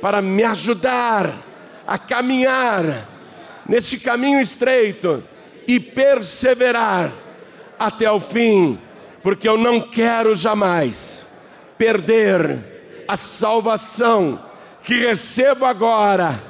para 0.00 0.20
me 0.22 0.42
ajudar 0.42 1.53
a 1.86 1.98
caminhar 1.98 3.08
neste 3.68 3.98
caminho 3.98 4.40
estreito 4.40 5.22
e 5.66 5.80
perseverar 5.80 7.12
até 7.78 8.10
o 8.10 8.20
fim, 8.20 8.78
porque 9.22 9.48
eu 9.48 9.56
não 9.56 9.80
quero 9.80 10.34
jamais 10.34 11.26
perder 11.78 13.04
a 13.08 13.16
salvação 13.16 14.38
que 14.82 14.98
recebo 14.98 15.64
agora, 15.64 16.42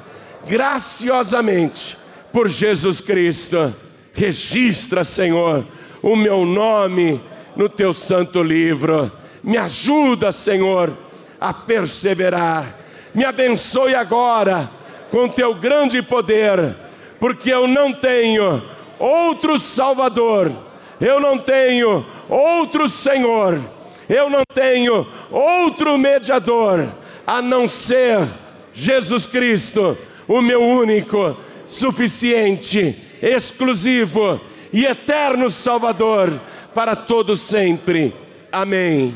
graciosamente, 0.47 1.97
por 2.31 2.47
Jesus 2.47 2.99
Cristo. 3.01 3.73
Registra, 4.13 5.03
Senhor, 5.03 5.65
o 6.01 6.15
meu 6.15 6.45
nome 6.45 7.21
no 7.55 7.67
teu 7.67 7.93
santo 7.93 8.41
livro. 8.43 9.11
Me 9.43 9.57
ajuda, 9.57 10.31
Senhor, 10.31 10.95
a 11.39 11.53
perseverar. 11.53 12.77
Me 13.13 13.23
abençoe 13.23 13.95
agora 13.95 14.69
com 15.11 15.27
teu 15.27 15.55
grande 15.55 16.01
poder, 16.01 16.75
porque 17.19 17.51
eu 17.51 17.67
não 17.67 17.93
tenho 17.93 18.61
outro 18.99 19.59
Salvador, 19.59 20.51
eu 20.99 21.19
não 21.19 21.37
tenho 21.37 22.05
outro 22.29 22.89
Senhor, 22.89 23.59
eu 24.09 24.29
não 24.29 24.43
tenho 24.53 25.07
outro 25.31 25.97
mediador 25.97 26.87
a 27.25 27.41
não 27.41 27.67
ser 27.67 28.19
Jesus 28.73 29.25
Cristo, 29.25 29.97
o 30.27 30.41
meu 30.41 30.61
único, 30.61 31.37
suficiente, 31.67 32.95
exclusivo 33.21 34.39
e 34.71 34.85
eterno 34.85 35.49
Salvador 35.49 36.39
para 36.73 36.95
todos 36.95 37.39
sempre. 37.39 38.13
Amém. 38.51 39.15